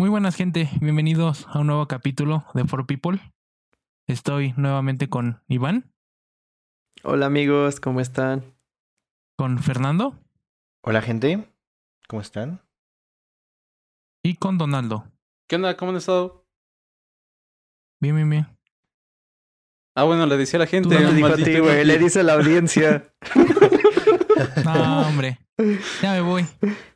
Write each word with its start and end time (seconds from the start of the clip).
Muy 0.00 0.08
buenas 0.08 0.34
gente, 0.34 0.70
bienvenidos 0.80 1.46
a 1.48 1.58
un 1.58 1.66
nuevo 1.66 1.86
capítulo 1.86 2.46
de 2.54 2.64
For 2.64 2.86
People. 2.86 3.20
Estoy 4.06 4.54
nuevamente 4.56 5.10
con 5.10 5.42
Iván, 5.46 5.92
Hola 7.02 7.26
amigos, 7.26 7.80
¿cómo 7.80 8.00
están? 8.00 8.42
con 9.36 9.58
Fernando 9.58 10.18
Hola 10.82 11.02
gente, 11.02 11.52
¿cómo 12.08 12.22
están? 12.22 12.62
y 14.24 14.36
con 14.36 14.56
Donaldo. 14.56 15.04
¿Qué 15.46 15.56
onda? 15.56 15.76
¿Cómo 15.76 15.90
han 15.90 15.98
estado? 15.98 16.46
Bien, 18.00 18.16
bien, 18.16 18.30
bien. 18.30 18.46
Ah, 19.94 20.04
bueno, 20.04 20.24
le 20.24 20.38
decía 20.38 20.56
a 20.56 20.60
la 20.60 20.66
gente. 20.66 20.88
No 20.98 21.10
te 21.10 21.14
dijo 21.14 21.26
a 21.26 21.36
ti, 21.36 21.58
güey, 21.58 21.84
le 21.84 21.98
dice 21.98 22.20
a 22.20 22.22
la 22.22 22.32
audiencia. 22.32 23.14
No, 24.64 25.06
hombre, 25.06 25.38
ya 26.00 26.12
me 26.12 26.22
voy. 26.22 26.46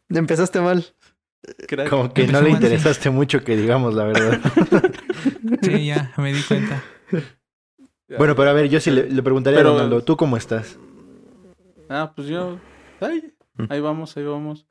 Empezaste 0.08 0.62
mal. 0.62 0.86
Crack. 1.68 1.88
Como 1.90 2.12
que 2.12 2.22
Empezó 2.22 2.40
no 2.40 2.46
le 2.46 2.52
interesaste 2.52 3.10
mucho 3.10 3.42
que 3.44 3.56
digamos 3.56 3.94
la 3.94 4.04
verdad. 4.04 4.40
Sí, 5.62 5.86
ya 5.86 6.12
me 6.18 6.32
di 6.32 6.42
cuenta. 6.42 6.82
bueno, 8.18 8.34
pero 8.36 8.50
a 8.50 8.52
ver, 8.52 8.68
yo 8.68 8.80
sí 8.80 8.90
le, 8.90 9.08
le 9.10 9.22
preguntaría 9.22 9.58
Pero- 9.58 9.70
a 9.70 9.72
Ronaldo, 9.74 10.02
¿tú 10.04 10.16
cómo 10.16 10.36
estás? 10.36 10.78
Ah, 11.88 12.12
pues 12.14 12.28
yo. 12.28 12.58
Ahí, 13.00 13.30
Mm. 13.56 13.66
ahí 13.70 13.80
vamos, 13.80 14.16
ahí 14.16 14.24
vamos. 14.24 14.66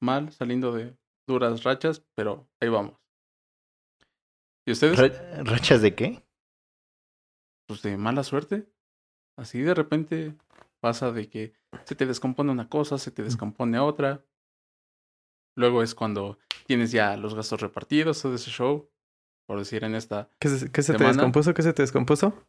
Mal, 0.00 0.32
saliendo 0.32 0.72
de 0.72 0.96
duras 1.28 1.62
rachas, 1.64 2.02
pero 2.14 2.48
ahí 2.60 2.68
vamos. 2.70 2.94
¿Y 4.66 4.72
ustedes? 4.72 4.98
Ra- 4.98 5.42
¿Rachas 5.44 5.82
de 5.82 5.94
qué? 5.94 6.22
Pues 7.68 7.82
de 7.82 7.96
mala 7.96 8.22
suerte. 8.24 8.66
Así 9.36 9.60
de 9.60 9.74
repente 9.74 10.34
pasa 10.80 11.12
de 11.12 11.28
que 11.28 11.52
se 11.84 11.94
te 11.94 12.06
descompone 12.06 12.50
una 12.52 12.68
cosa, 12.68 12.96
se 12.98 13.10
te 13.10 13.22
descompone 13.22 13.78
otra. 13.78 14.24
Luego 15.56 15.82
es 15.82 15.94
cuando 15.94 16.38
tienes 16.66 16.92
ya 16.92 17.16
los 17.16 17.34
gastos 17.34 17.60
repartidos, 17.60 18.22
todo 18.22 18.34
ese 18.34 18.50
show. 18.50 18.90
Por 19.46 19.58
decir, 19.58 19.84
en 19.84 19.94
esta 19.94 20.30
¿Qué 20.40 20.48
se, 20.48 20.70
qué 20.70 20.82
se 20.82 20.94
te 20.94 21.04
descompuso? 21.04 21.54
¿Qué 21.54 21.62
se 21.62 21.72
te 21.72 21.82
descompuso? 21.82 22.46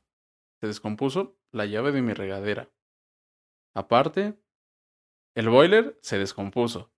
se 0.60 0.68
descompuso 0.68 1.38
la 1.52 1.66
llave 1.66 1.92
de 1.92 2.02
mi 2.02 2.14
regadera. 2.14 2.72
Aparte, 3.76 4.40
el 5.36 5.50
boiler 5.50 5.98
se 6.02 6.18
descompuso. 6.18 6.92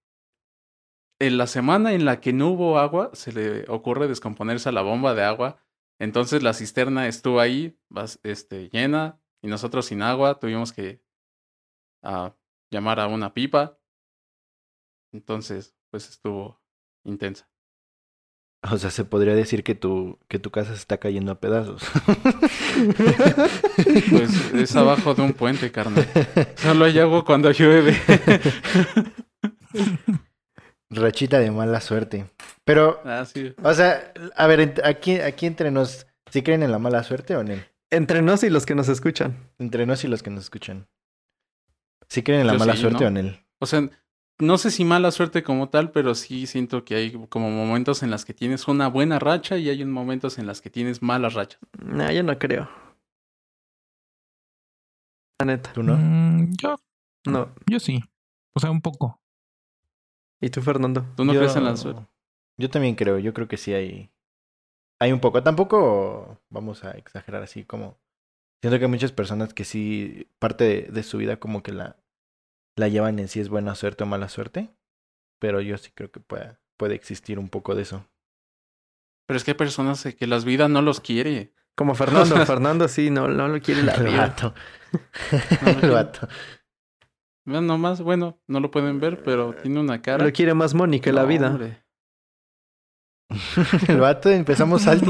En 1.20 1.38
la 1.38 1.48
semana 1.48 1.94
en 1.94 2.06
la 2.06 2.22
que 2.22 2.32
no 2.32 2.52
hubo 2.52 2.80
agua, 2.80 3.12
se 3.14 3.34
le 3.34 3.70
ocurre 3.70 4.08
descomponerse 4.08 4.70
a 4.70 4.72
la 4.72 4.82
bomba 4.82 5.14
de 5.14 5.24
agua. 5.24 5.62
Entonces 6.00 6.44
la 6.44 6.54
cisterna 6.54 7.08
estuvo 7.08 7.42
ahí, 7.42 7.78
este, 8.24 8.70
llena, 8.70 9.22
y 9.42 9.48
nosotros 9.48 9.88
sin 9.88 10.02
agua 10.02 10.40
tuvimos 10.40 10.72
que 10.72 11.04
ah, 12.02 12.34
llamar 12.72 13.02
a 13.02 13.08
una 13.08 13.34
pipa. 13.34 13.78
Entonces, 15.12 15.76
pues 15.90 16.10
estuvo 16.10 16.62
intensa. 17.04 17.50
O 18.70 18.78
sea, 18.78 18.90
se 18.90 19.06
podría 19.06 19.36
decir 19.36 19.64
que 19.64 19.74
tu, 19.74 20.20
que 20.28 20.38
tu 20.38 20.52
casa 20.52 20.72
se 20.72 20.80
está 20.80 20.98
cayendo 20.98 21.32
a 21.32 21.40
pedazos. 21.40 21.84
Pues 24.10 24.54
es 24.54 24.76
abajo 24.76 25.16
de 25.16 25.22
un 25.22 25.34
puente, 25.34 25.72
carnal. 25.72 26.06
Solo 26.58 26.86
hay 26.86 27.00
agua 27.00 27.24
cuando 27.24 27.52
llueve. 27.52 27.98
Rachita 30.90 31.40
de 31.40 31.52
mala 31.52 31.80
suerte. 31.82 32.26
Pero, 32.66 33.02
ah, 33.06 33.26
sí. 33.26 33.54
o 33.62 33.74
sea, 33.74 34.14
a 34.36 34.48
ver, 34.48 34.82
aquí, 34.84 35.20
aquí 35.20 35.46
entre 35.46 35.72
nos, 35.72 36.08
¿sí 36.32 36.42
creen 36.42 36.64
en 36.64 36.72
la 36.72 36.80
mala 36.80 37.04
suerte 37.04 37.36
o 37.36 37.42
en 37.42 37.50
el? 37.50 37.66
Entre 37.92 38.22
nos 38.22 38.44
y 38.44 38.50
los 38.50 38.66
que 38.66 38.76
nos 38.76 38.90
escuchan. 38.90 39.52
Entre 39.58 39.86
nos 39.86 40.04
y 40.04 40.08
los 40.08 40.24
que 40.24 40.30
nos 40.30 40.44
escuchan. 40.44 40.88
¿Sí 42.08 42.24
creen 42.24 42.42
en 42.42 42.48
la 42.48 42.54
Yo 42.54 42.60
mala 42.60 42.74
sí, 42.74 42.82
suerte 42.82 43.00
¿no? 43.02 43.06
o 43.06 43.10
en 43.10 43.18
el? 43.18 43.46
O 43.60 43.66
sea, 43.66 43.90
no 44.40 44.58
sé 44.58 44.72
si 44.72 44.86
mala 44.86 45.12
suerte 45.12 45.44
como 45.44 45.70
tal, 45.70 45.92
pero 45.92 46.16
sí 46.16 46.48
siento 46.48 46.86
que 46.86 46.96
hay 46.96 47.12
como 47.30 47.50
momentos 47.50 48.04
en 48.04 48.10
las 48.12 48.26
que 48.26 48.34
tienes 48.34 48.68
una 48.68 48.88
buena 48.88 49.20
racha 49.20 49.58
y 49.58 49.70
hay 49.70 49.84
un 49.84 49.92
momentos 49.92 50.38
en 50.40 50.48
las 50.48 50.62
que 50.62 50.70
tienes 50.70 51.02
malas 51.02 51.34
rachas. 51.34 51.60
Nah, 51.84 52.12
yo 52.12 52.24
no 52.24 52.38
creo. 52.40 52.70
La 55.40 55.46
neta. 55.46 55.72
¿Tú 55.74 55.84
no? 55.84 55.96
Mm, 55.98 56.54
yo, 56.62 56.76
No. 57.26 57.54
yo 57.68 57.80
sí. 57.80 58.02
O 58.56 58.60
sea, 58.60 58.72
un 58.72 58.82
poco. 58.82 59.20
¿Y 60.42 60.50
tú, 60.50 60.62
Fernando? 60.62 61.06
¿Tú 61.16 61.26
no 61.26 61.34
Yo- 61.34 61.40
crees 61.40 61.56
en 61.56 61.66
la 61.66 61.76
suerte? 61.78 62.06
Yo 62.58 62.70
también 62.70 62.96
creo, 62.96 63.20
yo 63.20 63.34
creo 63.34 63.48
que 63.48 63.58
sí 63.58 63.74
hay. 63.74 64.12
Hay 65.02 65.14
un 65.14 65.20
poco. 65.22 65.42
Tampoco 65.44 66.40
vamos 66.50 66.84
a 66.84 66.92
exagerar 66.92 67.42
así 67.44 67.64
como. 67.64 67.98
Siento 68.62 68.78
que 68.78 68.86
hay 68.86 68.92
muchas 68.92 69.14
personas 69.14 69.54
que 69.54 69.64
sí, 69.64 70.28
parte 70.40 70.66
de, 70.66 70.82
de 70.92 71.04
su 71.04 71.18
vida 71.18 71.40
como 71.40 71.64
que 71.64 71.72
la, 71.72 71.96
la 72.80 72.88
llevan 72.88 73.20
en 73.20 73.28
si 73.28 73.40
es 73.40 73.50
buena 73.50 73.76
suerte 73.76 74.04
o 74.04 74.08
mala 74.08 74.30
suerte. 74.30 74.70
Pero 75.40 75.62
yo 75.62 75.78
sí 75.78 75.92
creo 75.94 76.12
que 76.12 76.20
puede, 76.20 76.58
puede 76.78 76.96
existir 76.96 77.38
un 77.40 77.50
poco 77.50 77.76
de 77.76 77.84
eso. 77.84 78.06
Pero 79.28 79.38
es 79.38 79.44
que 79.44 79.52
hay 79.52 79.58
personas 79.58 80.04
que 80.18 80.28
las 80.28 80.44
vidas 80.46 80.70
no 80.70 80.82
los 80.82 81.00
quiere. 81.00 81.54
Como 81.76 81.94
Fernando. 81.96 82.46
Fernando 82.46 82.88
sí, 82.88 83.10
no, 83.10 83.28
no 83.28 83.48
lo 83.48 83.62
quiere 83.62 83.84
la 83.84 83.94
El 83.96 84.04
vida. 84.06 84.18
vato. 84.18 84.54
No 85.32 85.68
lo 85.68 85.70
El 85.70 85.80
quiere. 85.80 85.90
vato. 85.94 86.28
Vean 87.46 87.66
nomás, 87.68 88.02
bueno, 88.02 88.40
no 88.48 88.60
lo 88.60 88.70
pueden 88.70 89.00
ver, 89.00 89.24
pero 89.24 89.54
tiene 89.56 89.80
una 89.80 90.02
cara. 90.02 90.24
Lo 90.26 90.32
quiere 90.32 90.54
más 90.54 90.74
Moni 90.74 91.00
que 91.00 91.12
la 91.14 91.22
No, 91.24 91.28
vida. 91.28 91.48
hombre. 91.50 91.84
El 93.88 94.00
vato 94.00 94.30
empezamos 94.30 94.86
alto. 94.88 95.06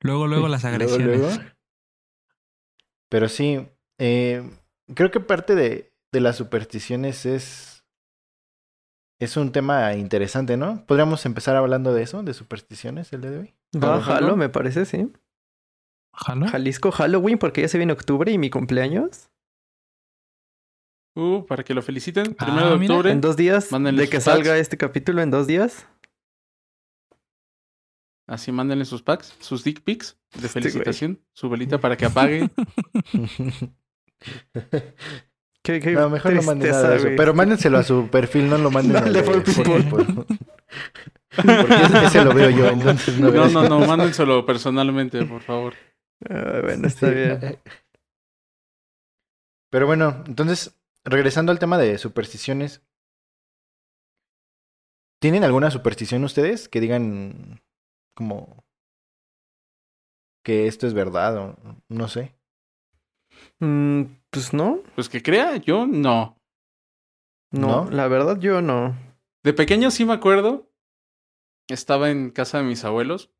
Luego, 0.00 0.26
luego 0.26 0.48
las 0.48 0.62
Luego, 0.62 0.74
agresiones. 0.76 1.18
luego. 1.20 1.30
Pero 3.08 3.28
sí, 3.28 3.66
eh, 3.98 4.42
creo 4.94 5.10
que 5.10 5.20
parte 5.20 5.54
de, 5.54 5.92
de 6.12 6.20
las 6.20 6.36
supersticiones 6.36 7.26
es, 7.26 7.84
es 9.20 9.36
un 9.36 9.52
tema 9.52 9.94
interesante, 9.94 10.56
¿no? 10.56 10.84
¿Podríamos 10.86 11.24
empezar 11.26 11.56
hablando 11.56 11.92
de 11.94 12.02
eso, 12.02 12.22
de 12.22 12.34
supersticiones 12.34 13.12
el 13.12 13.20
día 13.22 13.30
de 13.30 13.38
hoy? 13.38 13.54
Va, 13.74 14.00
jalo, 14.00 14.36
me 14.36 14.48
parece, 14.48 14.84
sí. 14.84 15.12
¿Jalo? 16.14 16.46
Jalisco 16.48 16.90
Halloween, 16.92 17.38
porque 17.38 17.62
ya 17.62 17.68
se 17.68 17.78
viene 17.78 17.92
octubre 17.92 18.30
y 18.32 18.38
mi 18.38 18.48
cumpleaños. 18.50 19.30
Uh, 21.14 21.46
para 21.46 21.64
que 21.64 21.72
lo 21.74 21.80
feliciten. 21.82 22.36
Ah, 22.38 22.44
Primero 22.46 22.70
de 22.70 22.78
mira. 22.78 22.94
octubre. 22.94 23.10
En 23.10 23.20
dos 23.22 23.36
días, 23.36 23.72
Mándenle 23.72 24.02
de 24.02 24.08
que 24.10 24.18
packs. 24.18 24.24
salga 24.24 24.58
este 24.58 24.76
capítulo 24.76 25.22
en 25.22 25.30
dos 25.30 25.46
días. 25.46 25.86
Así 28.28 28.50
mándenle 28.50 28.84
sus 28.84 29.02
packs, 29.02 29.34
sus 29.40 29.62
dick 29.62 29.82
pics 29.82 30.18
de 30.32 30.40
güey. 30.40 30.48
felicitación. 30.50 31.22
Su 31.32 31.48
velita 31.48 31.78
para 31.80 31.96
que 31.96 32.06
apague. 32.06 32.50
Qué, 35.62 35.80
qué 35.80 35.92
no, 35.94 36.08
mejor 36.08 36.32
no 36.32 36.42
manden 36.42 36.70
nada 36.70 36.90
de 36.90 36.96
eso. 36.96 37.08
Pero 37.16 37.34
mándenselo 37.34 37.78
a 37.78 37.82
su 37.82 38.08
perfil, 38.08 38.48
no 38.48 38.56
lo 38.56 38.70
manden 38.70 38.92
Dale, 38.92 39.20
de 39.20 39.40
people. 39.40 39.82
por- 39.90 40.06
Porque 40.06 41.82
ese- 41.82 42.04
ese 42.04 42.24
lo 42.24 42.32
veo 42.32 42.50
yo, 42.50 42.68
entonces 42.70 43.18
no, 43.18 43.32
No, 43.32 43.48
no, 43.48 43.68
no, 43.68 43.80
mándenselo 43.80 44.46
personalmente, 44.46 45.24
por 45.26 45.42
favor. 45.42 45.74
Ah, 46.30 46.60
bueno, 46.62 46.86
está 46.86 47.10
bien. 47.10 47.40
Pero 49.70 49.86
bueno, 49.86 50.22
entonces, 50.28 50.78
regresando 51.04 51.50
al 51.50 51.58
tema 51.58 51.78
de 51.78 51.98
supersticiones. 51.98 52.82
¿Tienen 55.20 55.42
alguna 55.42 55.70
superstición 55.72 56.22
ustedes 56.22 56.68
que 56.68 56.80
digan 56.80 57.60
como 58.14 58.64
que 60.44 60.68
esto 60.68 60.86
es 60.86 60.94
verdad 60.94 61.36
o 61.38 61.56
no 61.88 62.06
sé? 62.06 62.35
Mm, 63.60 64.02
pues 64.30 64.52
no, 64.52 64.80
Pues 64.94 65.08
que 65.08 65.22
crea, 65.22 65.56
yo 65.56 65.86
no. 65.86 66.38
no, 67.50 67.84
¿No? 67.84 67.90
la 67.90 68.08
verdad 68.08 68.38
yo 68.38 68.60
no. 68.60 68.96
De 69.42 69.52
pequeño 69.52 69.90
sí 69.90 70.04
me 70.04 70.12
acuerdo. 70.12 70.70
Estaba 71.68 72.10
en 72.10 72.30
casa 72.30 72.58
de 72.58 72.64
mis 72.64 72.84
abuelos 72.84 73.30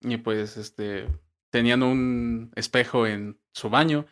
y 0.00 0.16
pues 0.16 0.56
este 0.56 1.06
tenían 1.52 1.82
un 1.82 2.52
espejo 2.56 3.06
en 3.06 3.38
su 3.52 3.68
baño. 3.70 4.06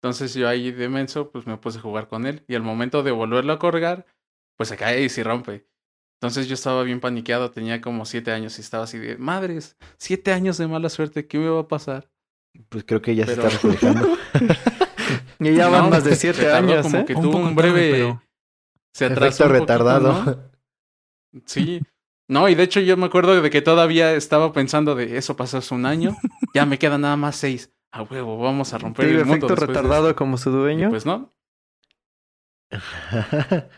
Entonces 0.00 0.34
yo 0.34 0.48
ahí 0.48 0.70
de 0.72 0.88
menso 0.88 1.30
pues 1.30 1.46
me 1.46 1.56
puse 1.58 1.78
a 1.78 1.82
jugar 1.82 2.08
con 2.08 2.26
él 2.26 2.44
y 2.48 2.54
al 2.54 2.62
momento 2.62 3.02
de 3.02 3.10
volverlo 3.12 3.52
a 3.52 3.58
colgar 3.58 4.06
pues 4.56 4.68
se 4.68 4.76
cae 4.76 5.02
y 5.04 5.08
se 5.08 5.22
rompe. 5.24 5.66
Entonces 6.20 6.48
yo 6.48 6.54
estaba 6.54 6.82
bien 6.84 7.00
paniqueado, 7.00 7.50
tenía 7.50 7.80
como 7.80 8.04
siete 8.06 8.32
años 8.32 8.56
y 8.58 8.62
estaba 8.62 8.84
así 8.84 8.98
de 8.98 9.16
madres, 9.18 9.76
siete 9.98 10.32
años 10.32 10.56
de 10.58 10.66
mala 10.68 10.88
suerte, 10.88 11.26
¿qué 11.26 11.38
me 11.38 11.48
va 11.48 11.60
a 11.60 11.68
pasar? 11.68 12.10
Pues 12.68 12.84
creo 12.84 13.02
que 13.02 13.14
ya 13.14 13.26
Pero- 13.26 13.48
se 13.50 13.56
está 13.56 13.68
reflejando. 13.68 14.16
Y 15.40 15.54
ya 15.54 15.68
van 15.68 15.84
No, 15.84 15.90
más 15.90 16.04
de 16.04 16.16
siete 16.16 16.52
años, 16.52 16.82
como 16.82 16.98
¿eh? 16.98 17.04
que 17.04 17.14
Un 17.14 17.22
tuvo 17.22 17.38
un 17.38 17.54
breve 17.54 18.18
se 18.92 19.06
atrasó 19.06 19.44
Efecto 19.44 19.44
un 19.44 19.48
poquito, 19.48 19.60
retardado. 19.60 20.24
¿no? 20.24 21.42
Sí. 21.46 21.82
No, 22.28 22.48
y 22.48 22.54
de 22.54 22.62
hecho 22.62 22.80
yo 22.80 22.96
me 22.96 23.06
acuerdo 23.06 23.40
de 23.40 23.50
que 23.50 23.60
todavía 23.60 24.14
estaba 24.14 24.52
pensando 24.52 24.94
de 24.94 25.18
eso 25.18 25.36
pasó 25.36 25.58
hace 25.58 25.74
un 25.74 25.84
año, 25.84 26.16
ya 26.54 26.64
me 26.64 26.78
quedan 26.78 27.02
nada 27.02 27.16
más 27.16 27.36
seis. 27.36 27.70
A 27.92 28.02
huevo, 28.02 28.38
vamos 28.38 28.72
a 28.72 28.78
romper 28.78 29.06
el 29.06 29.24
mundo. 29.24 29.46
efecto 29.46 29.54
de 29.54 29.66
retardado 29.66 30.16
como 30.16 30.36
su 30.38 30.50
Y 30.50 30.52
dueño. 30.52 30.90
Pues 30.90 31.06
no. 31.06 31.32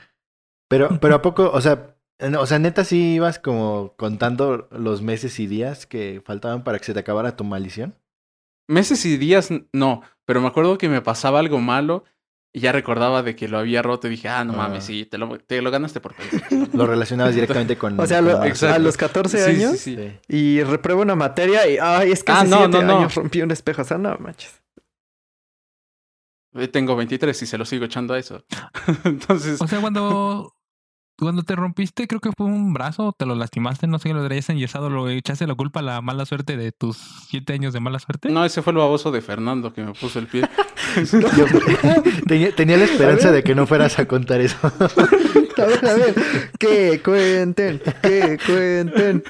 pero, 0.69 1.01
pero 1.01 1.15
a 1.17 1.23
poco, 1.23 1.51
o 1.53 1.61
sea, 1.61 1.97
no, 2.19 2.41
o 2.41 2.47
sea, 2.47 2.59
neta 2.59 2.85
sí 2.85 3.15
ibas 3.15 3.39
como 3.39 3.95
contando 3.97 4.69
los 4.71 5.03
meses 5.03 5.39
y 5.39 5.47
días 5.47 5.87
que 5.87 6.23
faltaban 6.25 6.65
para 6.65 6.79
que 6.79 6.85
se 6.85 6.95
te 6.95 7.01
acabara 7.01 7.37
tu 7.37 7.45
maldición. 7.45 7.95
Meses 8.69 9.05
y 9.05 9.17
días 9.17 9.51
no, 9.73 10.03
pero 10.27 10.43
me 10.43 10.49
acuerdo 10.49 10.77
que 10.77 10.89
me 10.91 11.01
pasaba 11.01 11.39
algo 11.39 11.59
malo 11.61 12.05
Y 12.53 12.61
ya 12.61 12.73
recordaba 12.73 13.23
de 13.23 13.37
que 13.37 13.49
lo 13.49 13.59
había 13.59 13.83
roto 13.83 14.07
y 14.07 14.11
dije, 14.11 14.29
ah, 14.31 14.43
no 14.45 14.55
Ah. 14.55 14.57
mames, 14.69 14.85
sí, 14.85 15.05
te 15.05 15.19
lo, 15.19 15.37
te 15.39 15.61
lo 15.61 15.71
ganaste 15.71 16.01
por. 16.01 16.15
Lo 16.73 16.87
relacionabas 16.87 17.35
directamente 17.35 17.77
con. 17.77 18.01
O 18.01 18.07
sea, 18.07 18.23
lo- 18.23 18.41
a 18.41 18.79
los 18.79 18.97
14 18.97 19.39
Sí, 19.39 19.51
años 19.51 19.73
sí, 19.73 19.95
sí. 19.95 19.97
Sí. 19.97 20.37
y 20.37 20.63
repruebo 20.63 21.03
una 21.03 21.15
materia 21.17 21.69
y, 21.69 21.77
ay, 21.77 22.13
es 22.13 22.25
que 22.25 22.33
Ah, 22.33 22.41
hace 22.41 22.49
no, 22.51 22.59
siete 22.61 22.83
no, 22.83 23.09
rompí 23.09 23.43
un 23.43 23.51
espejo. 23.51 23.83
O 23.83 23.85
sea, 23.85 23.99
no 23.99 24.17
manches. 24.19 24.63
Eh, 26.55 26.69
Tengo 26.69 26.97
23 26.97 27.43
y 27.43 27.47
se 27.47 27.59
lo 27.59 27.67
sigo 27.67 27.85
echando 27.85 28.15
a 28.15 28.19
eso. 28.19 28.43
Entonces, 29.05 29.61
O 29.61 29.67
sea, 29.69 29.81
cuando, 29.83 30.56
cuando 31.19 31.43
te 31.43 31.57
rompiste, 31.57 32.07
creo 32.07 32.21
que 32.21 32.31
fue 32.37 32.47
un 32.47 32.73
brazo, 32.73 33.15
te 33.19 33.25
lo 33.27 33.35
lastimaste, 33.35 33.87
no 33.87 33.99
sé, 33.99 34.13
lo 34.13 34.25
traías 34.25 34.49
enyesado, 34.51 34.91
lo 34.91 35.09
echaste 35.09 35.47
la 35.47 35.55
culpa 35.55 35.81
a 35.81 35.83
la 35.83 36.01
mala 36.03 36.27
suerte 36.27 36.57
de 36.57 36.73
tus 36.73 36.97
siete 37.29 37.53
años 37.55 37.73
de 37.73 37.81
mala 37.81 37.99
suerte. 37.99 38.29
no, 38.31 38.45
ese 38.45 38.63
fue 38.63 38.73
el 38.73 38.79
baboso 38.79 39.11
de 39.11 39.21
Fernando 39.23 39.73
que 39.73 39.83
me 39.83 39.93
puso 39.93 40.19
el 40.19 40.27
pie. 40.27 40.43
Yo- 41.13 41.47
tenía, 42.27 42.55
tenía 42.55 42.77
la 42.77 42.85
esperanza 42.85 43.33
de 43.33 43.43
que 43.43 43.55
no 43.55 43.67
fueras 43.67 43.99
a 43.99 44.07
contar 44.07 44.41
eso. 44.41 44.57
A 44.63 45.65
ver, 45.65 45.87
a 45.87 45.95
ver. 45.95 46.15
Que 46.59 47.01
cuenten, 47.03 47.81
que 48.03 48.39
cuenten. 48.47 49.23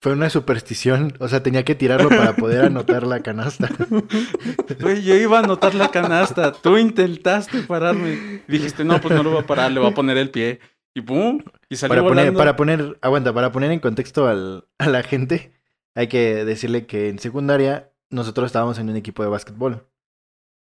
Fue 0.00 0.12
una 0.12 0.30
superstición. 0.30 1.12
O 1.20 1.28
sea, 1.28 1.42
tenía 1.42 1.64
que 1.64 1.74
tirarlo 1.74 2.08
para 2.08 2.34
poder 2.34 2.64
anotar 2.64 3.06
la 3.06 3.20
canasta. 3.20 3.68
Güey, 4.80 5.02
yo 5.02 5.14
iba 5.14 5.38
a 5.38 5.42
anotar 5.42 5.74
la 5.74 5.90
canasta. 5.90 6.52
Tú 6.52 6.78
intentaste 6.78 7.62
pararme. 7.62 8.42
Dijiste, 8.48 8.82
no, 8.84 9.00
pues 9.00 9.14
no 9.14 9.22
lo 9.22 9.30
voy 9.32 9.40
a 9.40 9.46
parar, 9.46 9.70
le 9.70 9.80
voy 9.80 9.90
a 9.90 9.94
poner 9.94 10.16
el 10.16 10.30
pie. 10.30 10.60
Y 10.94 11.02
pum, 11.02 11.40
y 11.68 11.76
salió 11.76 11.96
Para 11.96 12.02
poner, 12.02 12.24
volando. 12.24 12.38
para 12.38 12.56
poner, 12.56 12.98
aguanta, 13.02 13.32
para 13.32 13.52
poner 13.52 13.70
en 13.70 13.78
contexto 13.80 14.26
al, 14.26 14.64
a 14.78 14.88
la 14.88 15.02
gente, 15.02 15.52
hay 15.94 16.08
que 16.08 16.44
decirle 16.44 16.86
que 16.86 17.08
en 17.08 17.18
secundaria 17.18 17.92
nosotros 18.08 18.46
estábamos 18.46 18.78
en 18.78 18.88
un 18.88 18.96
equipo 18.96 19.22
de 19.22 19.28
básquetbol. 19.28 19.86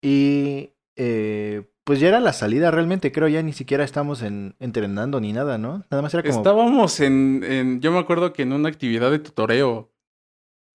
Y 0.02 0.72
eh, 0.96 1.70
pues 1.90 2.00
ya 2.00 2.10
era 2.10 2.20
la 2.20 2.34
salida 2.34 2.70
realmente, 2.70 3.12
creo 3.12 3.28
ya 3.28 3.42
ni 3.42 3.52
siquiera 3.52 3.84
estábamos 3.84 4.22
en, 4.22 4.56
entrenando 4.60 5.20
ni 5.20 5.34
nada, 5.34 5.58
¿no? 5.58 5.84
Nada 5.90 6.04
más 6.04 6.14
era 6.14 6.22
como... 6.22 6.38
Estábamos 6.38 7.00
en, 7.00 7.44
en- 7.44 7.82
Yo 7.82 7.92
me 7.92 7.98
acuerdo 7.98 8.32
que 8.32 8.44
en 8.44 8.54
una 8.54 8.70
actividad 8.70 9.10
de 9.10 9.18
tutoreo. 9.18 9.92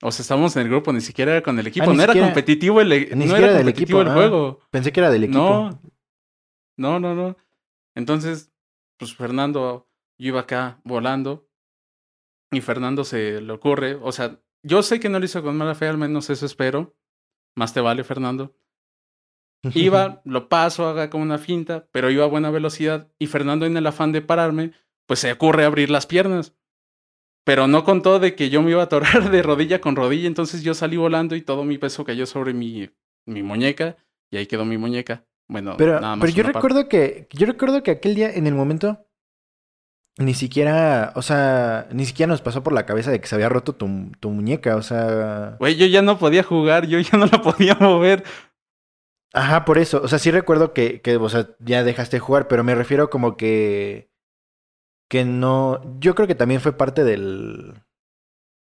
O 0.02 0.10
sea, 0.10 0.24
estábamos 0.24 0.56
en 0.56 0.62
el 0.62 0.70
grupo, 0.70 0.92
ni 0.92 1.00
siquiera 1.00 1.30
era 1.30 1.40
con 1.40 1.56
el 1.56 1.68
equipo. 1.68 1.84
Ah, 1.84 1.90
ni 1.90 1.98
no 1.98 2.02
era 2.02 2.14
competitivo 2.14 2.80
el, 2.80 2.92
e- 2.92 3.10
ni 3.14 3.26
no 3.26 3.30
siquiera 3.30 3.46
era 3.46 3.52
del 3.58 3.66
competitivo 3.66 4.00
equipo, 4.00 4.02
el 4.02 4.08
ah. 4.08 4.12
juego. 4.12 4.60
Pensé 4.72 4.90
que 4.90 4.98
era 4.98 5.10
del 5.12 5.22
equipo. 5.22 5.38
No. 5.38 5.80
No, 6.76 6.98
no, 6.98 7.14
no. 7.14 7.36
Entonces, 7.94 8.52
pues 8.98 9.14
Fernando, 9.14 9.88
yo 10.18 10.30
iba 10.30 10.40
acá 10.40 10.80
volando. 10.82 11.48
Y 12.50 12.60
Fernando 12.60 13.04
se 13.04 13.40
le 13.40 13.52
ocurre. 13.52 13.94
O 14.02 14.10
sea, 14.10 14.40
yo 14.64 14.82
sé 14.82 14.98
que 14.98 15.08
no 15.08 15.20
lo 15.20 15.26
hizo 15.26 15.44
con 15.44 15.56
mala 15.56 15.76
fe, 15.76 15.86
al 15.86 15.96
menos 15.96 16.28
eso 16.28 16.44
espero. 16.44 16.96
Más 17.54 17.72
te 17.72 17.80
vale, 17.80 18.02
Fernando. 18.02 18.56
Iba, 19.72 20.20
lo 20.24 20.48
paso, 20.48 20.86
haga 20.86 21.08
como 21.10 21.22
una 21.24 21.38
finta, 21.38 21.86
pero 21.92 22.10
iba 22.10 22.24
a 22.24 22.28
buena 22.28 22.50
velocidad. 22.50 23.08
Y 23.18 23.26
Fernando, 23.28 23.66
en 23.66 23.76
el 23.76 23.86
afán 23.86 24.12
de 24.12 24.20
pararme, 24.20 24.72
pues 25.06 25.20
se 25.20 25.32
ocurre 25.32 25.64
abrir 25.64 25.90
las 25.90 26.06
piernas. 26.06 26.54
Pero 27.44 27.66
no 27.66 27.84
contó 27.84 28.18
de 28.18 28.34
que 28.34 28.50
yo 28.50 28.62
me 28.62 28.70
iba 28.70 28.80
a 28.80 28.84
atorar 28.84 29.30
de 29.30 29.42
rodilla 29.42 29.80
con 29.80 29.96
rodilla. 29.96 30.26
Entonces 30.26 30.62
yo 30.62 30.74
salí 30.74 30.96
volando 30.96 31.36
y 31.36 31.42
todo 31.42 31.64
mi 31.64 31.78
peso 31.78 32.04
cayó 32.04 32.26
sobre 32.26 32.52
mi, 32.54 32.90
mi 33.26 33.42
muñeca. 33.42 33.96
Y 34.30 34.36
ahí 34.36 34.46
quedó 34.46 34.64
mi 34.64 34.78
muñeca. 34.78 35.24
Bueno, 35.48 35.76
Pero, 35.76 36.00
nada 36.00 36.16
más. 36.16 36.20
pero 36.20 36.32
yo 36.32 36.42
parte. 36.42 36.58
recuerdo 36.58 36.88
que, 36.88 37.28
yo 37.32 37.46
recuerdo 37.46 37.82
que 37.82 37.90
aquel 37.92 38.14
día, 38.14 38.30
en 38.32 38.46
el 38.46 38.54
momento, 38.54 39.06
ni 40.16 40.32
siquiera, 40.32 41.12
o 41.16 41.22
sea, 41.22 41.86
ni 41.92 42.06
siquiera 42.06 42.30
nos 42.30 42.40
pasó 42.40 42.62
por 42.62 42.72
la 42.72 42.86
cabeza 42.86 43.10
de 43.10 43.20
que 43.20 43.26
se 43.26 43.34
había 43.34 43.50
roto 43.50 43.74
tu, 43.74 44.10
tu 44.20 44.30
muñeca, 44.30 44.76
o 44.76 44.82
sea... 44.82 45.56
Güey, 45.58 45.76
yo 45.76 45.86
ya 45.86 46.00
no 46.02 46.18
podía 46.18 46.42
jugar, 46.42 46.86
yo 46.86 46.98
ya 46.98 47.18
no 47.18 47.26
la 47.26 47.42
podía 47.42 47.74
mover. 47.80 48.24
Ajá, 49.34 49.64
por 49.64 49.78
eso, 49.78 50.00
o 50.02 50.08
sea, 50.08 50.18
sí 50.20 50.30
recuerdo 50.30 50.72
que, 50.72 51.00
que, 51.00 51.16
o 51.16 51.28
sea, 51.28 51.48
ya 51.58 51.82
dejaste 51.82 52.16
de 52.16 52.20
jugar, 52.20 52.46
pero 52.46 52.62
me 52.62 52.74
refiero 52.76 53.10
como 53.10 53.36
que, 53.36 54.08
que 55.10 55.24
no, 55.24 55.82
yo 55.98 56.14
creo 56.14 56.28
que 56.28 56.36
también 56.36 56.60
fue 56.60 56.76
parte 56.76 57.02
del, 57.02 57.82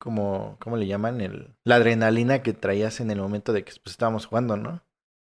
como, 0.03 0.57
¿cómo 0.59 0.77
le 0.77 0.87
llaman? 0.87 1.21
El, 1.21 1.55
la 1.63 1.75
adrenalina 1.75 2.43
que 2.43 2.53
traías 2.53 2.99
en 2.99 3.11
el 3.11 3.19
momento 3.19 3.53
de 3.53 3.63
que 3.63 3.71
pues, 3.83 3.93
estábamos 3.93 4.25
jugando, 4.25 4.57
¿no? 4.57 4.83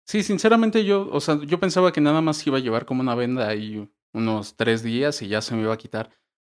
Sí, 0.06 0.22
sinceramente 0.22 0.84
yo, 0.84 1.08
o 1.10 1.20
sea, 1.20 1.38
yo 1.44 1.60
pensaba 1.60 1.92
que 1.92 2.00
nada 2.00 2.20
más 2.20 2.46
iba 2.46 2.58
a 2.58 2.60
llevar 2.60 2.86
como 2.86 3.00
una 3.00 3.14
venda 3.16 3.48
ahí 3.48 3.88
unos 4.12 4.56
tres 4.56 4.82
días 4.82 5.22
y 5.22 5.28
ya 5.28 5.42
se 5.42 5.56
me 5.56 5.62
iba 5.62 5.74
a 5.74 5.78
quitar. 5.78 6.10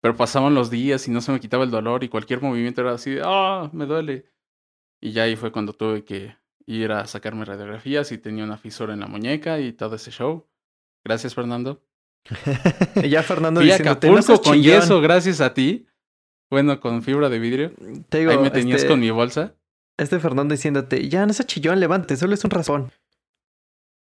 Pero 0.01 0.17
pasaban 0.17 0.55
los 0.55 0.71
días 0.71 1.07
y 1.09 1.11
no 1.13 1.21
se 1.21 1.33
me 1.33 1.41
quitaba 1.41 1.65
el 1.65 1.71
dolor 1.71 2.05
y 2.05 2.09
cualquier 2.09 2.41
movimiento 2.41 2.81
era 2.81 2.93
así 2.95 3.19
ah, 3.23 3.71
me 3.73 3.87
duele. 3.87 4.27
Y 5.01 5.13
ya 5.13 5.25
ahí 5.25 5.37
fue 5.37 5.53
cuando 5.53 5.73
tuve 5.73 6.05
que 6.05 6.37
ir 6.67 6.93
a 6.93 7.07
sacarme 7.07 7.45
radiografías 7.45 8.13
y 8.13 8.19
tenía 8.19 8.45
una 8.45 8.57
fisura 8.59 8.93
en 8.95 9.01
la 9.01 9.07
muñeca 9.07 9.61
y 9.61 9.73
todo 9.73 9.97
ese 9.97 10.11
show. 10.11 10.47
Gracias, 11.05 11.35
Fernando. 11.35 11.83
Y 13.03 13.09
ya 13.09 13.23
Fernando 13.23 13.61
Fui 13.61 13.71
Acapulco 13.71 14.23
seas 14.23 14.41
con 14.41 14.55
chillón". 14.55 14.81
yeso, 14.81 15.01
gracias 15.01 15.41
a 15.41 15.55
ti. 15.55 15.87
Bueno, 16.51 16.81
con 16.81 17.03
fibra 17.03 17.29
de 17.29 17.39
vidrio. 17.39 17.73
Te 18.09 18.19
digo, 18.19 18.33
Ahí 18.33 18.39
me 18.39 18.51
tenías 18.51 18.79
este, 18.79 18.89
con 18.89 19.01
mi 19.01 19.11
bolsa. 19.11 19.55
este 19.97 20.19
Fernando 20.19 20.53
diciéndote, 20.53 21.09
ya 21.09 21.25
no 21.25 21.33
seas 21.33 21.47
chillón, 21.47 21.79
levante, 21.81 22.17
solo 22.17 22.35
es 22.35 22.45
un 22.45 22.51
razón. 22.51 22.91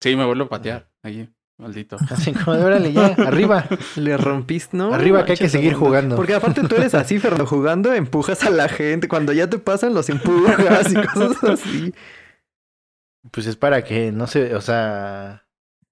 Sí, 0.00 0.14
me 0.14 0.24
vuelvo 0.24 0.44
a 0.44 0.48
patear. 0.48 0.88
Allí, 1.02 1.28
maldito. 1.58 1.96
Así 2.10 2.32
como, 2.32 2.56
de, 2.56 2.64
órale, 2.64 2.92
ya, 2.92 3.06
arriba, 3.26 3.66
Le 3.96 4.16
rompiste, 4.16 4.76
¿no? 4.76 4.94
arriba 4.94 5.24
que 5.24 5.32
hay 5.32 5.38
que 5.38 5.48
seguir 5.48 5.74
jugando. 5.74 6.14
Porque 6.16 6.34
aparte 6.34 6.62
tú 6.62 6.76
eres 6.76 6.94
así, 6.94 7.18
Fernando, 7.18 7.46
jugando, 7.46 7.92
empujas 7.92 8.44
a 8.44 8.50
la 8.50 8.68
gente. 8.68 9.08
Cuando 9.08 9.32
ya 9.32 9.50
te 9.50 9.58
pasan, 9.58 9.92
los 9.94 10.08
empujas 10.08 10.92
y 10.92 10.94
cosas 10.94 11.44
así. 11.44 11.92
Pues 13.30 13.46
es 13.46 13.56
para 13.56 13.84
que, 13.84 14.12
no 14.12 14.26
sé, 14.26 14.54
o 14.54 14.60
sea, 14.60 15.44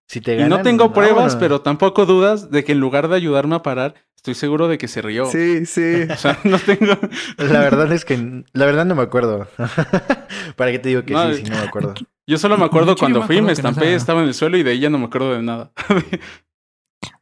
si 0.08 0.20
te 0.20 0.34
Y 0.34 0.36
ganan... 0.38 0.50
no 0.50 0.62
tengo 0.62 0.92
pruebas, 0.92 1.16
vámonos. 1.16 1.36
pero 1.36 1.60
tampoco 1.60 2.06
dudas 2.06 2.50
de 2.50 2.64
que 2.64 2.72
en 2.72 2.80
lugar 2.80 3.08
de 3.08 3.16
ayudarme 3.16 3.56
a 3.56 3.62
parar, 3.62 3.94
estoy 4.16 4.34
seguro 4.34 4.68
de 4.68 4.78
que 4.78 4.88
se 4.88 5.02
rió. 5.02 5.26
Sí, 5.26 5.66
sí. 5.66 6.04
O 6.10 6.16
sea, 6.16 6.38
no 6.44 6.58
tengo. 6.58 6.94
La 7.38 7.60
verdad 7.60 7.90
es 7.92 8.04
que, 8.04 8.44
la 8.52 8.66
verdad 8.66 8.84
no 8.86 8.94
me 8.94 9.02
acuerdo. 9.02 9.46
¿Para 10.56 10.70
qué 10.72 10.78
te 10.78 10.88
digo 10.90 11.02
que 11.04 11.12
No, 11.12 11.32
sí, 11.32 11.44
sí, 11.44 11.50
no 11.50 11.56
me 11.56 11.66
acuerdo? 11.66 11.94
Yo 12.26 12.38
solo 12.38 12.56
me 12.58 12.64
acuerdo 12.64 12.92
hecho, 12.92 13.00
cuando 13.00 13.20
me 13.20 13.26
fui, 13.26 13.36
me 13.36 13.52
acuerdo 13.52 13.62
que 13.62 13.68
estampé, 13.68 13.86
esa- 13.88 13.96
estaba 13.96 14.22
en 14.22 14.28
el 14.28 14.34
suelo 14.34 14.56
y 14.56 14.62
de 14.62 14.70
ahí 14.72 14.80
ya 14.80 14.90
no 14.90 14.98
me 14.98 15.04
acuerdo 15.06 15.32
de 15.34 15.42
nada. 15.42 15.72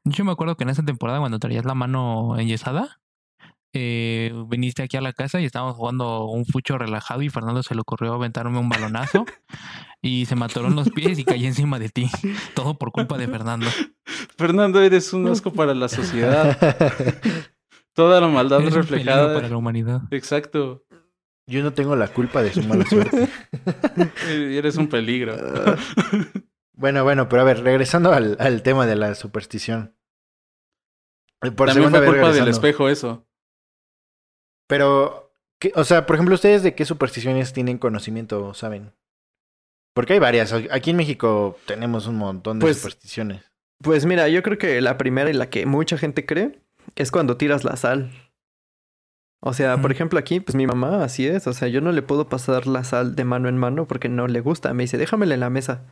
Yo 0.05 0.25
me 0.25 0.32
acuerdo 0.32 0.56
que 0.56 0.64
en 0.64 0.70
esa 0.70 0.82
temporada, 0.82 1.19
cuando 1.19 1.38
traías 1.38 1.64
la 1.64 1.75
mano 1.75 2.38
enyesada, 2.38 3.00
eh, 3.75 4.33
viniste 4.49 4.83
aquí 4.83 4.97
a 4.97 5.00
la 5.00 5.12
casa 5.12 5.40
y 5.40 5.45
estábamos 5.45 5.75
jugando 5.76 6.26
un 6.26 6.47
fucho 6.47 6.78
relajado 6.78 7.23
y 7.23 7.28
Fernando 7.28 7.62
se 7.62 7.75
le 7.75 7.81
ocurrió 7.81 8.14
aventarme 8.14 8.59
un 8.59 8.69
balonazo 8.69 9.26
y 10.00 10.26
se 10.26 10.37
me 10.37 10.47
en 10.54 10.76
los 10.76 10.90
pies 10.90 11.19
y 11.19 11.25
caí 11.25 11.45
encima 11.45 11.78
de 11.78 11.88
ti. 11.88 12.09
Todo 12.54 12.78
por 12.78 12.93
culpa 12.93 13.19
de 13.19 13.26
Fernando. 13.26 13.66
Fernando, 14.38 14.81
eres 14.81 15.12
un 15.12 15.26
asco 15.28 15.52
para 15.52 15.75
la 15.75 15.88
sociedad. 15.88 16.57
Toda 17.95 18.21
la 18.21 18.28
maldad 18.28 18.61
Eres 18.61 18.75
un 18.75 18.81
peligro 18.85 18.97
reflejada. 19.12 19.35
para 19.35 19.49
la 19.49 19.57
humanidad. 19.57 20.02
Exacto. 20.11 20.85
Yo 21.47 21.62
no 21.62 21.73
tengo 21.73 21.97
la 21.97 22.09
culpa 22.09 22.43
de 22.43 22.52
su 22.52 22.62
mala 22.62 22.87
suerte. 22.87 23.28
Eh, 24.28 24.57
Eres 24.57 24.76
un 24.76 24.88
peligro. 24.88 25.37
Bueno, 26.73 27.04
bueno, 27.04 27.28
pero 27.28 27.43
a 27.43 27.45
ver, 27.45 27.62
regresando 27.62 28.12
al, 28.12 28.37
al 28.40 28.62
tema 28.62 28.87
de 28.87 28.97
la 28.97 29.14
superstición. 29.14 29.95
Por 31.40 31.69
También 31.69 31.75
segunda 31.75 31.99
fue 31.99 32.07
vez 32.07 32.11
culpa 32.23 32.33
del 32.33 32.49
espejo 32.49 32.88
eso. 32.88 33.26
Pero, 34.75 35.31
¿qué- 35.61 35.71
o 35.76 35.85
sea, 35.85 36.04
por 36.04 36.16
ejemplo, 36.16 36.35
¿ustedes 36.35 36.64
de 36.64 36.75
qué 36.75 36.85
supersticiones 36.85 37.52
tienen 37.52 37.78
conocimiento 37.78 38.54
saben? 38.54 38.90
Porque 39.95 40.14
hay 40.14 40.19
varias. 40.19 40.52
Aquí 40.73 40.90
en 40.90 40.97
México 40.97 41.57
tenemos 41.64 42.09
un 42.09 42.16
montón 42.16 42.59
de 42.59 42.64
Pues- 42.64 42.78
supersticiones. 42.78 43.45
Pues 43.81 44.04
mira, 44.04 44.26
yo 44.28 44.43
creo 44.43 44.59
que 44.59 44.81
la 44.81 44.99
primera 44.99 45.31
y 45.31 45.33
la 45.33 45.49
que 45.50 45.64
mucha 45.64 45.97
gente 45.97 46.26
cree 46.26 46.59
es 46.97 47.12
cuando 47.12 47.37
tiras 47.37 47.62
la 47.62 47.76
sal. 47.76 48.11
O 49.40 49.52
sea, 49.52 49.81
por 49.81 49.93
ejemplo, 49.93 50.19
aquí, 50.19 50.40
pues 50.40 50.57
mi 50.57 50.66
mamá 50.66 51.04
así 51.04 51.25
es. 51.25 51.47
O 51.47 51.52
sea, 51.52 51.69
yo 51.69 51.81
no 51.81 51.93
le 51.93 52.02
puedo 52.02 52.28
pasar 52.28 52.66
la 52.66 52.83
sal 52.83 53.14
de 53.14 53.23
mano 53.23 53.49
en 53.49 53.57
mano 53.57 53.87
porque 53.87 54.09
no 54.09 54.26
le 54.26 54.40
gusta. 54.40 54.75
Me 54.75 54.83
dice, 54.83 54.99
déjamela 54.99 55.35
en 55.35 55.40
la 55.40 55.50
mesa. 55.50 55.83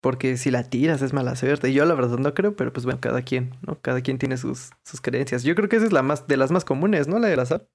Porque 0.00 0.36
si 0.36 0.50
la 0.50 0.64
tiras 0.64 1.02
es 1.02 1.12
mala 1.12 1.36
suerte. 1.36 1.68
Y 1.68 1.74
yo 1.74 1.84
la 1.84 1.94
verdad 1.94 2.18
no 2.18 2.32
creo, 2.32 2.56
pero 2.56 2.72
pues 2.72 2.86
bueno, 2.86 3.00
cada 3.00 3.22
quien, 3.22 3.56
¿no? 3.66 3.78
Cada 3.80 4.00
quien 4.00 4.18
tiene 4.18 4.36
sus, 4.36 4.70
sus 4.82 5.00
creencias. 5.00 5.42
Yo 5.42 5.54
creo 5.54 5.68
que 5.68 5.76
esa 5.76 5.86
es 5.86 5.92
la 5.92 6.02
más, 6.02 6.26
de 6.26 6.36
las 6.36 6.50
más 6.50 6.64
comunes, 6.64 7.06
¿no? 7.06 7.18
La 7.18 7.28
de 7.28 7.36
la 7.36 7.46
sal. 7.46 7.68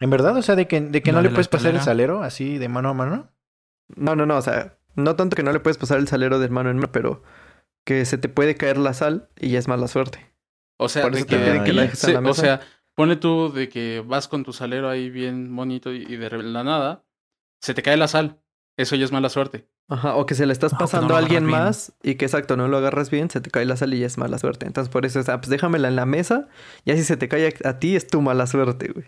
¿En 0.00 0.10
verdad? 0.10 0.36
O 0.36 0.42
sea, 0.42 0.56
de 0.56 0.66
que, 0.66 0.80
de 0.80 1.02
que 1.02 1.12
no 1.12 1.18
de 1.18 1.24
le 1.24 1.30
puedes 1.30 1.48
pasar 1.48 1.74
el 1.74 1.80
salero 1.80 2.22
así 2.22 2.58
de 2.58 2.68
mano 2.68 2.88
a 2.88 2.94
mano. 2.94 3.30
No, 3.96 4.16
no, 4.16 4.26
no. 4.26 4.36
O 4.38 4.42
sea, 4.42 4.78
no 4.96 5.14
tanto 5.14 5.36
que 5.36 5.42
no 5.42 5.52
le 5.52 5.60
puedes 5.60 5.78
pasar 5.78 5.98
el 5.98 6.08
salero 6.08 6.38
de 6.38 6.48
mano 6.48 6.70
en 6.70 6.76
mano, 6.76 6.90
pero 6.90 7.22
que 7.84 8.04
se 8.06 8.16
te 8.16 8.28
puede 8.28 8.56
caer 8.56 8.78
la 8.78 8.94
sal 8.94 9.28
y 9.38 9.50
ya 9.50 9.58
es 9.58 9.68
mala 9.68 9.88
suerte. 9.88 10.32
O 10.78 10.88
sea, 10.88 11.02
Por 11.02 11.12
te 11.12 11.26
que, 11.26 11.36
piden 11.36 11.64
que 11.64 11.72
la 11.72 11.82
dejes 11.82 12.02
en 12.04 12.10
Sí, 12.10 12.12
la 12.14 12.30
o 12.30 12.34
sea, 12.34 12.60
pone 12.94 13.16
tú 13.16 13.52
de 13.52 13.68
que 13.68 14.02
vas 14.04 14.26
con 14.26 14.42
tu 14.42 14.52
salero 14.52 14.88
ahí 14.88 15.10
bien 15.10 15.54
bonito 15.54 15.92
y 15.92 16.02
y 16.02 16.16
de 16.16 16.30
la 16.42 16.64
nada 16.64 17.04
se 17.60 17.74
te 17.74 17.82
cae 17.82 17.96
la 17.96 18.08
sal. 18.08 18.40
Eso 18.76 18.96
ya 18.96 19.04
es 19.04 19.12
mala 19.12 19.28
suerte. 19.28 19.68
Ajá, 19.88 20.16
o 20.16 20.24
que 20.24 20.34
se 20.34 20.46
le 20.46 20.52
estás 20.54 20.72
no 20.72 20.78
pasando 20.78 21.14
a 21.14 21.18
alguien 21.18 21.44
más 21.44 21.92
y 22.02 22.14
que 22.14 22.24
exacto, 22.24 22.56
no 22.56 22.68
lo 22.68 22.78
agarras 22.78 23.10
bien, 23.10 23.28
se 23.28 23.40
te 23.42 23.50
cae 23.50 23.66
la 23.66 23.76
sal 23.76 23.92
y 23.92 24.00
ya 24.00 24.06
es 24.06 24.16
mala 24.16 24.38
suerte. 24.38 24.66
Entonces 24.66 24.90
por 24.90 25.04
eso 25.04 25.20
es, 25.20 25.28
ah, 25.28 25.38
pues 25.40 25.50
déjamela 25.50 25.88
en 25.88 25.96
la 25.96 26.06
mesa, 26.06 26.48
ya 26.86 26.96
si 26.96 27.04
se 27.04 27.16
te 27.18 27.28
cae 27.28 27.54
a, 27.64 27.68
a 27.68 27.78
ti 27.78 27.94
es 27.94 28.06
tu 28.06 28.22
mala 28.22 28.46
suerte, 28.46 28.88
güey. 28.92 29.06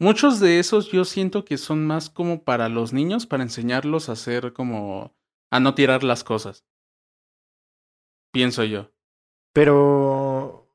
Muchos 0.00 0.40
de 0.40 0.58
esos 0.58 0.90
yo 0.92 1.04
siento 1.04 1.44
que 1.44 1.56
son 1.58 1.86
más 1.86 2.10
como 2.10 2.42
para 2.44 2.68
los 2.68 2.92
niños, 2.92 3.26
para 3.26 3.42
enseñarlos 3.42 4.08
a 4.08 4.16
ser 4.16 4.52
como 4.52 5.16
a 5.52 5.60
no 5.60 5.74
tirar 5.74 6.02
las 6.04 6.24
cosas. 6.24 6.64
Pienso 8.32 8.62
yo. 8.64 8.90
Pero. 9.52 10.70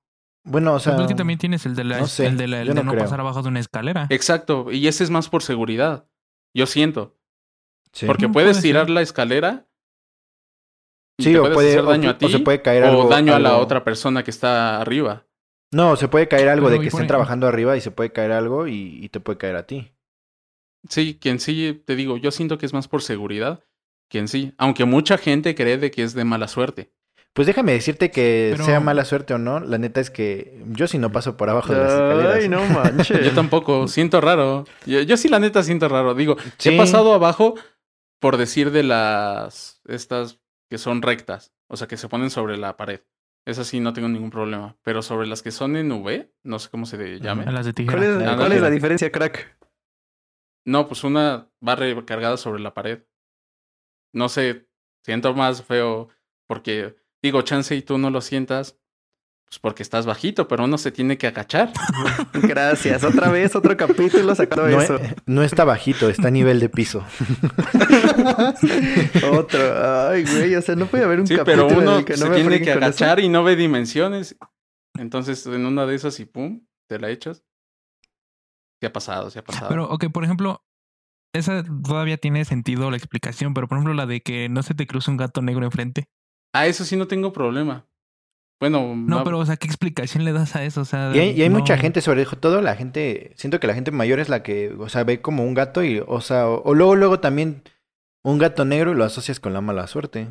Bueno, 0.46 0.74
o 0.74 0.80
sea. 0.80 1.00
Es 1.02 1.08
que 1.08 1.16
también 1.16 1.40
tienes 1.40 1.66
el 1.66 1.76
de 1.76 1.84
la, 1.86 2.00
no 2.00 2.08
sé, 2.08 2.26
el 2.26 2.38
de, 2.38 2.48
la- 2.48 2.62
el 2.62 2.68
yo 2.70 2.74
de 2.74 2.84
no 2.84 2.94
pasar 2.96 3.20
abajo 3.20 3.42
de 3.42 3.50
una 3.50 3.60
escalera. 3.60 4.08
Exacto, 4.10 4.72
y 4.72 4.88
ese 4.88 5.04
es 5.04 5.10
más 5.10 5.30
por 5.30 5.44
seguridad. 5.44 6.08
Yo 6.56 6.66
siento. 6.66 7.16
Sí. 7.94 8.06
Porque 8.06 8.28
No, 8.28 8.34
puedes 8.34 8.58
puede 8.58 8.62
tirar 8.62 8.86
ser. 8.86 8.90
la 8.94 9.02
escalera. 9.02 9.66
y 11.18 11.24
Sí, 11.24 11.32
te 11.32 11.38
o 11.40 11.42
puedes 11.44 11.56
puede, 11.56 11.70
hacer 11.72 11.86
daño 11.86 12.10
a 12.10 12.18
ti. 12.18 12.26
o 12.26 12.30
se 12.30 12.40
puede 12.40 12.62
caer 12.62 12.84
o 12.84 12.88
algo. 12.90 13.10
daño 13.10 13.36
a 13.36 13.40
la 13.40 13.58
otra 13.58 13.84
persona 13.84 14.24
que 14.24 14.32
está 14.32 14.82
arriba. 14.82 15.26
No, 15.72 15.96
se 15.96 16.08
puede 16.08 16.28
caer 16.28 16.50
algo 16.50 16.68
Pero, 16.68 16.78
de 16.78 16.82
que 16.82 16.88
estén 16.88 17.00
ejemplo- 17.02 17.08
trabajando 17.08 17.48
arriba 17.48 17.76
y 17.78 17.82
se 17.82 17.92
puede 17.92 18.12
caer 18.12 18.32
algo 18.32 18.68
y, 18.68 19.00
y 19.04 19.10
te 19.10 19.20
puede 19.20 19.38
caer 19.38 19.56
a 19.56 19.66
ti. 19.66 19.92
Sí, 20.90 21.14
que 21.16 21.30
en 21.30 21.40
sí, 21.40 21.82
te 21.86 21.96
digo, 21.96 22.18
yo 22.18 22.30
siento 22.32 22.58
que 22.58 22.66
es 22.66 22.74
más 22.74 22.88
por 22.88 23.02
seguridad 23.02 23.64
que 24.10 24.20
en 24.20 24.28
sí. 24.28 24.54
Aunque 24.58 24.86
mucha 24.86 25.18
gente 25.18 25.56
cree 25.56 25.78
de 25.78 25.90
que 25.92 26.04
es 26.04 26.14
de 26.14 26.26
mala 26.26 26.48
suerte. 26.48 26.92
Pues 27.34 27.48
déjame 27.48 27.72
decirte 27.72 28.12
que 28.12 28.50
Pero- 28.52 28.66
sea 28.66 28.80
mala 28.80 29.06
suerte 29.06 29.34
o 29.34 29.40
no, 29.40 29.60
la 29.60 29.80
neta 29.80 30.00
es 30.02 30.12
que 30.12 30.62
yo 30.68 30.88
sí 30.88 31.00
no 31.00 31.12
paso 31.12 31.36
por 31.38 31.50
abajo 31.50 31.74
de 31.74 31.80
las 31.80 31.92
escaleras. 31.94 32.36
Ay, 32.36 32.50
no 32.50 32.60
manches. 32.70 33.26
Yo 33.26 33.32
tampoco, 33.34 33.88
siento 33.88 34.22
raro. 34.22 34.66
Yo, 34.86 35.02
yo 35.02 35.18
sí, 35.18 35.30
la 35.30 35.40
neta, 35.40 35.64
siento 35.64 35.88
raro. 35.90 36.14
Digo, 36.14 36.38
Sí. 36.60 36.70
he 36.70 36.78
pasado 36.78 37.14
abajo 37.14 37.56
por 38.24 38.38
decir 38.38 38.72
de 38.72 38.84
las. 38.84 39.82
Estas 39.86 40.40
que 40.70 40.78
son 40.78 41.02
rectas. 41.02 41.54
O 41.68 41.76
sea, 41.76 41.88
que 41.90 41.98
se 41.98 42.08
ponen 42.08 42.30
sobre 42.30 42.58
la 42.58 42.78
pared. 42.78 43.02
Esas 43.46 43.68
sí 43.68 43.82
no 43.82 43.92
tengo 43.92 44.08
ningún 44.08 44.30
problema. 44.30 44.78
Pero 44.82 45.02
sobre 45.02 45.28
las 45.28 45.42
que 45.44 45.52
son 45.52 45.76
en 45.76 45.92
V, 45.92 46.34
no 46.44 46.58
sé 46.58 46.70
cómo 46.70 46.86
se 46.86 47.20
llame. 47.20 47.46
Las 47.52 47.66
de 47.66 47.74
tijera. 47.74 47.98
¿Cuál 47.98 48.10
es, 48.10 48.28
Ah, 48.28 48.36
cuál 48.38 48.50
no, 48.50 48.56
es 48.56 48.62
la 48.62 48.70
diferencia, 48.70 49.12
crack? 49.12 49.58
No, 50.66 50.88
pues 50.88 51.04
una 51.04 51.50
va 51.68 51.76
recargada 51.76 52.38
sobre 52.38 52.62
la 52.62 52.74
pared. 52.74 53.04
No 54.14 54.30
sé, 54.30 54.70
siento 55.04 55.34
más 55.34 55.62
feo 55.62 56.08
porque, 56.48 56.96
digo, 57.22 57.42
chance 57.42 57.76
y 57.76 57.82
tú 57.82 57.98
no 57.98 58.10
lo 58.10 58.22
sientas, 58.22 58.80
pues 59.54 59.60
porque 59.60 59.84
estás 59.84 60.08
bajito, 60.08 60.48
pero 60.48 60.64
uno 60.64 60.80
se 60.80 60.92
tiene 60.92 61.20
que 61.20 61.28
agachar. 61.28 61.72
Gracias. 62.34 63.04
Otra 63.04 63.30
vez, 63.30 63.56
otro 63.56 63.78
capítulo 63.78 64.34
sacando 64.34 64.68
No, 64.68 64.82
eso. 64.82 64.96
e- 64.98 65.16
no 65.28 65.44
está 65.44 65.64
bajito, 65.64 66.10
está 66.10 66.30
a 66.30 66.32
nivel 66.32 66.60
de 66.60 66.70
piso. 66.70 67.04
Otro. 69.32 70.10
Ay, 70.10 70.24
güey. 70.24 70.56
O 70.56 70.62
sea, 70.62 70.76
no 70.76 70.86
puede 70.88 71.04
haber 71.04 71.20
un 71.20 71.28
Sí, 71.28 71.36
capítulo 71.36 71.68
pero 71.68 71.82
en 71.82 71.88
uno 71.88 71.98
el 72.00 72.06
que 72.06 72.14
no 72.14 72.18
se 72.18 72.30
me 72.30 72.36
tiene 72.36 72.62
que 72.62 72.70
eso. 72.72 72.80
agachar 72.80 73.20
y 73.20 73.30
no 73.30 73.44
ve 73.44 73.56
dimensiones. 73.56 74.36
Entonces, 74.98 75.46
en 75.46 75.66
una 75.66 75.86
de 75.86 75.96
esas 75.96 76.20
y 76.20 76.26
pum, 76.26 76.66
te 76.90 77.00
la 77.00 77.10
echas. 77.10 77.44
Se 78.82 78.88
ha 78.88 78.94
pasado, 78.94 79.30
se 79.30 79.40
ha 79.40 79.44
pasado. 79.44 79.70
Pero, 79.70 79.86
ok, 79.90 80.06
por 80.12 80.24
ejemplo, 80.24 80.64
esa 81.34 81.64
todavía 81.64 82.18
tiene 82.18 82.46
sentido 82.46 82.92
la 82.92 82.98
explicación, 82.98 83.54
pero 83.54 83.68
por 83.68 83.78
ejemplo 83.78 83.94
la 83.94 84.06
de 84.06 84.22
que 84.22 84.50
no 84.50 84.62
se 84.64 84.74
te 84.74 84.88
cruza 84.88 85.12
un 85.12 85.18
gato 85.18 85.42
negro 85.42 85.66
enfrente. 85.66 86.06
Ah, 86.54 86.68
eso 86.68 86.86
sí 86.86 86.96
no 86.96 87.08
tengo 87.08 87.34
problema. 87.34 87.86
Bueno, 88.60 88.96
No, 88.96 89.18
va- 89.18 89.24
pero, 89.24 89.40
o 89.40 89.46
sea, 89.46 89.58
¿qué 89.58 89.68
explicación 89.68 90.24
le 90.24 90.32
das 90.32 90.56
a 90.56 90.64
eso? 90.64 90.82
O 90.82 90.86
sea, 90.86 91.12
Y 91.14 91.20
hay, 91.20 91.32
y 91.32 91.42
hay 91.44 91.50
no- 91.50 91.60
mucha 91.60 91.78
gente, 91.78 92.02
sobre 92.02 92.26
todo 92.26 92.62
la 92.62 92.76
gente, 92.76 93.34
siento 93.36 93.60
que 93.60 93.68
la 93.68 93.74
gente 93.74 93.92
mayor 93.92 94.20
es 94.20 94.30
la 94.30 94.42
que, 94.44 94.74
o 94.78 94.88
sea, 94.90 95.04
ve 95.04 95.22
como 95.22 95.44
un 95.44 95.54
gato 95.54 95.84
y, 95.84 96.02
o 96.06 96.22
sea, 96.22 96.48
o, 96.48 96.62
o 96.64 96.74
luego, 96.74 96.96
luego 96.96 97.20
también 97.20 97.64
un 98.24 98.38
gato 98.38 98.64
negro 98.64 98.92
y 98.92 98.96
lo 98.96 99.04
asocias 99.04 99.40
con 99.42 99.52
la 99.54 99.60
mala 99.62 99.86
suerte. 99.88 100.28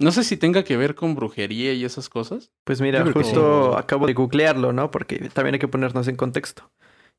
no 0.00 0.12
sé 0.12 0.22
si 0.24 0.36
tenga 0.36 0.62
que 0.64 0.76
ver 0.76 0.94
con 0.94 1.14
brujería 1.16 1.72
y 1.72 1.84
esas 1.84 2.08
cosas. 2.08 2.50
Pues 2.64 2.80
mira, 2.80 3.02
que 3.04 3.12
justo 3.12 3.72
sí. 3.72 3.78
acabo 3.78 4.06
de 4.06 4.14
googlearlo, 4.14 4.72
¿no? 4.72 4.90
Porque 4.90 5.28
también 5.32 5.54
hay 5.54 5.58
que 5.60 5.66
ponernos 5.68 6.06
en 6.08 6.16
contexto. 6.16 6.70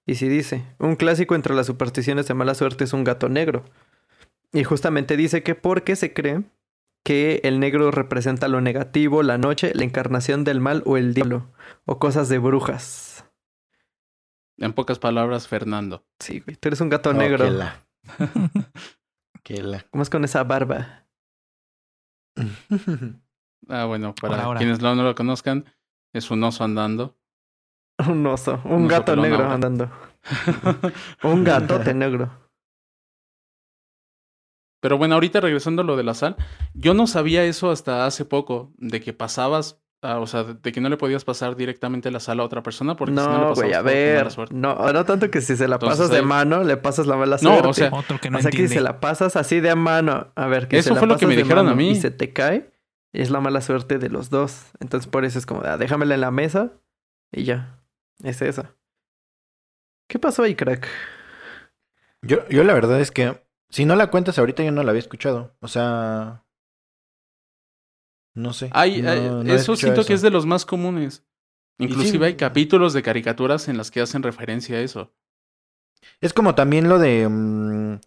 Y 0.05 0.15
si 0.15 0.27
dice, 0.29 0.65
un 0.79 0.95
clásico 0.95 1.35
entre 1.35 1.53
las 1.55 1.67
supersticiones 1.67 2.27
de 2.27 2.33
mala 2.33 2.55
suerte 2.55 2.85
es 2.85 2.93
un 2.93 3.03
gato 3.03 3.27
negro. 3.29 3.65
Y 4.53 4.63
justamente 4.63 5.17
dice 5.17 5.43
que 5.43 5.55
porque 5.55 5.95
se 5.97 6.13
cree 6.13 6.43
que 7.03 7.41
el 7.43 7.59
negro 7.59 7.91
representa 7.91 8.47
lo 8.47 8.61
negativo, 8.61 9.23
la 9.23 9.37
noche, 9.37 9.71
la 9.73 9.83
encarnación 9.83 10.43
del 10.43 10.59
mal 10.59 10.83
o 10.85 10.97
el 10.97 11.13
diablo, 11.13 11.47
o 11.85 11.97
cosas 11.99 12.29
de 12.29 12.37
brujas. 12.39 13.25
En 14.57 14.73
pocas 14.73 14.99
palabras, 14.99 15.47
Fernando. 15.47 16.05
Sí, 16.19 16.41
güey, 16.41 16.55
tú 16.57 16.67
eres 16.69 16.81
un 16.81 16.89
gato 16.89 17.11
Oh, 17.11 17.13
negro. 17.13 17.45
que 17.45 17.51
la- 17.51 17.85
que 19.43 19.63
la- 19.63 19.85
¿Cómo 19.89 20.03
es 20.03 20.09
con 20.09 20.23
esa 20.25 20.43
barba? 20.43 21.05
Ah, 23.67 23.85
bueno, 23.85 24.15
para 24.15 24.33
Hola, 24.35 24.47
hola. 24.49 24.57
quienes 24.57 24.79
no, 24.81 24.95
no 24.95 25.03
lo 25.03 25.13
conozcan, 25.13 25.65
es 26.13 26.31
un 26.31 26.43
oso 26.43 26.63
andando. 26.63 27.17
Un 28.07 28.25
oso, 28.25 28.61
un 28.63 28.71
Un 28.71 28.85
oso 28.85 28.87
gato 28.87 29.15
negro 29.17 29.43
ahora. 29.43 29.53
andando. 29.55 29.91
Un 31.23 31.43
gatote 31.43 31.93
negro. 31.93 32.31
Pero 34.81 34.97
bueno, 34.97 35.15
ahorita 35.15 35.41
regresando 35.41 35.81
a 35.81 35.85
lo 35.85 35.97
de 35.97 36.03
la 36.03 36.13
sal, 36.13 36.35
yo 36.73 36.93
no 36.93 37.05
sabía 37.07 37.43
eso 37.43 37.69
hasta 37.71 38.05
hace 38.05 38.23
poco, 38.25 38.71
de 38.77 39.01
que 39.01 39.11
pasabas, 39.13 39.81
ah, 40.01 40.19
o 40.19 40.27
sea, 40.27 40.43
de 40.45 40.71
que 40.71 40.79
no 40.79 40.87
le 40.87 40.95
podías 40.95 41.25
pasar 41.25 41.55
directamente 41.57 42.09
la 42.11 42.19
sal 42.21 42.39
a 42.39 42.43
otra 42.43 42.63
persona 42.63 42.95
porque 42.95 43.15
si 43.15 43.17
no 43.19 43.33
le 43.33 43.39
No, 43.39 43.49
pasabas 43.49 43.55
güey, 43.57 43.73
a 43.73 43.79
todo, 43.81 43.89
qué 43.91 44.07
mala 44.13 44.23
ver. 44.23 44.31
suerte. 44.31 44.55
No, 44.55 44.93
no 44.93 45.05
tanto 45.05 45.29
que 45.29 45.41
si 45.41 45.57
se 45.57 45.67
la 45.67 45.75
Entonces, 45.75 45.97
pasas 45.99 46.11
de 46.11 46.17
ahí- 46.19 46.25
mano, 46.25 46.63
le 46.63 46.77
pasas 46.77 47.07
la 47.07 47.17
mala 47.17 47.37
No, 47.41 47.55
o 47.55 47.59
suerte. 47.59 47.73
sea, 47.73 47.89
Otro 47.93 48.19
que 48.19 48.29
no 48.29 48.37
o 48.37 48.41
sea, 48.41 48.51
que 48.51 48.57
si 48.69 48.75
se 48.75 48.81
la 48.81 48.99
pasas 49.01 49.35
así 49.35 49.59
de 49.59 49.69
a 49.69 49.75
mano, 49.75 50.31
a 50.35 50.47
ver, 50.47 50.67
que 50.69 50.77
Eso 50.77 50.89
se 50.89 50.93
la 50.93 50.99
fue 50.99 51.07
lo 51.09 51.17
que 51.17 51.27
me 51.27 51.35
dijeron 51.35 51.67
a 51.67 51.73
mí. 51.75 51.89
Y 51.91 51.95
se 51.95 52.11
te 52.11 52.31
cae, 52.31 52.71
es 53.11 53.31
la 53.31 53.41
mala 53.41 53.59
suerte 53.59 53.97
de 53.99 54.07
los 54.09 54.29
dos. 54.29 54.67
Entonces 54.79 55.09
por 55.09 55.25
eso 55.25 55.37
es 55.39 55.45
como, 55.45 55.61
ah, 55.65 55.75
déjamela 55.77 56.15
en 56.15 56.21
la 56.21 56.31
mesa 56.31 56.71
y 57.33 57.43
ya. 57.43 57.81
Es 58.23 58.41
esa. 58.41 58.75
¿Qué 60.07 60.19
pasó 60.19 60.43
ahí, 60.43 60.55
crack? 60.55 60.87
Yo, 62.21 62.47
yo 62.49 62.63
la 62.63 62.73
verdad 62.73 62.99
es 62.99 63.11
que, 63.11 63.41
si 63.69 63.85
no 63.85 63.95
la 63.95 64.09
cuentas 64.11 64.37
ahorita, 64.39 64.63
yo 64.63 64.71
no 64.71 64.83
la 64.83 64.89
había 64.91 64.99
escuchado. 64.99 65.55
O 65.61 65.67
sea, 65.67 66.43
no 68.35 68.53
sé. 68.53 68.69
Hay, 68.73 69.01
no- 69.01 69.09
hay- 69.09 69.19
no 69.21 69.39
había 69.39 69.55
eso 69.55 69.75
siento 69.75 70.05
que 70.05 70.13
es 70.13 70.21
de 70.21 70.29
los 70.31 70.45
más 70.45 70.65
comunes. 70.65 71.25
Inclusive 71.79 72.17
sí. 72.17 72.23
hay 72.23 72.35
capítulos 72.35 72.93
de 72.93 73.01
caricaturas 73.03 73.67
en 73.69 73.77
las 73.77 73.89
que 73.89 74.01
hacen 74.01 74.21
referencia 74.23 74.77
a 74.77 74.81
eso. 74.81 75.13
Es 76.21 76.33
como 76.33 76.55
también 76.55 76.89
lo 76.89 76.99
de... 76.99 77.27
mm, 77.29 77.99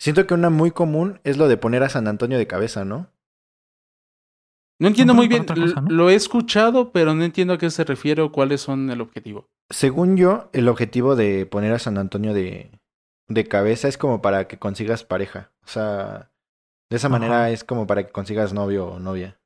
siento 0.00 0.26
que 0.26 0.34
una 0.34 0.50
muy 0.50 0.70
común 0.72 1.20
es 1.24 1.36
lo 1.36 1.48
de 1.48 1.56
poner 1.56 1.82
a 1.82 1.88
San 1.88 2.08
Antonio 2.08 2.38
de 2.38 2.46
cabeza, 2.46 2.84
¿no? 2.84 3.08
No 4.80 4.88
entiendo 4.88 5.12
No, 5.12 5.18
muy 5.18 5.28
bien, 5.28 5.46
lo 5.88 6.10
he 6.10 6.16
escuchado, 6.16 6.90
pero 6.90 7.14
no 7.14 7.22
entiendo 7.22 7.54
a 7.54 7.58
qué 7.58 7.70
se 7.70 7.84
refiere 7.84 8.20
o 8.22 8.32
cuáles 8.32 8.60
son 8.60 8.90
el 8.90 9.00
objetivo. 9.00 9.46
Según 9.70 10.16
yo, 10.16 10.50
el 10.52 10.68
objetivo 10.68 11.14
de 11.14 11.46
poner 11.46 11.72
a 11.72 11.78
San 11.78 11.98
Antonio 11.98 12.34
de, 12.34 12.72
de 13.34 13.46
cabeza 13.48 13.88
es 13.88 13.98
como 13.98 14.22
para 14.22 14.48
que 14.48 14.58
consigas 14.58 15.04
pareja. 15.04 15.52
O 15.64 15.68
sea, 15.68 16.32
de 16.90 16.96
esa 16.96 17.08
Ajá. 17.08 17.18
manera 17.18 17.50
es 17.50 17.64
como 17.64 17.86
para 17.86 18.04
que 18.06 18.12
consigas 18.12 18.52
novio 18.52 18.86
o 18.86 18.98
novia. 18.98 19.40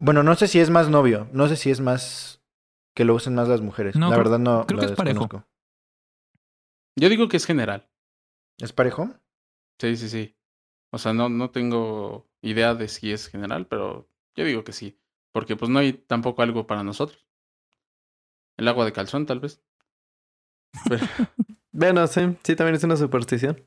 Bueno, 0.00 0.22
no 0.22 0.34
sé 0.36 0.46
si 0.48 0.60
es 0.60 0.70
más 0.70 0.88
novio, 0.88 1.28
no 1.32 1.48
sé 1.48 1.56
si 1.56 1.70
es 1.70 1.80
más 1.80 2.42
que 2.94 3.04
lo 3.04 3.14
usen 3.14 3.34
más 3.34 3.48
las 3.48 3.60
mujeres. 3.60 3.96
No, 3.96 4.08
La 4.10 4.16
creo- 4.16 4.24
verdad 4.24 4.38
no. 4.38 4.66
creo 4.66 4.80
lo 4.80 4.86
que 4.86 4.92
es 4.92 4.96
parejo. 4.96 5.44
Yo 6.96 7.08
digo 7.08 7.28
que 7.28 7.36
es 7.36 7.46
general. 7.46 7.88
¿Es 8.58 8.72
parejo? 8.72 9.10
Sí, 9.80 9.96
sí, 9.96 10.08
sí. 10.08 10.36
O 10.92 10.98
sea, 10.98 11.12
no, 11.12 11.28
no 11.28 11.50
tengo 11.50 12.28
idea 12.42 12.74
de 12.74 12.88
si 12.88 13.12
es 13.12 13.28
general, 13.28 13.66
pero 13.68 14.08
yo 14.36 14.44
digo 14.44 14.64
que 14.64 14.72
sí. 14.72 15.00
Porque 15.32 15.56
pues 15.56 15.70
no 15.70 15.78
hay 15.78 15.92
tampoco 15.92 16.42
algo 16.42 16.66
para 16.66 16.82
nosotros. 16.82 17.26
El 18.56 18.66
agua 18.66 18.84
de 18.84 18.92
calzón, 18.92 19.26
tal 19.26 19.38
vez. 19.40 19.62
Pero- 20.88 21.06
Bueno, 21.78 22.06
sí, 22.06 22.20
sí, 22.42 22.56
también 22.56 22.74
es 22.74 22.84
una 22.84 22.96
superstición. 22.96 23.62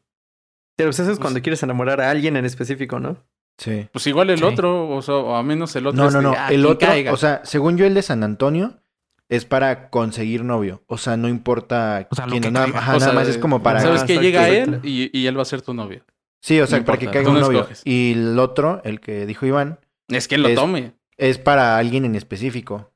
Pero 0.75 0.89
pues 0.89 0.99
eso 0.99 1.03
es 1.11 1.17
Pues- 1.17 1.19
cuando 1.19 1.41
quieres 1.41 1.61
enamorar 1.63 2.01
a 2.01 2.09
alguien 2.09 2.35
en 2.37 2.45
específico, 2.45 2.99
¿no? 2.99 3.17
Sí. 3.57 3.87
pues 3.91 4.07
igual 4.07 4.29
el 4.31 4.39
Sí. 4.39 4.43
otro, 4.43 4.89
o, 4.89 5.01
sea, 5.03 5.15
o 5.15 5.35
a 5.35 5.43
menos 5.43 5.75
el 5.75 5.85
otro. 5.85 6.03
No, 6.03 6.09
no, 6.09 6.17
de, 6.17 6.23
no. 6.23 6.33
ah, 6.35 6.51
El 6.51 6.65
otro, 6.65 6.87
caiga. 6.87 7.13
o 7.13 7.17
sea, 7.17 7.41
según 7.45 7.77
yo, 7.77 7.85
el 7.85 7.93
de 7.93 8.01
San 8.01 8.23
Antonio 8.23 8.79
es 9.29 9.45
para 9.45 9.89
conseguir 9.91 10.43
novio. 10.43 10.81
O 10.87 10.97
sea, 10.97 11.15
no 11.15 11.27
importa 11.29 12.07
O 12.09 12.15
sea, 12.15 12.25
quién, 12.25 12.41
que 12.41 12.49
nada, 12.49 12.65
ajá, 12.73 12.95
O 12.95 12.99
nada 12.99 13.11
sea, 13.11 13.13
más 13.13 13.27
es 13.27 13.37
como 13.37 13.61
para. 13.61 13.81
Sabes 13.81 14.03
que 14.03 14.17
llega 14.19 14.49
exacto. 14.49 14.79
él 14.83 14.89
y, 14.89 15.15
y 15.17 15.27
él 15.27 15.37
va 15.37 15.43
a 15.43 15.45
ser 15.45 15.61
tu 15.61 15.73
novio. 15.75 16.03
Sí, 16.41 16.59
o 16.59 16.65
sea, 16.65 16.79
no 16.79 16.85
para 16.85 16.97
que 16.97 17.11
caiga 17.11 17.29
un 17.29 17.35
no 17.35 17.41
novio. 17.41 17.59
escoges. 17.59 17.81
Y 17.85 18.13
el 18.13 18.39
otro, 18.39 18.81
el 18.83 18.99
que 18.99 19.27
dijo 19.27 19.45
Iván, 19.45 19.79
Es 20.07 20.27
que 20.27 20.35
él 20.35 20.41
lo 20.41 20.47
Es- 20.49 20.55
tome. 20.55 20.93
es 21.17 21.37
para 21.37 21.77
alguien 21.77 22.03
en 22.05 22.15
específico. 22.15 22.91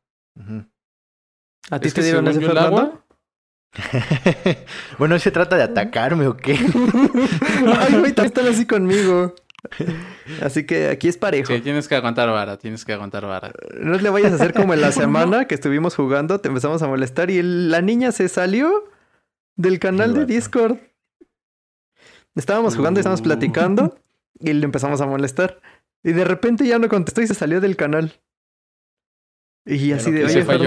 ¿A 1.70 1.80
ti 1.80 1.88
Es 1.90 1.94
te 1.94 2.02
que 2.02 2.06
dieron 2.06 2.28
ese 2.28 2.42
Fernando? 2.42 3.05
bueno, 4.98 5.18
¿se 5.20 5.32
trata 5.32 5.56
de 5.58 5.64
atacarme 5.64 6.28
o 6.28 6.38
qué? 6.38 6.54
Ay, 7.80 7.98
güey, 8.00 8.14
están 8.16 8.48
así 8.48 8.66
conmigo. 8.66 9.34
Así 10.42 10.66
que 10.66 10.90
aquí 10.90 11.08
es 11.08 11.18
parejo. 11.18 11.52
Sí, 11.54 11.60
tienes 11.62 11.88
que 11.88 11.96
aguantar 11.96 12.30
vara, 12.30 12.58
tienes 12.58 12.86
que 12.86 12.94
aguantar 12.94 13.26
vara. 13.26 13.52
No 13.80 13.98
le 13.98 14.10
vayas 14.10 14.32
a 14.32 14.36
hacer 14.36 14.54
como 14.54 14.74
en 14.74 14.82
la 14.82 14.92
semana 14.94 15.46
que 15.46 15.56
estuvimos 15.56 15.96
jugando, 15.96 16.40
te 16.40 16.48
empezamos 16.50 16.82
a 16.84 16.88
molestar 16.88 17.32
y 17.32 17.40
el- 17.40 17.72
la 17.72 17.82
niña 17.82 18.12
se 18.12 18.30
salió 18.30 18.86
del 19.56 19.80
canal 19.80 20.14
de. 20.14 20.26
Discord. 20.26 20.78
Estábamos 22.36 22.76
jugando 22.76 23.00
y 23.00 23.02
estábamos 23.02 23.22
Uh. 23.22 23.24
platicando 23.24 23.98
y 24.40 24.54
le 24.54 24.66
empezamos 24.66 25.02
a 25.02 25.06
molestar. 25.08 25.62
Y 26.04 26.12
de 26.12 26.26
repente 26.26 26.68
ya 26.68 26.78
no 26.78 26.88
contestó 26.90 27.22
y 27.22 27.28
se 27.28 27.34
salió 27.34 27.62
del 27.62 27.76
canal. 27.76 28.14
Y 29.68 29.88
Ya 29.88 29.96
así 29.96 30.12
no 30.12 30.18
de, 30.20 30.26
oye, 30.26 30.34
Se 30.34 30.44
fue 30.46 30.56
a 30.56 30.58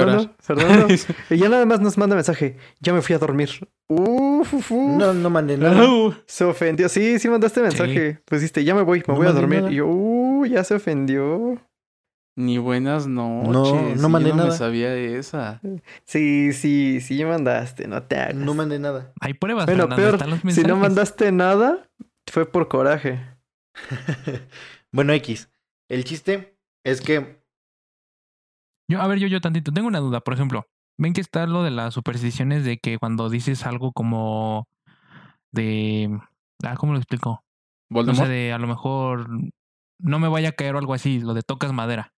Fernando, 0.40 0.88
y 1.31 1.37
ya 1.37 1.49
nada 1.49 1.64
más 1.67 1.81
nos 1.81 1.97
manda 1.99 2.17
mensaje. 2.17 2.57
Ya 2.81 2.93
me 2.93 3.00
fui 3.00 3.14
a 3.14 3.19
dormir. 3.19 3.49
Uf, 3.88 4.52
uf, 4.55 4.73
uf. 4.73 4.97
No, 4.99 5.14
no 5.14 5.31
mandé 5.31 5.57
nada. 5.57 5.75
No. 5.75 6.14
Se 6.26 6.45
ofendió. 6.45 6.88
Sí, 6.88 7.19
sí 7.21 7.28
mandaste 7.28 7.61
mensaje. 7.61 8.21
Pusiste, 8.25 8.64
ya 8.64 8.75
me 8.75 8.83
voy, 8.83 8.99
me 8.99 9.05
No 9.07 9.14
voy 9.14 9.26
a 9.28 9.33
dormir. 9.33 9.61
nada. 9.61 9.73
Y 9.73 9.76
yo, 9.76 9.87
uh, 9.87 10.45
ya 10.47 10.64
se 10.64 10.75
ofendió. 10.75 11.61
Ni 12.37 12.59
buenas 12.59 13.07
noches. 13.07 13.52
No, 13.52 13.95
no 13.95 13.95
Sí, 13.97 14.12
mandé 14.12 14.31
yo 14.31 14.37
nada. 14.37 14.50
me 14.50 14.55
sabía 14.57 14.95
esa. 14.95 15.61
Sí, 16.05 16.52
sí, 16.52 17.00
sí 17.00 17.25
mandaste, 17.25 17.87
no 17.88 18.02
te 18.05 18.17
hagas. 18.17 18.35
No 18.35 18.55
mandé 18.55 18.78
nada. 18.78 19.12
Hay 19.21 19.35
pruebas, 19.35 19.67
Bueno, 19.67 19.83
Fernando, 19.88 19.97
peor, 20.02 20.14
están 20.14 20.31
los 20.31 20.40
si 20.40 20.47
mensajes. 20.47 20.69
no 20.69 20.76
mandaste 20.76 21.33
nada, 21.33 21.88
fue 22.31 22.47
por 22.50 22.69
coraje. 22.69 23.21
bueno, 24.93 25.12
X. 25.14 25.50
El 25.88 26.05
chiste 26.05 26.57
es 26.85 27.00
que. 27.00 27.38
Yo, 28.90 29.00
a 29.00 29.07
ver, 29.07 29.18
yo, 29.18 29.26
yo 29.28 29.40
tantito, 29.40 29.73
tengo 29.73 29.88
una 29.88 30.00
duda, 30.00 30.21
por 30.21 30.35
ejemplo, 30.35 30.66
ven 30.99 31.12
que 31.12 31.21
está 31.21 31.47
lo 31.47 31.62
de 31.62 31.71
las 31.71 31.95
supersticiones 31.95 32.64
de 32.64 32.78
que 32.78 32.99
cuando 32.99 33.28
dices 33.28 33.66
algo 33.66 33.92
como 33.92 34.66
de, 35.52 36.18
ah, 36.64 36.75
¿cómo 36.76 36.92
lo 36.92 36.99
explico? 36.99 37.45
No 37.90 37.97
Voldemort. 37.97 38.26
sé, 38.26 38.33
de 38.33 38.52
a 38.52 38.59
lo 38.59 38.66
mejor 38.66 39.28
no 40.00 40.18
me 40.18 40.28
vaya 40.28 40.50
a 40.50 40.52
caer 40.52 40.75
o 40.75 40.78
algo 40.78 40.95
así, 40.95 41.21
lo 41.21 41.35
de 41.35 41.42
tocas 41.42 41.73
madera. 41.73 42.12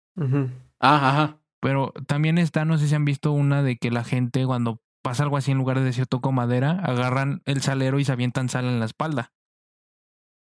Ah, 0.80 1.08
ajá. 1.08 1.36
Pero 1.60 1.92
también 2.06 2.38
está, 2.38 2.64
no 2.64 2.78
sé 2.78 2.88
si 2.88 2.94
han 2.94 3.04
visto 3.04 3.32
una 3.32 3.62
de 3.62 3.76
que 3.76 3.90
la 3.90 4.04
gente 4.04 4.46
cuando 4.46 4.80
pasa 5.02 5.22
algo 5.22 5.36
así 5.36 5.50
en 5.50 5.58
lugar 5.58 5.78
de 5.78 5.84
decir 5.84 6.06
toco 6.06 6.32
madera, 6.32 6.72
agarran 6.82 7.42
el 7.44 7.62
salero 7.62 7.98
y 7.98 8.04
se 8.04 8.12
avientan 8.12 8.48
sal 8.48 8.64
en 8.66 8.80
la 8.80 8.86
espalda. 8.86 9.32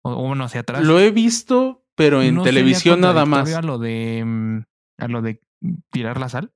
O, 0.03 0.11
o 0.11 0.27
bueno, 0.27 0.43
hacia 0.43 0.61
atrás. 0.61 0.83
Lo 0.83 0.99
he 0.99 1.11
visto, 1.11 1.85
pero 1.95 2.21
en 2.21 2.35
¿No 2.35 2.43
televisión 2.43 3.01
nada 3.01 3.25
más. 3.25 3.53
A 3.53 3.61
lo 3.61 3.77
de 3.79 4.23
mm, 4.25 4.63
a 4.99 5.07
lo 5.07 5.21
de 5.21 5.41
tirar 5.91 6.19
la 6.19 6.29
sal. 6.29 6.51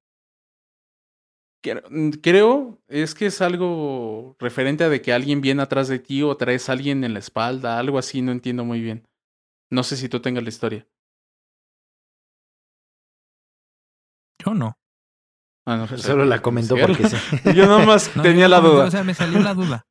Creo- 1.63 1.83
mm, 1.89 2.09
Creo 2.21 2.79
es 2.87 3.15
que 3.15 3.25
es 3.27 3.41
algo 3.41 4.35
referente 4.39 4.83
a 4.83 4.89
de 4.89 5.01
que 5.01 5.13
alguien 5.13 5.41
viene 5.41 5.61
atrás 5.63 5.87
de 5.87 5.99
ti 5.99 6.21
o 6.23 6.37
traes 6.37 6.69
a 6.69 6.73
alguien 6.73 7.03
en 7.03 7.13
la 7.13 7.19
espalda, 7.19 7.79
algo 7.79 7.97
así, 7.97 8.21
no 8.21 8.31
entiendo 8.31 8.63
muy 8.63 8.79
bien. 8.81 9.07
No 9.71 9.83
sé 9.83 9.97
si 9.97 10.07
tú 10.07 10.21
tengas 10.21 10.43
la 10.43 10.49
historia. 10.49 10.87
Yo 14.43 14.53
no. 14.53 14.77
Ah, 15.65 15.75
no, 15.77 15.87
pues, 15.87 16.01
Solo 16.01 16.23
hay 16.23 16.29
la 16.29 16.41
comentó 16.41 16.75
porque 16.77 17.09
sí. 17.09 17.17
Yo 17.55 17.67
nomás 17.67 18.09
No, 18.15 18.23
tenía 18.23 18.43
yo 18.45 18.49
la 18.49 18.59
duda. 18.61 18.85
O 18.85 18.91
sea, 18.91 19.03
me 19.03 19.13
salió 19.13 19.39
la 19.39 19.53
duda. 19.53 19.85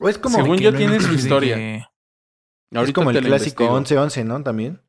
O 0.00 0.08
es 0.08 0.18
como, 0.18 0.36
Según 0.36 0.58
yo 0.58 0.74
tiene 0.74 0.98
su 1.00 1.12
historia. 1.12 1.56
que- 1.56 1.84
es 2.72 2.92
como 2.92 3.10
el 3.10 3.20
clásico 3.22 3.64
investigo. 3.64 4.02
11-11, 4.06 4.24
¿no? 4.24 4.42
También. 4.42 4.80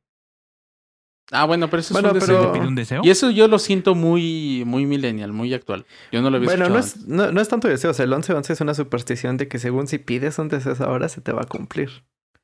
Ah, 1.33 1.45
bueno, 1.45 1.69
pero 1.69 1.81
eso 1.81 1.93
Bueno, 1.93 2.09
es 2.09 2.13
un 2.13 2.19
pero- 2.19 2.33
deseo. 2.37 2.51
¿Te 2.51 2.57
pide 2.59 2.67
un 2.67 2.75
deseo? 2.75 3.01
Y 3.03 3.09
eso 3.09 3.29
yo 3.31 3.47
lo 3.47 3.57
siento 3.59 3.95
muy, 3.95 4.63
muy 4.65 4.85
millennial, 4.85 5.33
muy 5.33 5.53
actual. 5.53 5.85
Yo 6.11 6.21
no 6.21 6.29
lo 6.29 6.37
había 6.37 6.47
Bueno, 6.49 6.69
no 6.69 6.77
escuchado 6.79 7.01
es, 7.01 7.03
antes. 7.03 7.07
no, 7.27 7.31
no 7.31 7.41
es 7.41 7.47
tanto 7.49 7.67
deseo. 7.67 7.91
O 7.91 7.93
sea, 7.93 8.05
el 8.05 8.13
11-11 8.13 8.51
es 8.53 8.61
una 8.61 8.73
superstición 8.73 9.37
de 9.37 9.47
que 9.47 9.57
según 9.59 9.87
si 9.87 9.97
pides 9.97 10.37
un 10.39 10.47
deseo 10.49 10.75
ahora, 10.85 11.09
se 11.09 11.21
te 11.21 11.31
va 11.31 11.41
a 11.41 11.45
cumplir. 11.45 11.89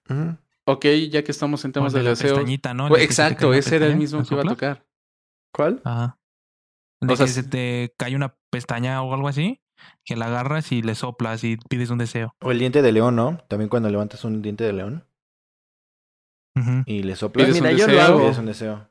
Ujú. 0.10 0.38
Ok, 0.66 0.86
ya 1.10 1.24
que 1.24 1.32
estamos 1.32 1.64
en 1.66 1.72
temas 1.72 1.94
de 1.94 2.00
de 2.00 2.04
la 2.06 2.10
deseo. 2.12 2.36
pestañita, 2.36 2.74
¿no? 2.74 2.88
Pues, 2.90 3.04
exacto, 3.04 3.54
ese 3.54 3.76
era 3.78 3.86
el 3.88 3.96
mismo 3.96 4.20
¿la 4.20 4.26
que 4.26 4.34
iba 4.34 4.42
a 4.44 4.46
tocar. 4.46 4.86
¿Cuál? 5.54 5.82
Ajá. 5.84 6.18
De 7.02 7.14
O 7.14 7.16
sea, 7.16 7.26
que 7.26 7.32
se 7.32 7.44
te 7.44 7.94
cae 7.98 8.16
una 8.16 8.36
pestaña 8.52 9.02
o 9.02 9.14
algo 9.14 9.28
así, 9.30 9.62
que 10.06 10.16
la 10.16 10.26
agarras 10.28 10.72
y 10.72 10.82
le 10.82 10.94
soplas 10.96 11.44
y 11.44 11.58
pides 11.70 11.90
un 11.90 11.98
deseo. 11.98 12.34
O 12.42 12.52
el 12.52 12.60
diente 12.60 12.82
de 12.82 12.92
león, 12.92 13.16
¿no? 13.16 13.38
También 13.48 13.70
cuando 13.70 13.90
levantas 13.90 14.24
un 14.26 14.42
diente 14.42 14.64
de 14.64 14.74
león 14.74 15.06
Ujú. 16.56 16.84
y 16.86 17.04
le 17.04 17.16
soplas. 17.16 17.48
Pides 17.48 17.62
mira, 17.62 17.72
un 17.74 17.78
yo 17.78 17.88
lo 17.88 17.94
deseo. 17.94 18.08
hago. 18.08 18.20
pides 18.22 18.38
un 18.38 18.46
deseo. 18.46 18.90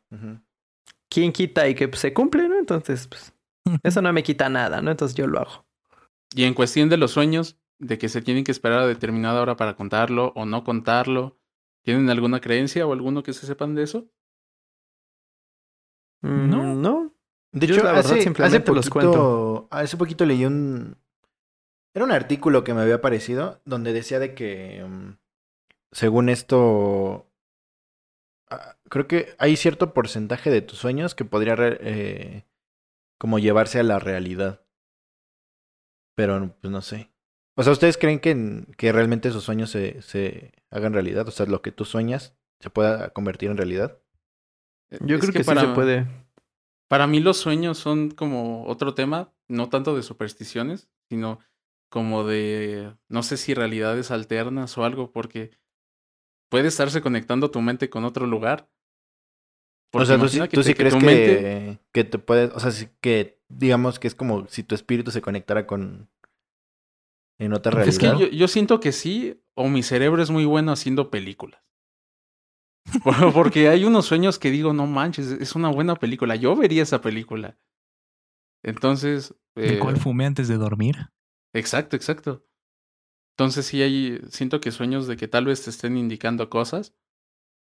¿Quién 1.11 1.33
quita 1.33 1.69
y 1.69 1.75
que 1.75 1.89
pues, 1.89 2.01
se 2.01 2.13
cumple, 2.13 2.49
no? 2.49 2.59
Entonces, 2.59 3.07
pues, 3.09 3.33
eso 3.83 4.03
no 4.03 4.13
me 4.13 4.23
quita 4.23 4.49
nada, 4.49 4.81
¿no? 4.83 4.91
Entonces 4.91 5.15
yo 5.17 5.27
lo 5.27 5.41
hago. 5.41 5.67
Y 6.35 6.45
en 6.45 6.55
cuestión 6.55 6.89
de 6.89 6.97
los 6.99 7.11
sueños, 7.13 7.57
de 7.79 7.97
que 7.99 8.09
se 8.09 8.21
tienen 8.23 8.45
que 8.45 8.53
esperar 8.53 8.81
a 8.81 8.87
determinada 8.87 9.41
hora 9.41 9.57
para 9.57 9.75
contarlo 9.77 10.33
o 10.37 10.45
no 10.45 10.65
contarlo, 10.65 11.39
¿tienen 11.83 12.11
alguna 12.11 12.41
creencia 12.41 12.87
o 12.87 12.93
alguno 12.93 13.23
que 13.23 13.33
se 13.33 13.47
sepan 13.47 13.75
de 13.75 13.83
eso? 13.85 14.07
Mm, 16.23 16.51
No. 16.51 16.75
No. 16.75 17.15
De 17.53 17.67
Yo, 17.67 17.75
hecho, 17.77 17.85
la 17.85 17.93
verdad, 17.93 18.13
hace, 18.13 18.23
simplemente 18.23 18.59
hace 18.59 18.73
los 18.75 18.91
poquito, 18.91 19.69
hace 19.71 19.97
poquito 19.97 20.27
leí 20.27 20.45
un... 20.45 20.97
Era 21.95 22.05
un 22.05 22.13
artículo 22.13 22.63
que 22.63 22.75
me 22.75 22.83
había 22.83 22.97
aparecido 22.97 23.61
donde 23.65 23.95
decía 23.95 24.19
de 24.19 24.35
que, 24.35 24.85
mm, 24.87 25.17
según 25.93 26.29
esto, 26.29 27.27
creo 28.89 29.07
que 29.07 29.35
hay 29.39 29.57
cierto 29.57 29.95
porcentaje 29.95 30.51
de 30.51 30.63
tus 30.63 30.79
sueños 30.79 31.15
que 31.15 31.25
podría 31.25 31.55
eh, 31.59 32.47
como 33.19 33.39
llevarse 33.39 33.81
a 33.81 33.83
la 33.83 33.99
realidad. 33.99 34.65
Pero, 36.15 36.57
pues 36.61 36.71
no 36.71 36.83
sé. 36.83 37.11
O 37.57 37.63
sea, 37.63 37.73
¿ustedes 37.73 37.99
creen 37.99 38.21
que, 38.21 38.67
que 38.77 38.93
realmente 38.93 39.29
esos 39.29 39.45
sueños 39.45 39.71
se, 39.71 40.01
se 40.03 40.53
hagan 40.71 40.93
realidad? 40.93 41.27
O 41.29 41.31
sea, 41.31 41.47
lo 41.47 41.63
que 41.63 41.73
tú 41.73 41.85
sueñas 41.85 42.37
se 42.61 42.71
pueda 42.71 43.11
convertir 43.11 43.51
en 43.51 43.57
realidad. 43.57 44.01
Yo 45.01 45.17
Es 45.17 45.21
creo 45.21 45.33
que, 45.33 45.41
sí 45.41 45.45
para, 45.45 45.61
se 45.63 45.69
puede. 45.69 46.07
Para 46.89 47.07
mí 47.07 47.21
los 47.21 47.37
sueños 47.37 47.79
son 47.79 48.11
como 48.11 48.67
otro 48.67 48.95
tema, 48.95 49.33
no 49.49 49.69
tanto 49.69 49.95
de 49.95 50.03
supersticiones, 50.03 50.89
sino 51.09 51.41
como 51.91 52.25
de, 52.25 52.95
no 53.09 53.23
sé 53.23 53.37
si 53.37 53.55
realidades 53.55 54.11
alternas 54.11 54.77
o 54.79 54.85
algo, 54.85 55.13
porque 55.13 55.51
puede 56.49 56.69
estarse 56.69 57.01
conectando 57.01 57.51
tu 57.51 57.61
mente 57.61 57.91
con 57.91 58.05
otro 58.05 58.27
lugar. 58.27 58.69
O 59.93 60.05
sea, 60.05 60.19
tú, 60.19 60.29
sí- 60.29 60.37
imagina 60.37 60.55
tú 60.57 60.63
sí 60.63 60.71
te- 60.71 60.77
crees 60.77 60.95
tu 60.95 61.01
que, 61.01 61.07
mente- 61.07 61.79
que 61.93 62.05
te 62.05 62.19
puedes, 62.19 62.53
o 62.53 62.61
sea, 62.61 62.71
sí 62.71 62.89
que 63.01 63.41
digamos 63.49 63.99
que 63.99 64.07
es 64.09 64.15
como 64.15 64.47
si 64.49 64.63
tu 64.63 64.75
espíritu 64.75 65.11
se 65.11 65.23
conectara 65.23 65.67
con 65.67 66.11
en 67.39 67.53
otra 67.53 67.73
realidad. 67.73 67.95
Es 67.95 67.99
que 67.99 68.25
yo, 68.25 68.31
yo 68.31 68.49
siento 68.49 68.81
que 68.81 68.93
sí, 68.93 69.41
o 69.55 69.69
mi 69.69 69.83
cerebro 69.83 70.23
es 70.23 70.31
muy 70.31 70.45
bueno 70.45 70.73
haciendo 70.73 71.11
películas. 71.11 71.63
Por- 73.05 73.33
Porque 73.33 73.69
hay 73.69 73.85
unos 73.85 74.07
sueños 74.07 74.39
que 74.39 74.51
digo, 74.51 74.73
no 74.73 74.87
manches, 74.87 75.31
es 75.33 75.55
una 75.55 75.71
buena 75.71 75.97
película. 75.97 76.37
Yo 76.37 76.57
vería 76.57 76.83
esa 76.83 77.01
película. 77.01 77.59
Entonces. 78.63 79.35
¿De 79.55 79.75
eh, 79.75 79.79
cuál 79.79 79.97
fumé 79.97 80.27
antes 80.27 80.49
de 80.49 80.57
dormir? 80.57 80.97
Exacto, 81.55 81.97
exacto. 81.97 82.45
Entonces 83.39 83.67
sí 83.67 83.81
hay, 83.83 84.21
siento 84.31 84.61
que 84.61 84.73
sueños 84.73 85.07
de 85.07 85.17
que 85.17 85.29
tal 85.29 85.45
vez 85.45 85.63
te 85.63 85.71
estén 85.71 85.97
indicando 85.97 86.51
cosas 86.51 86.93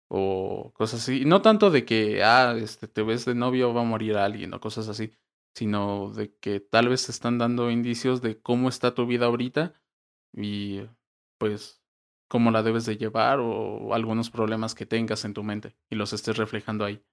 o 0.08 0.72
cosas 0.72 1.02
así. 1.02 1.24
No 1.24 1.42
tanto 1.42 1.72
de 1.72 1.84
que, 1.84 2.22
ah, 2.22 2.54
este, 2.56 2.86
te 2.86 3.02
ves 3.02 3.24
de 3.24 3.34
novio, 3.34 3.74
va 3.74 3.80
a 3.80 3.84
morir 3.84 4.16
alguien 4.16 4.54
o 4.54 4.60
cosas 4.60 4.88
así, 4.88 5.12
sino 5.52 6.12
de 6.12 6.32
que 6.36 6.60
tal 6.60 6.88
vez 6.90 7.06
te 7.06 7.10
están 7.10 7.38
dando 7.38 7.72
indicios 7.72 8.22
de 8.22 8.40
cómo 8.40 8.68
está 8.68 8.94
tu 8.94 9.04
vida 9.04 9.26
ahorita 9.26 9.74
y 10.32 10.82
pues 11.38 11.82
cómo 12.28 12.52
la 12.52 12.62
debes 12.62 12.86
de 12.86 12.96
llevar 12.96 13.40
o 13.40 13.94
algunos 13.94 14.30
problemas 14.30 14.76
que 14.76 14.86
tengas 14.86 15.24
en 15.24 15.34
tu 15.34 15.42
mente 15.42 15.74
y 15.90 15.96
los 15.96 16.12
estés 16.12 16.36
reflejando 16.36 16.84
ahí. 16.84 17.04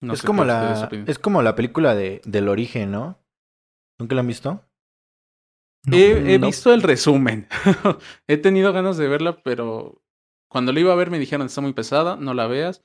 No 0.00 0.12
es 0.12 0.22
como 0.22 0.44
la 0.44 0.88
es 1.08 1.18
como 1.18 1.42
la 1.42 1.56
película 1.56 1.96
de 1.96 2.20
del 2.24 2.48
origen, 2.48 2.92
¿no? 2.92 3.18
¿Nunca 3.98 4.14
la 4.14 4.20
han 4.20 4.28
visto? 4.28 4.67
No. 5.88 5.96
He, 5.96 6.34
he 6.34 6.38
no. 6.38 6.46
visto 6.46 6.72
el 6.72 6.82
resumen. 6.82 7.46
he 8.26 8.36
tenido 8.36 8.72
ganas 8.72 8.96
de 8.96 9.08
verla, 9.08 9.42
pero 9.42 10.02
cuando 10.50 10.72
la 10.72 10.80
iba 10.80 10.92
a 10.92 10.96
ver 10.96 11.10
me 11.10 11.18
dijeron 11.18 11.46
está 11.46 11.60
muy 11.60 11.72
pesada, 11.72 12.16
no 12.16 12.34
la 12.34 12.46
veas. 12.46 12.84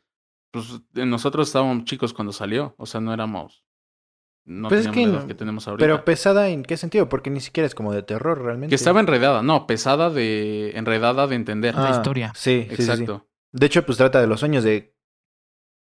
Pues 0.52 0.82
eh, 0.96 1.06
nosotros 1.06 1.48
estábamos 1.48 1.86
chicos 1.86 2.14
cuando 2.14 2.32
salió, 2.32 2.76
o 2.78 2.86
sea, 2.86 3.02
no 3.02 3.14
éramos. 3.14 3.66
No 4.46 4.68
Pues 4.68 4.82
es 4.82 4.86
la 4.88 4.92
que- 4.92 5.04
edad 5.04 5.26
que 5.26 5.36
tenemos 5.36 5.68
ahorita. 5.68 5.84
Pero 5.84 6.04
pesada 6.06 6.50
en 6.50 6.64
qué 6.64 6.76
sentido? 6.78 7.08
Porque 7.08 7.30
ni 7.30 7.40
siquiera 7.40 7.66
es 7.66 7.74
como 7.76 7.94
de 7.94 8.04
terror 8.04 8.42
realmente. 8.44 8.70
que 8.70 8.76
estaba 8.76 9.00
enredada, 9.00 9.42
no, 9.42 9.66
pesada 9.68 10.10
de. 10.10 10.72
enredada 10.78 11.28
de 11.28 11.36
entender. 11.36 11.76
la 11.76 11.92
historia. 11.92 12.28
Ah, 12.32 12.38
Sí, 12.38 12.68
sí, 12.70 12.76
sí. 12.76 12.82
Exacto. 12.84 13.28
De 13.54 13.66
hecho, 13.68 13.86
pues 13.86 13.98
trata 13.98 14.20
de 14.20 14.28
los 14.28 14.40
sueños 14.42 14.64
de 14.66 14.96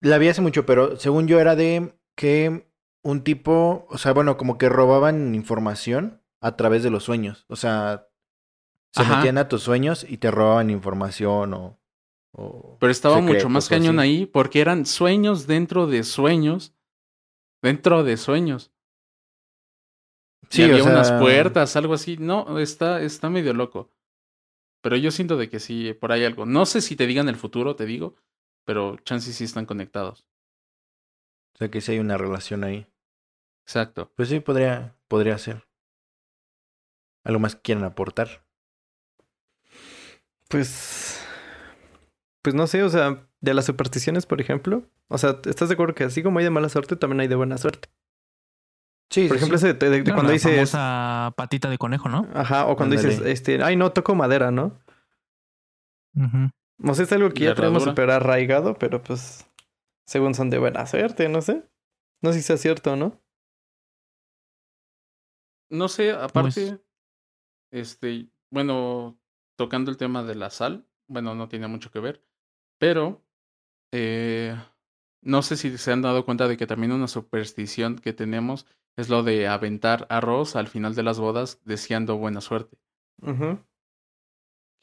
la 0.03 0.19
vi 0.19 0.29
hace 0.29 0.41
mucho, 0.41 0.67
pero 0.67 0.97
según 0.97 1.29
yo 1.29 1.39
era 1.41 1.55
de 1.57 1.95
que 2.17 2.69
un 3.05 3.23
tipo, 3.23 3.87
o 3.89 3.99
sea, 3.99 4.13
bueno, 4.13 4.37
como 4.37 4.59
que 4.59 4.69
robaban 4.69 5.35
información 5.35 6.20
a 6.41 6.57
través 6.57 6.83
de 6.83 6.91
los 6.91 7.05
sueños. 7.05 7.45
O 7.49 7.57
sea, 7.57 8.09
se 8.93 9.03
Ajá. 9.03 9.17
metían 9.17 9.39
a 9.39 9.49
tus 9.49 9.63
sueños 9.63 10.05
y 10.09 10.19
te 10.19 10.31
robaban 10.31 10.71
información 10.71 11.55
o. 11.55 11.79
o 12.33 12.77
Pero 12.81 12.91
estaba 12.91 13.21
mucho 13.21 13.49
más 13.49 13.69
cañón 13.69 13.99
así. 13.99 14.09
ahí 14.09 14.27
porque 14.27 14.61
eran 14.61 14.87
sueños 14.87 15.47
dentro 15.47 15.87
de 15.87 16.03
sueños. 16.03 16.75
Dentro 17.63 18.05
de 18.05 18.17
sueños. 18.17 18.73
Sí, 20.49 20.63
y 20.63 20.65
había 20.65 20.83
o 20.83 20.85
sea, 20.85 20.93
unas 20.93 21.13
puertas, 21.13 21.77
algo 21.77 21.95
así. 21.95 22.17
No, 22.17 22.59
está, 22.59 23.03
está 23.03 23.31
medio 23.31 23.53
loco. 23.55 23.91
Pero 24.83 24.97
yo 24.97 25.11
siento 25.11 25.37
de 25.37 25.49
que 25.49 25.61
sí, 25.61 25.93
por 25.93 26.11
ahí 26.11 26.25
algo. 26.25 26.47
No 26.47 26.67
sé 26.67 26.81
si 26.81 26.97
te 26.97 27.07
digan 27.07 27.29
el 27.29 27.37
futuro, 27.37 27.77
te 27.77 27.85
digo, 27.85 28.17
pero 28.65 28.97
chances 29.05 29.37
sí 29.37 29.45
están 29.45 29.67
conectados. 29.67 30.27
O 31.55 31.59
sea, 31.59 31.71
que 31.71 31.81
sí 31.81 31.93
hay 31.93 31.99
una 31.99 32.17
relación 32.17 32.65
ahí. 32.65 32.87
Exacto. 33.67 34.11
Pues 34.17 34.31
sí, 34.31 34.41
podría, 34.41 34.97
podría 35.07 35.37
ser. 35.39 35.70
¿Algo 37.25 37.39
más 37.41 37.55
que 37.57 37.63
quieran 37.63 37.85
aportar? 37.85 38.45
Pues. 40.49 41.25
pues 42.43 42.55
no 42.55 42.67
sé, 42.67 42.83
o 42.83 42.89
sea, 42.89 43.27
de 43.41 43.55
las 43.55 43.67
supersticiones, 43.67 44.27
por 44.27 44.41
ejemplo. 44.41 44.85
O 45.09 45.19
sea, 45.19 45.39
¿estás 45.45 45.69
de 45.69 45.75
acuerdo 45.75 45.95
que 45.95 46.05
así 46.05 46.23
como 46.23 46.39
hay 46.39 46.45
de 46.45 46.51
mala 46.51 46.69
suerte, 46.69 46.97
también 46.97 47.21
hay 47.21 47.29
de 47.29 47.35
buena 47.37 47.59
suerte? 47.59 47.89
Sí, 49.11 49.27
Por 49.27 49.37
sí, 49.37 49.39
ejemplo, 49.39 49.59
sí. 49.59 49.67
ese 49.67 49.75
de, 49.75 49.91
de- 49.91 49.97
de 49.99 50.03
Claro, 50.05 50.17
cuando 50.17 50.31
la 50.31 50.35
dices, 50.35 50.71
famosa 50.71 51.35
patita 51.37 51.69
de 51.69 51.79
conejo, 51.79 52.09
¿no? 52.09 52.29
ajá, 52.33 52.67
o 52.67 52.77
cuando 52.77 52.95
dices, 52.97 53.15
Ándale. 53.17 53.33
este, 53.33 53.63
ay, 53.63 53.77
no, 53.77 53.93
toco 53.93 54.15
madera, 54.15 54.51
¿no? 54.51 54.79
O 56.83 56.95
sea, 56.95 57.05
es 57.05 57.13
algo 57.13 57.31
que 57.31 57.45
ya 57.45 57.55
tenemos 57.55 57.83
súper 57.85 58.11
arraigado, 58.11 58.75
pero 58.75 59.03
pues, 59.03 59.47
según 60.07 60.35
son 60.35 60.49
de 60.51 60.59
buena 60.59 60.87
suerte, 60.87 61.29
no 61.29 61.43
sé. 61.43 61.63
No 62.23 62.33
sé 62.33 62.39
si 62.41 62.45
sea 62.45 62.57
cierto 62.57 62.93
o 62.93 62.97
no. 62.97 63.21
No 65.71 65.89
sé, 65.89 66.13
aparte, 66.13 66.53
Pues- 66.69 66.81
este, 67.71 68.29
bueno, 68.51 69.19
tocando 69.57 69.91
el 69.91 69.97
tema 69.97 70.23
de 70.23 70.35
la 70.35 70.51
sal, 70.51 70.87
bueno, 71.09 71.35
no 71.35 71.49
tiene 71.49 71.69
mucho 71.69 71.91
que 71.91 72.01
ver, 72.01 72.25
pero 72.79 73.23
eh, 73.93 74.57
no 75.23 75.43
sé 75.43 75.57
si 75.57 75.77
se 75.77 75.93
han 75.93 76.03
dado 76.03 76.25
cuenta 76.25 76.49
de 76.49 76.57
que 76.57 76.67
también 76.67 76.93
una 76.93 77.09
superstición 77.09 77.97
que 77.97 78.13
tenemos 78.13 78.67
es 78.97 79.09
lo 79.09 79.23
de 79.23 79.49
aventar 79.49 80.07
arroz 80.11 80.57
al 80.57 80.69
final 80.69 80.95
de 80.95 81.03
las 81.03 81.19
bodas 81.19 81.61
deseando 81.65 82.17
buena 82.17 82.41
suerte, 82.41 82.79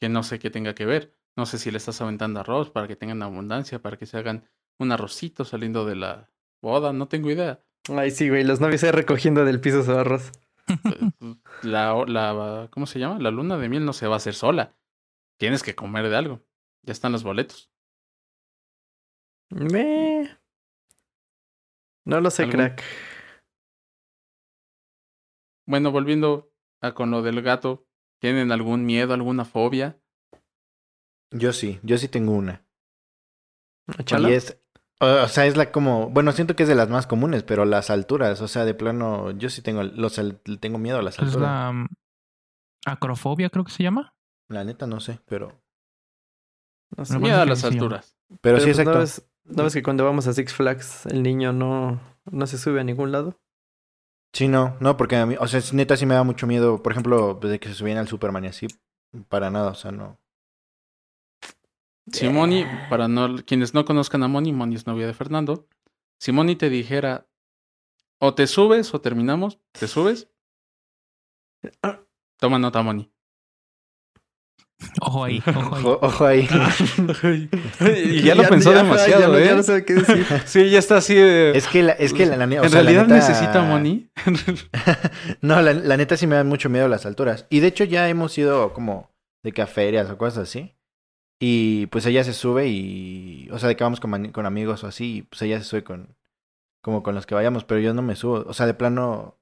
que 0.00 0.08
no 0.08 0.22
sé 0.22 0.38
qué 0.38 0.50
tenga 0.50 0.74
que 0.74 0.86
ver. 0.86 1.14
No 1.36 1.46
sé 1.46 1.58
si 1.58 1.70
le 1.70 1.78
estás 1.78 2.00
aventando 2.00 2.40
arroz 2.40 2.70
para 2.70 2.88
que 2.88 2.96
tengan 2.96 3.22
abundancia, 3.22 3.80
para 3.80 3.96
que 3.96 4.06
se 4.06 4.16
hagan 4.16 4.48
un 4.78 4.92
arrocito 4.92 5.44
saliendo 5.44 5.84
de 5.84 5.96
la 5.96 6.30
boda, 6.60 6.92
no 6.92 7.08
tengo 7.08 7.30
idea. 7.30 7.64
Ay, 7.88 8.10
sí, 8.10 8.28
güey, 8.28 8.44
los 8.44 8.60
novios 8.60 8.82
ahí 8.84 8.90
recogiendo 8.90 9.44
del 9.44 9.60
piso 9.60 9.82
su 9.82 9.92
arroz. 9.92 10.32
La, 11.62 12.04
la, 12.06 12.68
¿cómo 12.70 12.86
se 12.86 12.98
llama? 12.98 13.18
La 13.18 13.30
luna 13.30 13.56
de 13.58 13.68
miel 13.68 13.84
no 13.84 13.92
se 13.92 14.06
va 14.06 14.14
a 14.14 14.16
hacer 14.18 14.34
sola. 14.34 14.76
Tienes 15.38 15.62
que 15.62 15.74
comer 15.74 16.08
de 16.08 16.16
algo. 16.16 16.44
Ya 16.82 16.92
están 16.92 17.12
los 17.12 17.22
boletos. 17.24 17.70
Me... 19.50 20.38
No 22.04 22.20
lo 22.20 22.30
sé, 22.30 22.44
¿Algún- 22.44 22.56
crack. 22.56 22.82
Bueno, 25.66 25.90
volviendo 25.90 26.50
a 26.80 26.94
con 26.94 27.10
lo 27.10 27.22
del 27.22 27.42
gato, 27.42 27.86
¿tienen 28.20 28.52
algún 28.52 28.86
miedo, 28.86 29.12
alguna 29.12 29.44
fobia? 29.44 30.00
Yo 31.30 31.52
sí, 31.52 31.78
yo 31.82 31.98
sí 31.98 32.08
tengo 32.08 32.32
una. 32.32 32.66
Chala. 34.04 34.30
Y 34.30 34.32
es, 34.34 34.58
o 35.00 35.28
sea, 35.28 35.46
es 35.46 35.56
la 35.56 35.70
como, 35.72 36.10
bueno, 36.10 36.32
siento 36.32 36.56
que 36.56 36.64
es 36.64 36.68
de 36.68 36.74
las 36.74 36.88
más 36.88 37.06
comunes, 37.06 37.42
pero 37.44 37.64
las 37.64 37.90
alturas, 37.90 38.40
o 38.40 38.48
sea, 38.48 38.64
de 38.64 38.74
plano, 38.74 39.30
yo 39.32 39.50
sí 39.50 39.62
tengo, 39.62 39.82
los, 39.82 40.18
al- 40.18 40.40
tengo 40.60 40.78
miedo 40.78 40.98
a 40.98 41.02
las 41.02 41.14
Es 41.18 41.20
alturas. 41.24 41.42
la 41.42 41.72
mm, 41.72 41.88
acrofobia, 42.86 43.50
creo 43.50 43.64
que 43.64 43.72
se 43.72 43.82
llama. 43.82 44.14
La 44.48 44.64
neta 44.64 44.86
no 44.86 45.00
sé, 45.00 45.20
pero, 45.26 45.60
No 46.96 47.04
sé. 47.04 47.18
Miedo 47.18 47.40
a 47.40 47.44
las 47.44 47.64
alturas. 47.64 48.16
pero, 48.28 48.38
Pero, 48.40 48.58
sí, 48.60 48.64
pues, 48.66 48.78
exacto. 48.78 48.92
¿no 48.94 49.00
ves, 49.00 49.30
¿No 49.44 49.64
ves 49.64 49.74
que 49.74 49.82
cuando 49.82 50.04
vamos 50.04 50.26
a 50.26 50.32
Six 50.32 50.52
Flags 50.52 51.06
el 51.06 51.22
niño 51.22 51.52
no, 51.52 52.00
no 52.30 52.46
se 52.46 52.58
sube 52.58 52.80
a 52.80 52.84
ningún 52.84 53.12
lado? 53.12 53.38
Sí, 54.34 54.46
no, 54.48 54.76
no, 54.80 54.96
porque 54.96 55.16
a 55.16 55.24
mí, 55.26 55.36
o 55.38 55.46
sea, 55.48 55.58
es- 55.58 55.72
neta 55.72 55.96
sí 55.96 56.04
me 56.06 56.14
da 56.14 56.22
mucho 56.22 56.46
miedo, 56.46 56.82
por 56.82 56.92
ejemplo, 56.92 57.34
de 57.34 57.58
que 57.58 57.68
se 57.68 57.74
subían 57.74 57.98
al 57.98 58.08
Superman 58.08 58.44
y 58.44 58.48
así, 58.48 58.66
para 59.28 59.50
nada, 59.50 59.70
o 59.70 59.74
sea, 59.74 59.90
no. 59.90 60.18
Si 62.12 62.28
Moni, 62.28 62.64
para 62.90 63.08
no, 63.08 63.36
quienes 63.44 63.74
no 63.74 63.84
conozcan 63.84 64.22
a 64.22 64.28
Moni, 64.28 64.52
Moni 64.52 64.74
es 64.76 64.86
novia 64.86 65.06
de 65.06 65.14
Fernando. 65.14 65.66
Si 66.18 66.32
Moni 66.32 66.56
te 66.56 66.68
dijera, 66.70 67.26
o 68.20 68.34
te 68.34 68.46
subes 68.46 68.92
o 68.94 69.00
terminamos, 69.00 69.58
¿te 69.72 69.86
subes? 69.88 70.28
Toma 72.38 72.58
nota, 72.58 72.82
Moni. 72.82 73.10
Ojo 75.00 75.24
ahí, 75.24 75.42
ojo 75.46 75.74
ahí. 75.74 75.84
Ojo, 75.84 75.98
ojo 76.02 76.24
ahí. 76.26 76.48
y 78.04 78.22
ya 78.22 78.34
lo 78.36 78.48
pensó 78.48 78.72
ya- 78.72 78.78
demasiado, 78.84 79.36
ya 79.38 79.44
¿eh? 79.44 79.46
Ya 79.48 79.54
no 79.56 79.62
sé 79.64 79.84
qué 79.84 79.94
decir. 79.94 80.26
Sí, 80.46 80.70
ya 80.70 80.78
está 80.78 80.98
así 80.98 81.14
de... 81.16 81.50
Es 81.56 81.66
que 81.66 81.82
la, 81.82 81.92
es 81.92 82.12
que 82.12 82.26
la, 82.26 82.36
la 82.36 82.46
ne- 82.46 82.60
o 82.60 82.64
en 82.64 82.70
sea, 82.70 82.82
la 82.82 82.90
realidad 82.90 83.06
neta- 83.08 83.16
necesita 83.28 83.62
Moni. 83.62 84.08
no, 85.40 85.60
la, 85.60 85.72
la 85.72 85.96
neta 85.96 86.16
sí 86.16 86.26
me 86.28 86.36
dan 86.36 86.46
mucho 86.48 86.68
miedo 86.70 86.86
las 86.88 87.06
alturas. 87.06 87.46
Y 87.50 87.58
de 87.60 87.66
hecho 87.66 87.84
ya 87.84 88.08
hemos 88.08 88.38
ido 88.38 88.72
como 88.72 89.10
de 89.42 89.52
que 89.52 89.62
a 89.62 89.66
ferias 89.66 90.08
o 90.10 90.16
cosas 90.16 90.48
así. 90.48 90.74
Y 91.40 91.86
pues 91.86 92.04
ella 92.06 92.24
se 92.24 92.32
sube 92.32 92.66
y, 92.66 93.48
o 93.52 93.58
sea, 93.58 93.68
de 93.68 93.76
que 93.76 93.84
vamos 93.84 94.00
con, 94.00 94.30
con 94.32 94.44
amigos 94.46 94.82
o 94.82 94.86
así, 94.88 95.18
y 95.18 95.22
pues 95.22 95.40
ella 95.42 95.58
se 95.58 95.64
sube 95.64 95.84
con, 95.84 96.16
como 96.82 97.02
con 97.02 97.14
los 97.14 97.26
que 97.26 97.34
vayamos, 97.36 97.64
pero 97.64 97.80
yo 97.80 97.94
no 97.94 98.02
me 98.02 98.16
subo. 98.16 98.44
O 98.46 98.54
sea, 98.54 98.66
de 98.66 98.74
plano, 98.74 99.36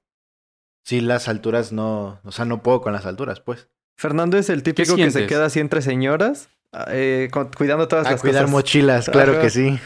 sí 0.83 1.01
las 1.01 1.27
alturas 1.27 1.71
no, 1.71 2.19
o 2.23 2.31
sea, 2.31 2.45
no 2.45 2.61
puedo 2.61 2.81
con 2.81 2.93
las 2.93 3.05
alturas, 3.07 3.39
pues. 3.39 3.67
Fernando 3.97 4.37
es 4.37 4.49
el 4.51 4.61
típico 4.61 4.95
que 4.95 5.09
se 5.09 5.25
queda 5.25 5.45
así 5.45 5.59
entre 5.59 5.81
señoras, 5.81 6.49
eh, 6.89 7.29
con- 7.31 7.49
cuidando 7.49 7.87
todas 7.87 8.05
A 8.05 8.11
las 8.11 8.21
cuidar 8.21 8.43
cosas. 8.43 8.51
mochilas, 8.51 9.09
claro 9.09 9.31
Ajá. 9.33 9.41
que 9.41 9.49
sí. 9.49 9.79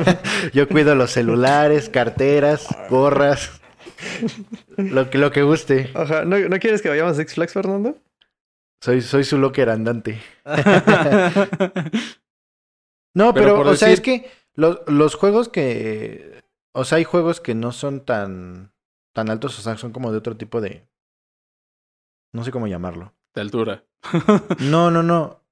yo 0.52 0.66
cuido 0.68 0.96
los 0.96 1.12
celulares, 1.12 1.88
carteras, 1.88 2.66
gorras, 2.90 3.60
lo 4.76 5.10
que, 5.10 5.18
lo 5.18 5.30
que 5.30 5.42
guste. 5.42 5.92
Ajá, 5.94 6.24
¿No, 6.24 6.36
¿No 6.40 6.58
quieres 6.58 6.82
que 6.82 6.88
vayamos 6.88 7.12
a 7.12 7.20
Six 7.20 7.34
Flags, 7.34 7.52
Fernando? 7.52 7.96
Soy, 8.82 9.00
soy 9.00 9.22
su 9.22 9.38
locker 9.38 9.70
andante. 9.70 10.20
No, 13.14 13.34
Pero 13.34 13.60
o 13.60 13.76
sea, 13.76 13.90
es 13.90 14.00
que 14.00 14.30
los, 14.54 14.80
los 14.86 15.16
juegos 15.16 15.50
que. 15.50 16.42
O 16.72 16.84
sea, 16.84 16.96
hay 16.96 17.04
juegos 17.04 17.42
que 17.42 17.54
no 17.54 17.70
son 17.70 18.06
tan, 18.06 18.72
tan 19.12 19.28
altos, 19.28 19.58
o 19.58 19.62
sea, 19.62 19.76
son 19.76 19.92
como 19.92 20.10
de 20.10 20.16
otro 20.16 20.38
tipo 20.38 20.62
de. 20.62 20.88
No 22.32 22.42
sé 22.42 22.50
cómo 22.50 22.68
llamarlo. 22.68 23.14
de 23.34 23.42
altura. 23.42 23.84
No, 24.60 24.90
no, 24.90 25.02
no. 25.02 25.44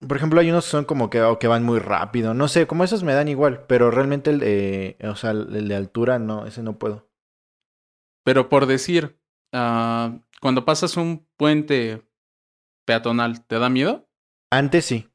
Por 0.08 0.16
ejemplo, 0.16 0.40
hay 0.40 0.50
unos 0.50 0.64
que 0.64 0.70
son 0.70 0.86
como 0.86 1.10
que, 1.10 1.20
o 1.20 1.38
que 1.38 1.46
van 1.46 1.62
muy 1.62 1.78
rápido. 1.78 2.32
No 2.32 2.48
sé, 2.48 2.66
como 2.66 2.84
esos 2.84 3.02
me 3.02 3.12
dan 3.12 3.28
igual, 3.28 3.66
pero 3.66 3.90
realmente 3.90 4.30
el 4.30 4.38
de. 4.38 4.96
O 5.04 5.14
sea, 5.14 5.32
el 5.32 5.68
de 5.68 5.76
altura, 5.76 6.18
no, 6.18 6.46
ese 6.46 6.62
no 6.62 6.78
puedo. 6.78 7.06
Pero 8.24 8.48
por 8.48 8.64
decir, 8.64 9.20
ah, 9.52 10.20
cuando 10.40 10.64
pasas 10.64 10.96
un 10.96 11.26
puente 11.36 12.05
peatonal, 12.86 13.44
¿te 13.46 13.58
da 13.58 13.68
miedo? 13.68 14.08
Antes 14.50 14.86
sí. 14.86 15.10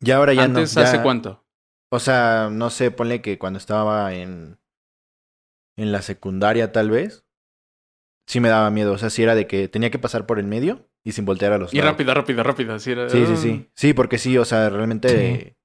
Ya 0.00 0.16
ahora 0.16 0.34
ya 0.34 0.42
Antes, 0.44 0.76
no. 0.76 0.82
¿hace 0.82 0.96
ya- 0.98 1.02
cuánto? 1.02 1.46
O 1.90 1.98
sea, 2.00 2.48
no 2.50 2.68
sé, 2.70 2.90
ponle 2.90 3.22
que 3.22 3.38
cuando 3.38 3.58
estaba 3.58 4.12
en. 4.14 4.58
En 5.76 5.92
la 5.92 6.02
secundaria, 6.02 6.72
tal 6.72 6.90
vez. 6.90 7.24
Sí 8.26 8.40
me 8.40 8.48
daba 8.48 8.70
miedo. 8.70 8.92
O 8.92 8.98
sea, 8.98 9.10
sí 9.10 9.22
era 9.22 9.34
de 9.34 9.46
que 9.46 9.68
tenía 9.68 9.90
que 9.90 9.98
pasar 9.98 10.26
por 10.26 10.38
el 10.38 10.46
medio 10.46 10.88
y 11.04 11.12
sin 11.12 11.24
voltear 11.24 11.52
a 11.52 11.58
los 11.58 11.72
Y 11.72 11.78
lados. 11.78 11.92
rápido, 11.92 12.14
rápido, 12.14 12.42
rápido. 12.42 12.74
así 12.74 12.92
era- 12.92 13.08
Sí, 13.08 13.24
sí, 13.26 13.36
sí. 13.36 13.70
Sí, 13.74 13.94
porque 13.94 14.18
sí, 14.18 14.36
o 14.38 14.44
sea, 14.44 14.68
realmente. 14.70 15.08
Sí. 15.08 15.56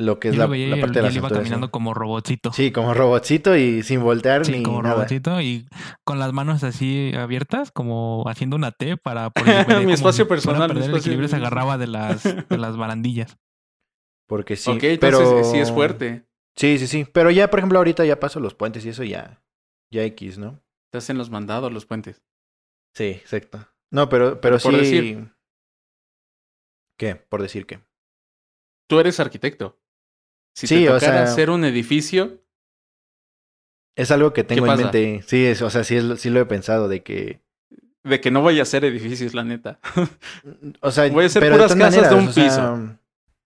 Lo 0.00 0.18
que 0.18 0.28
es 0.30 0.36
la, 0.36 0.44
lo 0.44 0.50
veía 0.50 0.68
la 0.68 0.76
y 0.78 0.80
parte 0.80 0.98
él, 1.00 1.04
de 1.04 1.08
y 1.12 1.16
él 1.16 1.22
las 1.22 1.30
iba 1.30 1.38
caminando 1.38 1.66
sí. 1.66 1.70
como 1.70 1.94
robotcito. 1.94 2.52
Sí, 2.52 2.72
como 2.72 2.94
robotcito 2.94 3.56
y 3.56 3.82
sin 3.82 4.02
voltear 4.02 4.44
Sí, 4.46 4.52
ni 4.52 4.62
como 4.62 4.82
nada. 4.82 4.94
robotcito 4.94 5.40
y 5.40 5.68
con 6.04 6.18
las 6.18 6.32
manos 6.32 6.64
así 6.64 7.12
abiertas, 7.14 7.70
como 7.70 8.24
haciendo 8.28 8.56
una 8.56 8.72
T 8.72 8.96
para 8.96 9.30
por 9.30 9.44
Mi 9.84 9.92
espacio 9.92 10.26
personal, 10.26 10.62
mi 10.70 10.74
perder 10.74 10.82
el 10.90 10.90
espacio- 10.90 10.98
equilibrio 11.00 11.28
se 11.28 11.36
agarraba 11.36 11.76
de 11.78 11.86
las, 11.86 12.22
de 12.24 12.58
las 12.58 12.76
barandillas. 12.76 13.36
Porque 14.28 14.56
sí. 14.56 14.70
ok, 14.70 14.82
entonces 14.84 15.28
pero... 15.28 15.44
sí 15.44 15.58
es 15.58 15.70
fuerte. 15.72 16.24
Sí, 16.56 16.78
sí, 16.78 16.86
sí. 16.86 17.06
Pero 17.12 17.30
ya, 17.30 17.48
por 17.50 17.58
ejemplo, 17.60 17.78
ahorita 17.78 18.04
ya 18.04 18.18
paso 18.20 18.40
los 18.40 18.54
puentes 18.54 18.84
y 18.84 18.88
eso 18.90 19.04
ya. 19.04 19.42
Ya 19.92 20.02
X, 20.04 20.38
¿no? 20.38 20.60
Te 20.92 20.98
hacen 20.98 21.18
los 21.18 21.30
mandados, 21.30 21.72
los 21.72 21.84
puentes. 21.86 22.22
Sí, 22.94 23.04
exacto. 23.04 23.66
No, 23.92 24.08
pero, 24.08 24.40
pero 24.40 24.58
Por 24.58 24.72
sí. 24.72 24.78
decir. 24.78 25.32
¿Qué? 26.98 27.16
Por 27.16 27.42
decir 27.42 27.66
qué. 27.66 27.80
Tú 28.88 29.00
eres 29.00 29.20
arquitecto. 29.20 29.79
Si 30.54 30.66
Sí, 30.66 30.84
te 30.84 30.90
o 30.90 30.94
tocara 30.94 31.12
sea- 31.26 31.32
hacer 31.32 31.50
un 31.50 31.64
edificio, 31.64 32.38
Es 33.96 34.10
algo 34.10 34.32
que 34.32 34.44
tengo 34.44 34.64
en 34.66 34.70
pasa? 34.72 34.82
mente. 34.84 35.22
Sí, 35.26 35.44
es, 35.46 35.62
o 35.62 35.70
sea, 35.70 35.84
sí, 35.84 35.96
es- 35.96 36.20
sí 36.20 36.30
lo 36.30 36.40
he 36.40 36.46
pensado 36.46 36.88
de 36.88 37.02
que. 37.02 37.40
de 38.04 38.20
que 38.20 38.30
no 38.30 38.42
vaya 38.42 38.62
a 38.62 38.66
ser 38.66 38.84
edificios, 38.84 39.34
la 39.34 39.44
neta. 39.44 39.78
O 40.80 40.90
sea, 40.90 41.08
Voy 41.10 41.24
a 41.24 41.26
hacer 41.26 41.42
pero 41.42 41.56
puras 41.56 41.72
todas 41.72 41.94
casas 41.94 42.08
de 42.10 42.16
un 42.16 42.28
o 42.28 42.32
sea, 42.32 42.96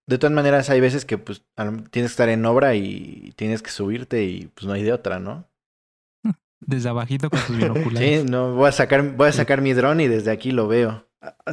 de 0.07 0.19
todas 0.19 0.33
maneras, 0.35 0.69
hay 0.71 0.81
veces 0.81 1.05
que 1.05 1.17
pues 1.19 1.43
tienes 1.91 2.11
que 2.11 2.13
estar 2.13 2.29
en 2.29 2.45
obra 2.45 2.75
y 2.75 3.33
tienes 3.37 3.63
que 3.63 3.71
subirte 3.71 4.23
y 4.25 4.47
pues 4.55 4.67
no 4.67 4.75
hay 4.75 4.83
de 4.83 4.93
otra, 4.93 5.19
¿no? 5.19 5.49
Desde 6.61 6.89
abajito 6.89 7.31
con 7.31 7.41
sus 7.41 7.57
binoculares. 7.59 8.21
Sí, 8.23 8.27
no, 8.31 8.55
voy 8.55 8.69
a 8.69 8.73
sacar, 8.73 9.03
voy 9.17 9.29
a 9.29 9.33
sacar 9.33 9.61
mi 9.61 9.73
dron 9.73 10.01
y 10.01 10.09
desde 10.09 10.31
aquí 10.31 10.51
lo 10.53 10.69
veo. 10.69 11.07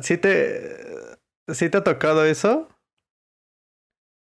¿Sí 0.03 0.17
te, 0.17 0.69
¿Sí 1.47 1.69
te 1.69 1.77
ha 1.77 1.83
tocado 1.83 2.25
eso? 2.25 2.67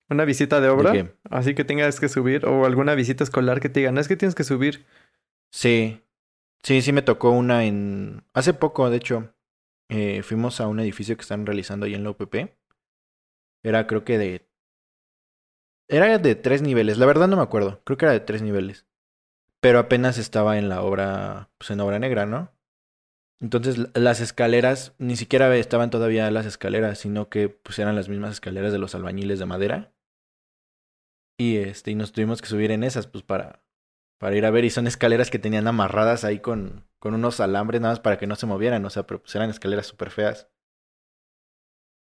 ¿Una 0.09 0.25
visita 0.25 0.61
de 0.61 0.69
obra? 0.69 0.91
¿De? 0.91 1.15
Así 1.29 1.55
que 1.55 1.63
tengas 1.63 1.99
que 1.99 2.09
subir. 2.09 2.45
O 2.45 2.65
alguna 2.65 2.95
visita 2.95 3.23
escolar 3.23 3.59
que 3.59 3.69
te 3.69 3.79
digan, 3.79 3.95
"No, 3.95 4.01
es 4.01 4.07
que 4.07 4.15
tienes 4.15 4.35
que 4.35 4.43
subir. 4.43 4.85
Sí, 5.51 6.03
sí, 6.63 6.81
sí 6.81 6.91
me 6.91 7.01
tocó 7.01 7.31
una 7.31 7.65
en... 7.65 8.23
Hace 8.33 8.53
poco, 8.53 8.89
de 8.89 8.97
hecho, 8.97 9.33
eh, 9.89 10.21
fuimos 10.23 10.59
a 10.61 10.67
un 10.67 10.79
edificio 10.79 11.15
que 11.15 11.21
están 11.21 11.45
realizando 11.45 11.85
ahí 11.85 11.95
en 11.95 12.03
la 12.03 12.11
UPP. 12.11 12.55
Era 13.63 13.87
creo 13.87 14.03
que 14.03 14.17
de... 14.17 14.47
Era 15.87 16.17
de 16.17 16.35
tres 16.35 16.61
niveles, 16.61 16.97
la 16.97 17.05
verdad 17.05 17.27
no 17.27 17.37
me 17.37 17.43
acuerdo, 17.43 17.81
creo 17.83 17.97
que 17.97 18.05
era 18.05 18.13
de 18.13 18.19
tres 18.19 18.41
niveles. 18.41 18.85
Pero 19.61 19.79
apenas 19.79 20.17
estaba 20.17 20.57
en 20.57 20.69
la 20.69 20.81
obra, 20.81 21.49
pues 21.57 21.71
en 21.71 21.79
obra 21.79 21.99
negra, 21.99 22.25
¿no? 22.25 22.51
Entonces 23.41 23.89
las 23.93 24.21
escaleras, 24.21 24.93
ni 24.97 25.15
siquiera 25.15 25.55
estaban 25.55 25.89
todavía 25.89 26.29
las 26.31 26.45
escaleras, 26.45 26.99
sino 26.99 27.29
que 27.29 27.49
pues 27.49 27.77
eran 27.79 27.95
las 27.95 28.09
mismas 28.09 28.31
escaleras 28.31 28.71
de 28.71 28.79
los 28.79 28.95
albañiles 28.95 29.39
de 29.39 29.45
madera. 29.45 29.94
Y 31.37 31.57
este, 31.57 31.91
y 31.91 31.95
nos 31.95 32.11
tuvimos 32.11 32.41
que 32.41 32.47
subir 32.47 32.71
en 32.71 32.83
esas, 32.83 33.07
pues 33.07 33.23
para, 33.23 33.61
para 34.19 34.35
ir 34.35 34.45
a 34.45 34.51
ver. 34.51 34.65
Y 34.65 34.69
son 34.69 34.87
escaleras 34.87 35.29
que 35.29 35.39
tenían 35.39 35.67
amarradas 35.67 36.23
ahí 36.23 36.39
con, 36.39 36.85
con 36.99 37.13
unos 37.13 37.39
alambres 37.39 37.81
nada 37.81 37.93
más 37.93 37.99
para 37.99 38.17
que 38.17 38.27
no 38.27 38.35
se 38.35 38.45
movieran. 38.45 38.85
O 38.85 38.89
sea, 38.89 39.05
pero 39.05 39.21
pues 39.21 39.35
eran 39.35 39.49
escaleras 39.49 39.87
súper 39.87 40.11
feas. 40.11 40.47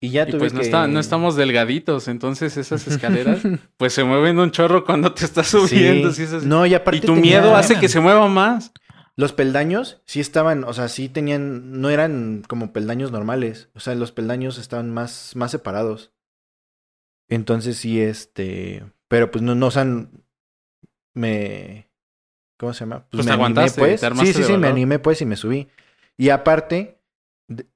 Y 0.04 0.10
ya 0.10 0.24
Y 0.28 0.32
tuve 0.32 0.40
pues 0.40 0.54
no, 0.54 0.60
que... 0.62 0.66
está, 0.66 0.88
no 0.88 1.00
estamos 1.00 1.36
delgaditos, 1.36 2.08
entonces 2.08 2.58
esas 2.58 2.88
escaleras 2.88 3.42
pues 3.78 3.94
se 3.94 4.04
mueven 4.04 4.40
un 4.40 4.50
chorro 4.50 4.84
cuando 4.84 5.14
te 5.14 5.24
estás 5.26 5.48
subiendo. 5.48 6.12
Sí. 6.12 6.24
es. 6.24 6.44
No, 6.44 6.66
y 6.66 6.74
aparte 6.74 6.98
y 6.98 7.02
tu 7.02 7.14
tenía- 7.14 7.40
miedo 7.42 7.56
hace 7.56 7.80
que 7.80 7.88
se 7.88 8.00
mueva 8.00 8.28
más. 8.28 8.72
Los 9.16 9.32
peldaños 9.34 10.02
sí 10.06 10.20
estaban, 10.20 10.64
o 10.64 10.74
sea, 10.74 10.88
sí 10.88 11.08
tenían, 11.08 11.80
no 11.82 11.90
eran 11.92 12.44
como 12.48 12.74
peldaños 12.74 13.12
normales. 13.12 13.70
O 13.76 13.80
sea, 13.80 13.94
los 13.94 14.12
peldaños 14.12 14.58
estaban 14.58 14.90
más, 14.90 15.36
más 15.36 15.52
separados. 15.52 16.12
Entonces 17.30 17.78
sí, 17.78 18.02
este, 18.02 18.84
pero 19.12 19.30
pues 19.30 19.42
no, 19.42 19.56
no, 19.56 19.68
o 19.68 19.72
sea, 19.72 19.86
me, 21.14 21.92
¿cómo 22.58 22.74
se 22.74 22.80
llama? 22.80 23.06
Pues 23.12 23.28
aguantaste, 23.28 23.78
pues. 23.78 24.00
te 24.00 24.06
armaste 24.06 24.28
sí, 24.28 24.34
sí, 24.34 24.40
de 24.40 24.48
sí, 24.48 24.58
me 24.58 24.70
animé 24.70 25.00
pues 25.00 25.22
y 25.22 25.26
me 25.26 25.36
subí. 25.36 25.68
Y 26.16 26.30
aparte, 26.30 27.02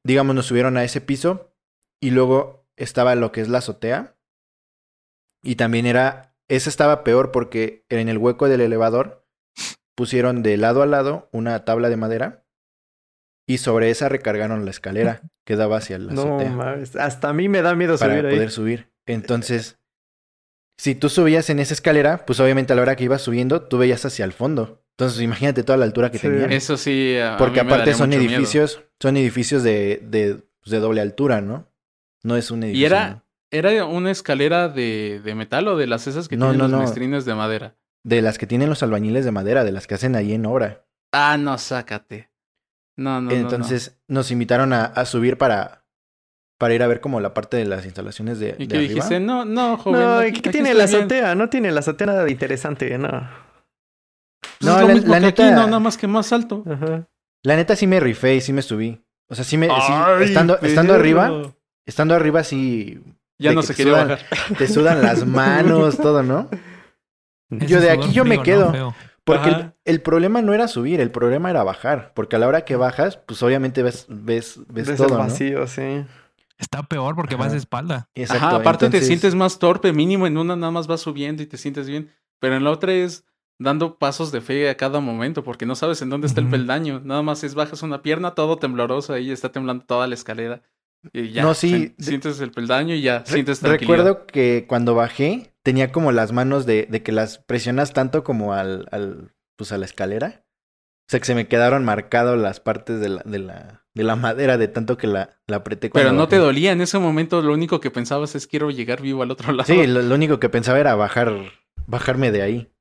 digamos, 0.06 0.34
nos 0.34 0.46
subieron 0.46 0.78
a 0.78 0.86
ese 0.86 1.02
piso 1.02 1.54
y 2.02 2.12
luego 2.12 2.66
estaba 2.78 3.16
lo 3.16 3.34
que 3.34 3.42
es 3.42 3.50
la 3.50 3.58
azotea. 3.58 4.16
Y 5.44 5.58
también 5.58 5.86
era, 5.86 6.34
ese 6.48 6.70
estaba 6.70 7.04
peor 7.04 7.34
porque 7.34 7.86
en 7.90 8.08
el 8.08 8.18
hueco 8.18 8.48
del 8.48 8.62
elevador 8.62 9.28
pusieron 9.94 10.42
de 10.42 10.56
lado 10.56 10.84
a 10.84 10.86
lado 10.86 11.28
una 11.34 11.66
tabla 11.66 11.90
de 11.90 11.98
madera 11.98 12.46
y 13.46 13.58
sobre 13.58 13.90
esa 13.90 14.08
recargaron 14.08 14.64
la 14.64 14.72
escalera 14.72 15.20
que 15.46 15.58
daba 15.58 15.80
hacia 15.80 16.00
la 16.00 16.14
No 16.14 16.22
azotea 16.22 16.52
mames. 16.54 16.96
Hasta 16.96 17.28
a 17.28 17.34
mí 17.34 17.50
me 17.50 17.62
da 17.62 17.76
miedo 17.76 17.98
para 17.98 18.14
subir 18.14 18.26
ahí. 18.26 18.36
poder 18.36 18.52
subir. 18.52 18.90
Entonces, 19.06 19.80
si 20.78 20.96
tú 20.96 21.10
subías 21.10 21.50
en 21.50 21.60
esa 21.60 21.74
escalera, 21.74 22.26
pues 22.26 22.40
obviamente 22.40 22.74
a 22.74 22.76
la 22.76 22.82
hora 22.82 22.96
que 22.96 23.04
ibas 23.06 23.22
subiendo, 23.22 23.62
tú 23.64 23.78
veías 23.78 24.04
hacia 24.06 24.26
el 24.26 24.34
fondo. 24.34 24.84
Entonces, 24.98 25.22
imagínate 25.22 25.64
toda 25.64 25.78
la 25.78 25.86
altura 25.86 26.10
que 26.12 26.18
Sí. 26.20 26.28
tenía. 26.28 26.46
Eso 26.48 26.78
sí. 26.78 27.18
a- 27.18 27.36
a 27.36 27.38
Porque 27.38 27.62
mí 27.62 27.68
me 27.68 27.74
aparte 27.74 27.92
daría 27.92 27.98
son 27.98 28.10
mucho 28.10 28.20
miedo. 28.20 28.34
edificios, 28.36 28.82
son 29.00 29.18
edificios 29.18 29.64
de, 29.64 30.02
de, 30.04 30.36
pues, 30.62 30.72
de 30.72 30.80
doble 30.80 31.02
altura, 31.02 31.42
¿no? 31.42 31.68
No 32.24 32.38
es 32.38 32.50
un 32.52 32.64
edificio. 32.64 32.82
Y 32.82 32.86
era, 32.86 33.24
era 33.52 33.86
una 33.86 34.12
escalera 34.12 34.70
de, 34.70 35.22
de 35.24 35.36
metal 35.36 35.68
o 35.68 35.78
de 35.78 35.88
las 35.88 36.08
esas 36.08 36.28
que 36.28 36.38
No, 36.38 36.46
tienen 36.48 36.58
no, 36.60 36.64
los 36.80 36.98
no. 36.98 37.26
de 37.26 37.36
madera. 37.36 37.76
De 38.04 38.22
las 38.22 38.38
que 38.38 38.48
tienen 38.48 38.70
los 38.70 38.84
albañiles 38.84 39.26
de 39.26 39.32
madera, 39.32 39.64
de 39.64 39.72
las 39.72 39.86
que 39.88 39.96
hacen 39.96 40.16
ahí 40.16 40.34
en 40.34 40.46
obra. 40.46 40.86
Ah, 41.12 41.38
no, 41.38 41.58
sácate. 41.58 42.30
No, 42.98 43.22
no, 43.22 43.22
no, 43.22 43.30
no. 43.30 43.36
Entonces 43.36 43.98
nos 44.08 44.32
invitaron 44.32 44.72
a, 44.74 44.86
a 44.86 45.06
subir 45.06 45.38
para, 45.38 45.85
para 46.58 46.74
ir 46.74 46.84
a 46.84 46.88
ver 46.88 47.02
como 47.02 47.20
la 47.20 47.34
parte 47.34 47.58
de 47.58 47.66
las 47.66 47.86
instalaciones 47.86 48.40
de, 48.40 48.56
¿Y 48.58 48.66
de 48.66 48.68
qué 48.68 48.78
arriba. 48.78 48.94
dijiste? 48.94 49.20
No, 49.20 49.46
no, 49.46 49.78
joven. 49.78 50.02
No, 50.02 50.16
aquí- 50.20 50.32
¿qué 50.34 50.50
aquí 50.50 50.50
tiene 50.52 50.74
la 50.74 50.86
bien. 50.86 51.00
azotea? 51.00 51.36
No 51.36 51.50
tiene 51.50 51.72
la 51.72 51.80
azotea 51.82 52.08
nada 52.08 52.24
de 52.24 52.32
interesante, 52.32 52.98
no. 52.98 53.10
Pues 53.10 54.62
No, 54.62 54.76
es 54.76 54.82
lo 54.82 54.88
la- 54.88 54.94
mismo 54.94 55.14
la 55.14 55.20
que 55.20 55.26
aquí, 55.28 55.44
neta- 55.44 55.56
no, 55.56 55.66
nada 55.66 55.80
más 55.80 55.98
que 55.98 56.08
más 56.08 56.32
alto. 56.34 56.64
Ajá. 56.70 57.08
La 57.44 57.56
neta 57.56 57.76
sí 57.76 57.88
me 57.88 58.00
rifé 58.00 58.36
y 58.36 58.42
sí 58.42 58.54
me 58.54 58.62
subí. 58.62 59.02
O 59.28 59.36
sea, 59.36 59.44
sí 59.44 59.58
me... 59.58 59.68
sí, 59.68 59.74
estando, 60.22 60.60
estando 60.62 60.94
arriba, 60.94 61.32
estando 61.86 62.16
arriba 62.16 62.44
sí... 62.44 63.02
Ya 63.38 63.52
no 63.52 63.62
que 63.62 63.68
se 63.68 63.74
te 63.74 63.78
quería 63.78 63.94
sudan- 63.94 64.08
bajar. 64.10 64.26
Te 64.58 64.68
sudan 64.68 65.02
las 65.02 65.26
manos, 65.26 65.98
todo, 66.02 66.24
¿no? 66.24 66.50
Yo 67.50 67.82
de 67.82 67.92
aquí 67.92 68.12
yo 68.14 68.24
me 68.24 68.42
quedo. 68.42 68.96
Porque 69.26 69.72
el, 69.84 70.02
problema 70.02 70.42
no 70.42 70.54
era 70.54 70.68
subir, 70.68 71.02
el 71.02 71.12
problema 71.12 71.50
era 71.50 71.64
bajar. 71.64 72.12
Porque 72.16 72.36
a 72.36 72.40
la 72.40 72.48
hora 72.48 72.62
que 72.64 72.76
bajas, 72.76 73.18
pues 73.18 73.42
obviamente 73.44 73.84
ves, 73.84 74.06
ves, 74.08 74.60
ves 74.70 74.88
Ves 74.88 74.98
todo, 74.98 75.08
el 75.08 75.14
¿no? 75.14 75.20
vacío, 75.20 75.68
sí. 75.68 76.06
Está 76.58 76.84
peor 76.84 77.16
porque 77.16 77.36
vas 77.36 77.52
de 77.52 77.58
espalda. 77.58 78.10
Exacto, 78.16 78.46
Ajá, 78.48 78.56
aparte 78.58 78.90
te 78.90 79.02
sientes 79.02 79.36
más 79.36 79.60
torpe, 79.60 79.92
mínimo 79.94 80.26
en 80.28 80.38
una 80.38 80.56
nada 80.56 80.72
más 80.72 80.88
vas 80.88 81.02
subiendo 81.02 81.44
y 81.44 81.48
te 81.48 81.58
sientes 81.58 81.88
bien, 81.88 82.12
pero 82.40 82.56
en 82.56 82.64
la 82.64 82.72
otra 82.72 82.94
es 82.94 83.26
dando 83.60 83.98
pasos 83.98 84.32
de 84.32 84.42
fe 84.42 84.70
a 84.70 84.78
cada 84.78 85.00
momento 85.00 85.44
porque 85.44 85.66
no 85.66 85.76
sabes 85.76 86.02
en 86.02 86.10
dónde 86.10 86.28
está 86.28 86.42
el 86.42 86.50
peldaño, 86.50 87.02
nada 87.04 87.22
más 87.22 87.44
es 87.44 87.56
bajas 87.56 87.84
una 87.84 88.02
pierna 88.02 88.36
todo 88.36 88.58
tembloroso 88.58 89.14
ahí, 89.14 89.32
está 89.32 89.52
temblando 89.52 89.86
toda 89.86 90.08
la 90.08 90.14
escalera 90.16 90.62
y 91.14 91.30
ya, 91.32 91.44
No, 91.44 91.54
sí, 91.54 91.94
sientes 92.00 92.40
el 92.40 92.52
peldaño 92.52 92.96
y 92.96 93.02
ya, 93.02 93.20
Re- 93.20 93.26
sientes. 93.26 93.62
Recuerdo 93.62 94.26
que 94.26 94.66
cuando 94.68 94.96
bajé 94.96 95.54
tenía 95.62 95.92
como 95.92 96.12
las 96.12 96.32
manos 96.32 96.66
de, 96.66 96.88
de 96.90 97.04
que 97.04 97.12
las 97.12 97.38
presionas 97.38 97.94
tanto 97.94 98.24
como 98.24 98.54
al, 98.54 98.88
al, 98.92 99.34
pues 99.56 99.72
a 99.72 99.78
la 99.78 99.86
escalera. 99.86 100.44
O 101.08 101.12
sea 101.12 101.20
que 101.20 101.26
se 101.26 101.36
me 101.36 101.48
quedaron 101.48 101.86
marcadas 101.86 102.38
las 102.40 102.60
partes 102.60 103.00
de 103.00 103.10
la, 103.10 103.22
de 103.24 103.40
la, 103.40 103.85
de 103.96 104.04
la 104.04 104.16
madera 104.16 104.58
de 104.58 104.68
tanto 104.68 104.98
que 104.98 105.08
la, 105.08 105.40
la 105.48 105.58
apreté 105.58 105.90
Pero 105.90 106.12
no 106.12 106.28
te 106.28 106.38
dolía 106.38 106.72
en 106.74 106.82
ese 106.82 107.00
momento, 107.00 107.42
lo 107.42 107.54
único 107.54 107.80
que 107.80 107.90
pensabas 107.92 108.36
es 108.36 108.46
quiero 108.46 108.70
llegar 108.70 109.02
vivo 109.02 109.24
al 109.24 109.32
otro 109.32 109.52
lado. 109.54 109.66
Sí, 109.66 109.88
lo, 109.88 110.02
lo 110.02 110.14
único 110.16 110.40
que 110.40 110.50
pensaba 110.50 110.80
era 110.80 110.94
bajar, 110.96 111.34
bajarme 111.88 112.32
de 112.32 112.42
ahí. 112.42 112.72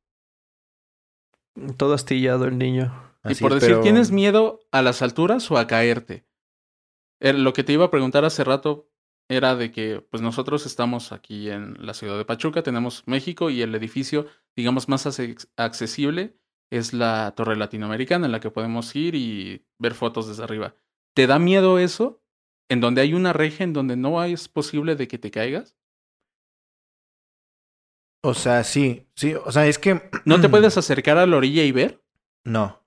Todo 1.76 1.94
astillado 1.94 2.46
el 2.46 2.58
niño. 2.58 2.92
Y 3.24 3.34
por 3.36 3.52
es, 3.52 3.60
decir, 3.60 3.76
pero- 3.76 3.80
¿tienes 3.80 4.10
miedo 4.10 4.60
a 4.72 4.82
las 4.82 5.02
alturas 5.02 5.50
o 5.50 5.56
a 5.56 5.66
caerte? 5.66 6.26
Lo 7.20 7.52
que 7.52 7.64
te 7.64 7.72
iba 7.72 7.86
a 7.86 7.90
preguntar 7.90 8.24
hace 8.24 8.44
rato 8.44 8.90
era 9.30 9.54
de 9.56 9.70
que, 9.70 10.04
pues 10.10 10.20
nosotros 10.22 10.66
estamos 10.66 11.12
aquí 11.12 11.48
en 11.48 11.74
la 11.78 11.94
ciudad 11.94 12.18
de 12.18 12.26
Pachuca, 12.26 12.62
tenemos 12.62 13.04
México 13.06 13.48
y 13.48 13.62
el 13.62 13.74
edificio, 13.74 14.26
digamos, 14.56 14.88
más 14.88 15.06
accesible 15.56 16.36
es 16.70 16.92
la 16.92 17.32
Torre 17.36 17.56
Latinoamericana 17.56 18.26
en 18.26 18.32
la 18.32 18.40
que 18.40 18.50
podemos 18.50 18.94
ir 18.96 19.14
y 19.14 19.64
ver 19.78 19.94
fotos 19.94 20.26
desde 20.28 20.42
arriba. 20.42 20.74
¿Te 21.14 21.26
da 21.26 21.38
miedo 21.38 21.78
eso? 21.78 22.20
En 22.68 22.80
donde 22.80 23.00
hay 23.02 23.14
una 23.14 23.32
reja 23.32 23.62
en 23.64 23.72
donde 23.72 23.96
no 23.96 24.22
es 24.24 24.48
posible 24.48 24.96
de 24.96 25.06
que 25.08 25.18
te 25.18 25.30
caigas. 25.30 25.76
O 28.22 28.32
sea, 28.34 28.64
sí, 28.64 29.06
sí, 29.14 29.34
o 29.34 29.52
sea, 29.52 29.66
es 29.66 29.78
que... 29.78 30.00
¿No 30.24 30.40
te 30.40 30.48
puedes 30.48 30.76
acercar 30.78 31.18
a 31.18 31.26
la 31.26 31.36
orilla 31.36 31.62
y 31.62 31.72
ver? 31.72 32.02
No. 32.44 32.82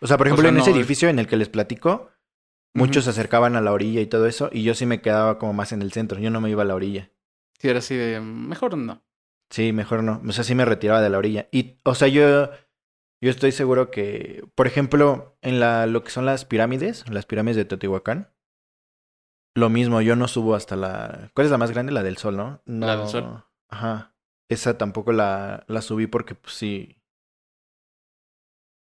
O 0.00 0.06
sea, 0.06 0.16
por 0.18 0.26
O 0.26 0.30
ejemplo, 0.30 0.42
sea, 0.42 0.48
en 0.50 0.54
no, 0.56 0.62
ese 0.62 0.70
es- 0.70 0.76
edificio 0.76 1.08
en 1.08 1.18
el 1.18 1.26
que 1.28 1.36
les 1.36 1.48
platico, 1.48 2.10
muchos 2.74 3.04
se 3.04 3.10
acercaban 3.10 3.54
a 3.56 3.60
la 3.60 3.72
orilla 3.72 4.00
y 4.00 4.06
todo 4.06 4.26
eso, 4.26 4.50
y 4.52 4.62
yo 4.64 4.74
sí 4.74 4.86
me 4.86 5.00
quedaba 5.00 5.38
como 5.38 5.52
más 5.52 5.72
en 5.72 5.82
el 5.82 5.92
centro, 5.92 6.18
yo 6.18 6.30
no 6.30 6.40
me 6.40 6.50
iba 6.50 6.62
a 6.62 6.66
la 6.66 6.74
orilla. 6.74 7.10
Si 7.60 7.68
era 7.68 7.78
así 7.78 7.94
de, 7.96 8.20
mejor 8.20 8.76
no. 8.76 9.04
Sí, 9.50 9.72
mejor 9.72 10.02
no. 10.02 10.20
O 10.26 10.32
sea, 10.32 10.44
sí 10.44 10.54
me 10.54 10.64
retiraba 10.64 11.00
de 11.00 11.10
la 11.10 11.18
orilla. 11.18 11.48
Y, 11.52 11.78
o 11.84 11.94
sea, 11.94 12.06
yo, 12.08 12.50
yo 13.20 13.30
estoy 13.30 13.52
seguro 13.52 13.90
que, 13.90 14.44
por 14.54 14.66
ejemplo, 14.66 15.36
en 15.42 15.60
la, 15.60 15.86
lo 15.86 16.04
que 16.04 16.10
son 16.10 16.26
las 16.26 16.44
pirámides, 16.44 17.08
las 17.10 17.26
pirámides 17.26 17.56
de 17.56 17.64
Teotihuacán, 17.64 18.32
lo 19.54 19.70
mismo, 19.70 20.00
yo 20.00 20.14
no 20.14 20.28
subo 20.28 20.54
hasta 20.54 20.76
la... 20.76 21.30
¿Cuál 21.34 21.46
es 21.46 21.50
la 21.50 21.58
más 21.58 21.72
grande? 21.72 21.92
La 21.92 22.02
del 22.04 22.16
Sol, 22.16 22.36
¿no? 22.36 22.62
no 22.64 22.86
La 22.86 22.96
del 22.96 23.08
Sol. 23.08 23.44
Ajá. 23.68 24.14
Esa 24.48 24.78
tampoco 24.78 25.12
la, 25.12 25.64
la 25.66 25.82
subí 25.82 26.06
porque, 26.06 26.34
pues 26.34 26.54
sí. 26.54 27.02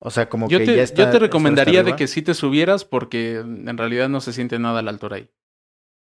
O 0.01 0.11
sea, 0.11 0.29
como 0.29 0.49
Yo 0.49 0.59
que 0.59 0.67
te, 0.67 0.77
ya 0.77 0.83
está. 0.83 1.05
yo 1.05 1.11
te 1.11 1.19
recomendaría 1.21 1.83
de 1.85 1.97
que 1.97 2.07
sí 2.09 2.21
te 2.23 2.35
subieras 2.35 2.85
porque 2.85 3.37
en 3.37 3.79
realidad 3.79 4.09
no 4.09 4.21
se 4.21 4.33
siente 4.33 4.59
nada 4.59 4.81
a 4.81 4.83
la 4.83 4.91
altura 4.91 5.17
ahí. 5.17 5.31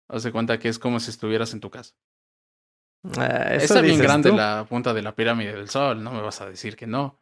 Haz 0.08 0.24
de 0.24 0.32
cuenta 0.32 0.60
que 0.60 0.70
es 0.70 0.80
como 0.80 1.00
si 1.00 1.10
estuvieras 1.10 1.54
en 1.54 1.60
tu 1.60 1.70
casa. 1.70 1.96
Ah, 3.18 3.56
Está 3.56 3.82
bien 3.82 4.00
grande 4.00 4.30
tú. 4.30 4.36
la 4.38 4.65
punta 4.70 4.94
de 4.94 5.02
la 5.02 5.15
pirámide 5.15 5.54
del 5.54 5.70
sol, 5.70 6.04
no 6.04 6.12
me 6.12 6.22
vas 6.22 6.42
a 6.42 6.50
decir 6.50 6.76
que 6.76 6.88
no. 6.88 7.20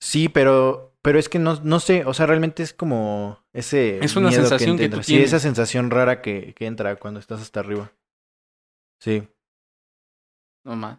Sí, 0.00 0.28
pero, 0.28 0.94
pero 1.02 1.18
es 1.18 1.28
que 1.28 1.38
no, 1.38 1.58
no 1.62 1.80
sé, 1.80 2.04
o 2.04 2.14
sea, 2.14 2.26
realmente 2.26 2.62
es 2.62 2.72
como 2.74 3.38
ese 3.52 4.04
Es 4.04 4.16
una 4.16 4.28
miedo 4.28 4.42
sensación 4.42 4.76
que 4.76 4.88
tú 4.88 5.02
Sí, 5.02 5.18
esa 5.18 5.38
sensación 5.38 5.90
rara 5.90 6.20
que, 6.22 6.54
que 6.54 6.66
entra 6.66 6.96
cuando 6.96 7.20
estás 7.20 7.40
hasta 7.40 7.60
arriba. 7.60 7.90
Sí. 9.00 9.26
No 10.64 10.76
más. 10.76 10.98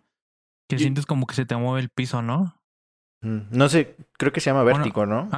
Que 0.70 0.76
Y- 0.78 0.80
sientes 0.80 1.06
como 1.06 1.28
que 1.28 1.36
se 1.36 1.46
te 1.46 1.56
mueve 1.56 1.82
el 1.82 1.90
piso, 1.90 2.22
¿no? 2.22 2.56
Mm, 3.22 3.42
No 3.52 3.70
sé, 3.70 3.96
creo 4.18 4.32
que 4.32 4.40
se 4.40 4.50
llama 4.50 4.64
Bueno, 4.64 4.80
vértigo, 4.80 5.06
¿no? 5.06 5.30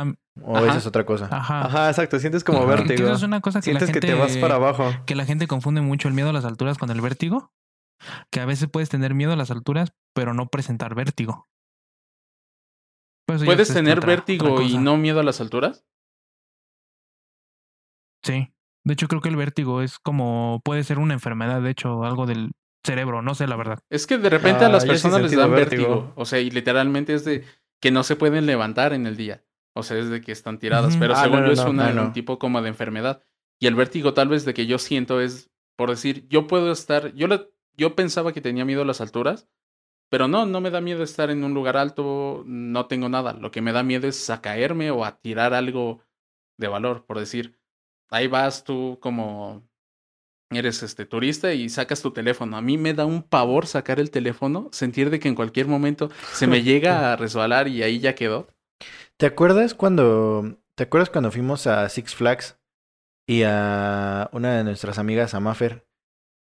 O 0.44 0.58
ajá. 0.58 0.68
esa 0.70 0.78
es 0.78 0.86
otra 0.86 1.06
cosa. 1.06 1.28
Ajá. 1.32 1.66
Ajá, 1.66 1.90
exacto. 1.90 2.20
Sientes 2.20 2.44
como 2.44 2.60
Ajá. 2.60 2.68
vértigo. 2.68 2.96
Que 2.98 3.04
eso 3.04 3.14
es 3.14 3.24
una 3.24 3.42
cosa 3.42 3.62
que 3.62 3.74
la 3.74 3.80
Sientes 3.80 3.88
gente 3.94 4.00
que 4.08 4.14
te 4.14 4.20
vas 4.20 4.38
para 4.38 4.56
abajo. 4.56 4.90
que 5.06 5.16
la 5.16 5.26
gente 5.26 5.48
confunde 5.48 5.82
mucho 5.82 6.08
el 6.08 6.14
miedo 6.14 6.30
a 6.30 6.34
las 6.34 6.46
alturas 6.46 6.78
con 6.78 6.90
el 6.92 7.02
vértigo. 7.02 7.52
Que 8.32 8.40
a 8.42 8.46
veces 8.46 8.70
puedes 8.72 8.90
tener 8.90 9.14
miedo 9.16 9.32
a 9.32 9.36
las 9.36 9.50
alturas, 9.52 9.94
pero 10.14 10.34
no 10.34 10.48
presentar 10.50 10.94
vértigo. 10.96 11.48
Pues 13.28 13.44
¿Puedes 13.44 13.70
es 13.70 13.76
tener 13.76 13.98
otra- 13.98 14.08
vértigo 14.08 14.54
otra 14.54 14.66
y 14.66 14.78
no 14.78 14.98
miedo 14.98 15.20
a 15.20 15.24
las 15.24 15.42
alturas? 15.42 15.86
Sí. 18.24 18.54
De 18.84 18.94
hecho, 18.94 19.08
creo 19.08 19.22
que 19.22 19.30
el 19.30 19.36
vértigo 19.36 19.82
es 19.82 20.00
como. 20.00 20.62
Puede 20.64 20.84
ser 20.84 20.98
una 21.00 21.14
enfermedad, 21.14 21.62
de 21.62 21.70
hecho, 21.72 22.04
algo 22.04 22.26
del 22.26 22.52
cerebro, 22.86 23.22
no 23.22 23.36
sé 23.36 23.48
la 23.48 23.58
verdad. 23.58 23.80
Es 23.90 24.08
que 24.08 24.18
de 24.18 24.30
repente 24.30 24.64
a 24.64 24.68
Ah, 24.68 24.72
las 24.72 24.84
sí 24.84 24.88
he 24.90 24.92
personas 24.92 25.22
les 25.22 25.36
dan 25.36 25.52
vértigo. 25.52 25.88
vértigo. 25.90 26.14
O 26.16 26.26
sea, 26.26 26.40
y 26.40 26.50
literalmente 26.50 27.14
es 27.14 27.26
de 27.26 27.44
que 27.82 27.92
no 27.92 28.04
se 28.04 28.16
pueden 28.16 28.46
levantar 28.46 28.94
en 28.94 29.06
el 29.08 29.18
día. 29.18 29.44
O 29.76 29.84
sea, 29.84 29.98
es 29.98 30.10
de 30.10 30.22
que 30.22 30.32
están 30.32 30.58
tiradas. 30.58 30.96
Pero 30.98 31.14
Ah, 31.16 31.24
según 31.24 31.42
no, 31.42 31.48
yo 31.48 31.48
no, 31.48 31.52
es 31.54 31.64
no, 31.66 31.70
una- 31.70 31.90
no, 31.90 31.96
no. 31.96 32.04
un 32.08 32.14
tipo 32.14 32.40
como 32.40 32.62
de 32.62 32.70
enfermedad. 32.70 33.22
Y 33.60 33.68
el 33.68 33.76
vértigo 33.76 34.14
tal 34.14 34.30
vez 34.30 34.46
de 34.46 34.54
que 34.54 34.66
yo 34.68 34.78
siento 34.80 35.20
es, 35.20 35.50
por 35.76 35.90
decir, 35.90 36.26
yo 36.30 36.48
puedo 36.48 36.72
estar, 36.72 37.14
yo, 37.14 37.28
le- 37.28 37.50
yo 37.76 37.94
pensaba 37.96 38.32
que 38.32 38.42
tenía 38.42 38.64
miedo 38.66 38.84
a 38.84 38.86
las 38.86 39.02
alturas, 39.02 39.48
pero 40.10 40.28
no, 40.28 40.46
no 40.46 40.62
me 40.62 40.72
da 40.72 40.82
miedo 40.82 41.04
estar 41.04 41.30
en 41.30 41.44
un 41.44 41.54
lugar 41.54 41.78
alto, 41.78 42.44
no 42.46 42.88
tengo 42.88 43.10
nada. 43.10 43.34
Lo 43.34 43.52
que 43.52 43.62
me 43.62 43.74
da 43.74 43.84
miedo 43.84 44.08
es 44.08 44.30
a 44.30 44.42
caerme 44.42 44.92
o 44.92 45.04
a 45.06 45.20
tirar 45.20 45.54
algo 45.54 46.02
de 46.58 46.68
valor, 46.68 47.06
por 47.06 47.20
decir, 47.20 47.58
ahí 48.10 48.28
vas 48.28 48.64
tú 48.64 48.98
como 49.02 49.68
eres 50.50 50.82
este 50.82 51.06
turista 51.06 51.54
y 51.54 51.70
sacas 51.70 52.02
tu 52.02 52.12
teléfono. 52.12 52.58
A 52.58 52.62
mí 52.62 52.78
me 52.78 52.94
da 52.94 53.06
un 53.06 53.22
pavor 53.22 53.68
sacar 53.68 54.00
el 54.00 54.12
teléfono, 54.12 54.70
sentir 54.72 55.10
de 55.10 55.20
que 55.20 55.28
en 55.28 55.36
cualquier 55.36 55.68
momento 55.68 56.10
se 56.34 56.48
me 56.48 56.64
llega 56.64 57.14
a 57.14 57.16
resbalar 57.16 57.68
y 57.68 57.84
ahí 57.84 58.00
ya 58.00 58.16
quedó. 58.16 58.48
¿Te 59.18 59.26
acuerdas 59.26 59.74
cuando 59.74 60.58
te 60.76 60.84
acuerdas 60.84 61.10
cuando 61.10 61.32
fuimos 61.32 61.66
a 61.66 61.90
Six 61.90 62.14
Flags 62.14 62.60
y 63.28 63.42
a 63.44 64.30
una 64.32 64.58
de 64.58 64.64
nuestras 64.64 65.00
amigas, 65.00 65.34
a 65.34 65.40
Maffer, 65.40 65.87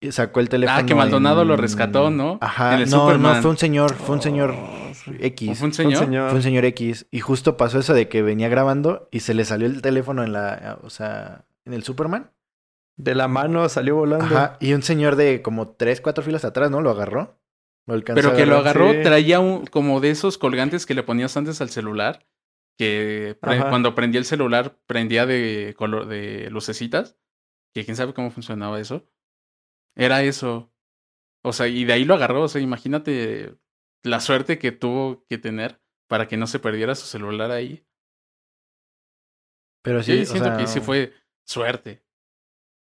y 0.00 0.12
sacó 0.12 0.40
el 0.40 0.48
teléfono? 0.48 0.78
Ah, 0.80 0.86
que 0.86 0.94
Maldonado 0.94 1.44
lo 1.44 1.56
rescató, 1.56 2.10
¿no? 2.10 2.38
Ajá, 2.40 2.74
En 2.74 2.82
el 2.82 2.90
no, 2.90 3.00
Superman. 3.00 3.36
no, 3.36 3.42
fue 3.42 3.50
un 3.50 3.58
señor, 3.58 3.94
fue 3.94 4.14
un 4.16 4.22
señor 4.22 4.54
Oh. 4.56 5.14
X. 5.20 5.58
¿Fue 5.58 5.68
un 5.68 5.72
señor? 5.74 6.06
Fue 6.28 6.34
un 6.36 6.42
señor 6.42 6.64
X. 6.66 7.06
Y 7.10 7.20
justo 7.20 7.56
pasó 7.56 7.78
eso 7.78 7.94
de 7.94 8.08
que 8.08 8.20
venía 8.22 8.48
grabando 8.48 9.08
y 9.10 9.20
se 9.20 9.32
le 9.34 9.44
salió 9.44 9.66
el 9.66 9.80
teléfono 9.80 10.22
en 10.22 10.32
la, 10.32 10.78
o 10.82 10.90
sea, 10.90 11.44
en 11.64 11.72
el 11.72 11.82
Superman. 11.82 12.30
De 12.96 13.14
la 13.14 13.28
mano 13.28 13.68
salió 13.68 13.94
volando. 13.96 14.24
Ajá. 14.26 14.56
Y 14.60 14.72
un 14.74 14.82
señor 14.82 15.16
de 15.16 15.40
como 15.40 15.68
tres, 15.68 16.00
cuatro 16.00 16.22
filas 16.24 16.44
atrás, 16.44 16.70
¿no? 16.70 16.80
Lo 16.80 16.90
agarró. 16.90 17.38
Lo 17.86 17.94
alcanzó 17.94 18.20
Pero 18.20 18.34
a 18.34 18.36
que 18.36 18.44
lo 18.44 18.56
agarró, 18.58 18.92
sí. 18.92 18.98
traía 19.02 19.40
un, 19.40 19.64
como 19.66 20.00
de 20.00 20.10
esos 20.10 20.36
colgantes 20.36 20.84
que 20.84 20.94
le 20.94 21.02
ponías 21.02 21.34
antes 21.38 21.60
al 21.62 21.70
celular, 21.70 22.26
que 22.76 23.36
pre- 23.40 23.58
Ajá. 23.58 23.70
cuando 23.70 23.94
prendía 23.94 24.18
el 24.18 24.26
celular 24.26 24.76
prendía 24.86 25.24
de 25.24 25.74
color 25.78 26.06
de 26.06 26.48
lucecitas, 26.50 27.16
que 27.72 27.84
quién 27.84 27.96
sabe 27.96 28.12
cómo 28.12 28.30
funcionaba 28.30 28.78
eso. 28.78 29.06
Era 29.98 30.22
eso. 30.22 30.72
O 31.44 31.52
sea, 31.52 31.66
y 31.66 31.84
de 31.84 31.92
ahí 31.92 32.04
lo 32.04 32.14
agarró, 32.14 32.42
o 32.42 32.48
sea, 32.48 32.60
imagínate 32.60 33.58
la 34.04 34.20
suerte 34.20 34.58
que 34.58 34.72
tuvo 34.72 35.24
que 35.28 35.38
tener 35.38 35.82
para 36.08 36.28
que 36.28 36.36
no 36.36 36.46
se 36.46 36.60
perdiera 36.60 36.94
su 36.94 37.06
celular 37.06 37.50
ahí. 37.50 37.84
Pero 39.82 40.02
Sí, 40.02 40.12
sí, 40.12 40.22
o 40.22 40.26
siento 40.26 40.48
sea, 40.50 40.56
que 40.56 40.66
sí 40.66 40.80
fue 40.80 41.12
suerte. 41.46 42.04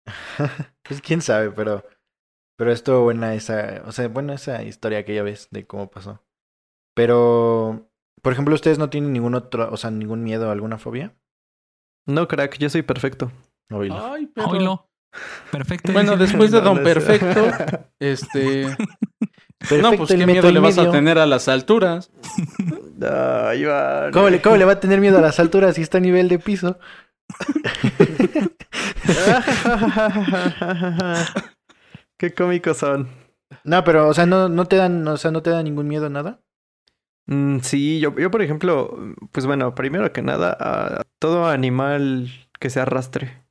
pues 0.83 1.00
quién 1.00 1.22
sabe, 1.22 1.50
pero. 1.50 1.85
Pero 2.57 2.70
estuvo 2.72 3.03
buena 3.03 3.35
esa. 3.35 3.83
O 3.87 3.92
sea, 3.92 4.09
buena 4.09 4.35
esa 4.35 4.62
historia 4.62 5.05
que 5.05 5.14
ya 5.14 5.22
ves 5.22 5.48
de 5.50 5.66
cómo 5.66 5.90
pasó. 5.90 6.22
Pero. 6.94 7.90
Por 8.22 8.33
ejemplo, 8.33 8.55
¿ustedes 8.55 8.79
no 8.79 8.90
tienen 8.90 9.12
ningún 9.12 9.35
otro. 9.35 9.70
O 9.72 9.77
sea, 9.77 9.90
ningún 9.90 10.22
miedo, 10.22 10.50
alguna 10.50 10.79
fobia? 10.79 11.16
No, 12.07 12.29
crack, 12.29 12.59
yo 12.59 12.70
soy 12.70 12.83
perfecto. 12.83 13.33
Oílo. 13.70 13.96
Ay, 13.96 14.27
pero... 14.27 14.48
Oílo. 14.48 14.90
Perfecto. 15.50 15.92
Bueno, 15.92 16.16
después 16.16 16.50
de 16.50 16.59
No, 16.59 16.64
Don 16.64 16.77
no 16.79 16.83
Perfecto, 16.83 17.46
este... 17.98 18.66
no, 19.81 19.92
pues 19.92 20.11
qué 20.11 20.27
miedo 20.27 20.50
le 20.50 20.61
vas 20.61 20.79
a 20.79 20.90
tener 20.90 21.18
a 21.18 21.27
las 21.27 21.48
alturas. 21.48 22.11
Iván. 23.57 24.12
¿Cómo 24.12 24.31
le, 24.31 24.40
¿Cómo 24.40 24.57
le 24.57 24.64
va 24.64 24.72
a 24.72 24.81
tener 24.81 25.00
miedo 25.00 25.18
a 25.18 25.22
las 25.22 25.38
alturas 25.40 25.77
si 25.77 25.83
está 25.83 25.98
a 25.98 26.00
nivel 26.00 26.29
de 26.29 26.38
piso? 26.38 26.79
Qué 32.16 32.33
cómicos 32.35 32.79
son. 32.79 33.09
No, 33.64 33.85
pero, 33.85 34.09
o 34.09 34.14
sea, 34.14 34.27
no, 34.27 34.48
no 34.48 34.66
te 34.66 34.77
dan, 34.77 35.07
o 35.07 35.16
sea, 35.16 35.31
no 35.31 35.42
te 35.42 35.50
da 35.50 35.62
ningún 35.62 35.87
miedo 35.88 36.09
nada. 36.11 36.40
Mm, 37.27 37.61
sí, 37.61 38.00
yo, 38.00 38.14
yo 38.16 38.31
por 38.31 38.42
ejemplo, 38.42 38.98
pues 39.33 39.46
bueno, 39.46 39.74
primero 39.74 40.12
que 40.12 40.22
nada, 40.22 40.57
a 40.59 41.03
todo 41.18 41.46
animal 41.46 42.29
que 42.59 42.70
se 42.70 42.81
arrastre. 42.81 43.43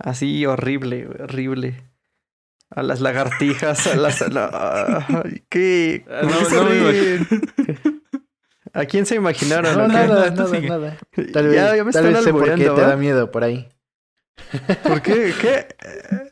Así 0.00 0.44
horrible, 0.46 1.06
horrible. 1.22 1.84
A 2.70 2.82
las 2.82 3.00
lagartijas, 3.00 3.86
a 3.86 3.96
las... 3.96 4.22
a 4.22 4.28
la- 4.28 5.06
ay, 5.24 5.44
¿Qué? 5.48 6.04
Ah, 6.08 6.20
¿Por 6.22 6.30
no, 6.30 6.38
qué 6.38 6.44
se 6.46 6.54
no 6.56 6.64
me 6.64 6.90
ríen? 6.92 8.02
¿A 8.72 8.84
quién 8.84 9.04
se 9.06 9.16
imaginaron? 9.16 9.76
No, 9.76 9.88
nada, 9.88 10.30
nada, 10.30 10.46
sigue. 10.48 10.68
nada. 10.68 10.96
Tal 11.32 11.46
vez, 11.48 11.54
Ya- 11.56 11.76
ya 11.76 11.84
me 11.84 11.92
tal 11.92 12.06
están 12.06 12.12
vez 12.14 12.24
sé 12.24 12.32
por 12.32 12.44
qué 12.44 12.56
te 12.56 12.80
da 12.80 12.96
miedo 12.96 13.30
por 13.30 13.42
ahí. 13.44 13.68
¿Por 14.84 15.02
qué? 15.02 15.34
¿Qué? 15.40 15.68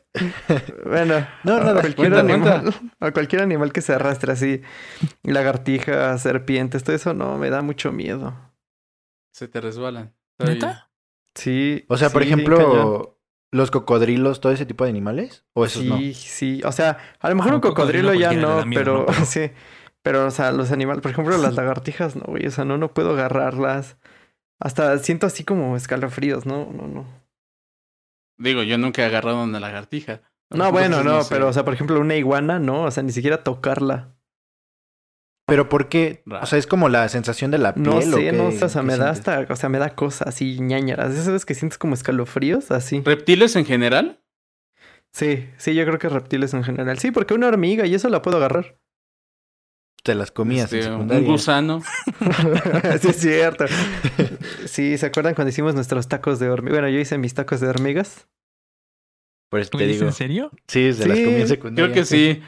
Bueno, 0.85 1.25
No, 1.43 1.55
a 1.57 1.59
nada, 1.59 1.81
cualquier 1.81 2.11
cuenta, 2.11 2.19
animal, 2.21 2.73
a 2.99 3.11
cualquier 3.11 3.41
animal 3.43 3.71
que 3.71 3.81
se 3.81 3.93
arrastre 3.93 4.31
así, 4.33 4.61
lagartijas, 5.23 6.21
serpientes, 6.23 6.83
todo 6.83 6.95
eso 6.95 7.13
no 7.13 7.37
me 7.37 7.49
da 7.51 7.61
mucho 7.61 7.91
miedo. 7.91 8.33
Se 9.31 9.47
te 9.47 9.61
resbalan. 9.61 10.15
¿Neta? 10.39 10.89
Sí. 11.35 11.85
O 11.89 11.95
sea, 11.95 12.09
por 12.09 12.23
sí, 12.23 12.27
ejemplo, 12.29 13.18
los 13.51 13.71
cocodrilos, 13.71 14.41
todo 14.41 14.51
ese 14.51 14.65
tipo 14.65 14.83
de 14.83 14.89
animales, 14.91 15.45
o 15.53 15.65
esos 15.65 15.83
no. 15.83 15.97
Sí, 15.97 16.13
sí. 16.13 16.61
O 16.65 16.71
sea, 16.71 16.97
a 17.19 17.29
lo 17.29 17.35
mejor 17.35 17.51
A 17.51 17.55
un 17.55 17.57
un 17.57 17.61
cocodrilo 17.61 18.09
cocodrilo 18.09 18.13
ya 18.13 18.39
no, 18.39 18.65
miedo, 18.65 18.81
pero 18.81 18.97
¿no? 18.99 19.05
Pero- 19.07 19.25
sí. 19.25 19.51
Pero, 20.01 20.25
o 20.27 20.31
sea, 20.31 20.51
los 20.51 20.71
animales, 20.71 21.01
por 21.01 21.11
ejemplo, 21.11 21.37
las 21.37 21.55
lagartijas, 21.55 22.15
no, 22.15 22.23
güey. 22.27 22.47
O 22.47 22.51
sea, 22.51 22.63
no, 22.63 22.77
no 22.77 22.93
puedo 22.93 23.11
agarrarlas. 23.11 23.97
Hasta 24.59 24.97
siento 24.99 25.27
así 25.27 25.43
como 25.43 25.75
escalofríos, 25.75 26.45
no, 26.45 26.71
no, 26.71 26.87
no. 26.87 27.05
Digo, 28.37 28.63
yo 28.63 28.77
nunca 28.77 29.01
he 29.01 29.05
agarrado 29.05 29.43
una 29.43 29.59
lagartija. 29.59 30.21
No, 30.49 30.71
bueno, 30.71 31.03
no, 31.03 31.23
sé. 31.23 31.33
pero, 31.33 31.49
o 31.49 31.53
sea, 31.53 31.65
por 31.65 31.73
ejemplo, 31.73 31.99
una 31.99 32.15
iguana, 32.15 32.59
no, 32.59 32.83
o 32.83 32.91
sea, 32.91 33.03
ni 33.03 33.11
siquiera 33.11 33.43
tocarla. 33.43 34.15
Pero 35.49 35.69
¿por 35.69 35.89
qué? 35.89 36.23
O 36.41 36.45
sea, 36.45 36.57
es 36.59 36.67
como 36.67 36.87
la 36.89 37.07
sensación 37.09 37.51
de 37.51 37.57
la 37.57 37.73
piel. 37.73 37.85
No 37.87 37.97
¿o 37.97 38.01
sé, 38.01 38.09
qué- 38.19 38.31
no 38.31 38.51
sé, 38.51 38.65
o 38.65 38.69
sea, 38.69 38.81
me 38.83 38.95
da 38.97 39.13
sientes? 39.13 39.27
hasta, 39.37 39.53
o 39.53 39.55
sea, 39.55 39.69
me 39.69 39.79
da 39.79 39.95
cosas 39.95 40.27
así 40.27 40.59
ñañaras. 40.59 41.11
¿Esas 41.13 41.27
veces 41.27 41.45
que 41.45 41.55
sientes 41.55 41.77
como 41.77 41.93
escalofríos? 41.93 42.71
Así. 42.71 43.01
¿Reptiles 43.03 43.55
en 43.55 43.65
general? 43.65 44.21
Sí, 45.11 45.49
sí, 45.57 45.73
yo 45.73 45.85
creo 45.85 45.97
que 45.99 46.07
reptiles 46.09 46.53
en 46.53 46.63
general. 46.63 46.99
Sí, 46.99 47.11
porque 47.11 47.33
una 47.33 47.47
hormiga 47.47 47.85
y 47.85 47.95
eso 47.95 48.09
la 48.09 48.21
puedo 48.21 48.37
agarrar. 48.37 48.77
Te 50.03 50.15
las 50.15 50.31
comías 50.31 50.71
en 50.71 50.79
Este, 50.79 50.91
un 50.93 51.25
gusano. 51.25 51.81
sí, 53.01 53.07
es 53.09 53.15
cierto. 53.17 53.65
Sí, 54.65 54.97
¿se 54.97 55.05
acuerdan 55.07 55.35
cuando 55.35 55.49
hicimos 55.49 55.75
nuestros 55.75 56.07
tacos 56.07 56.39
de 56.39 56.49
hormigas? 56.49 56.79
Bueno, 56.79 56.89
yo 56.89 56.99
hice 56.99 57.17
mis 57.17 57.33
tacos 57.33 57.59
de 57.59 57.67
hormigas. 57.67 58.27
Por 59.49 59.59
eso 59.59 59.71
¿Tú 59.71 59.79
te 59.79 59.85
dices 59.85 59.99
digo. 59.99 60.09
en 60.09 60.13
serio? 60.15 60.51
Sí, 60.67 60.93
se 60.93 61.07
las 61.07 61.17
comí 61.17 61.27
en 61.31 61.35
Creo 61.35 61.47
secundaria. 61.47 61.93
que 61.93 62.05
sí. 62.05 62.41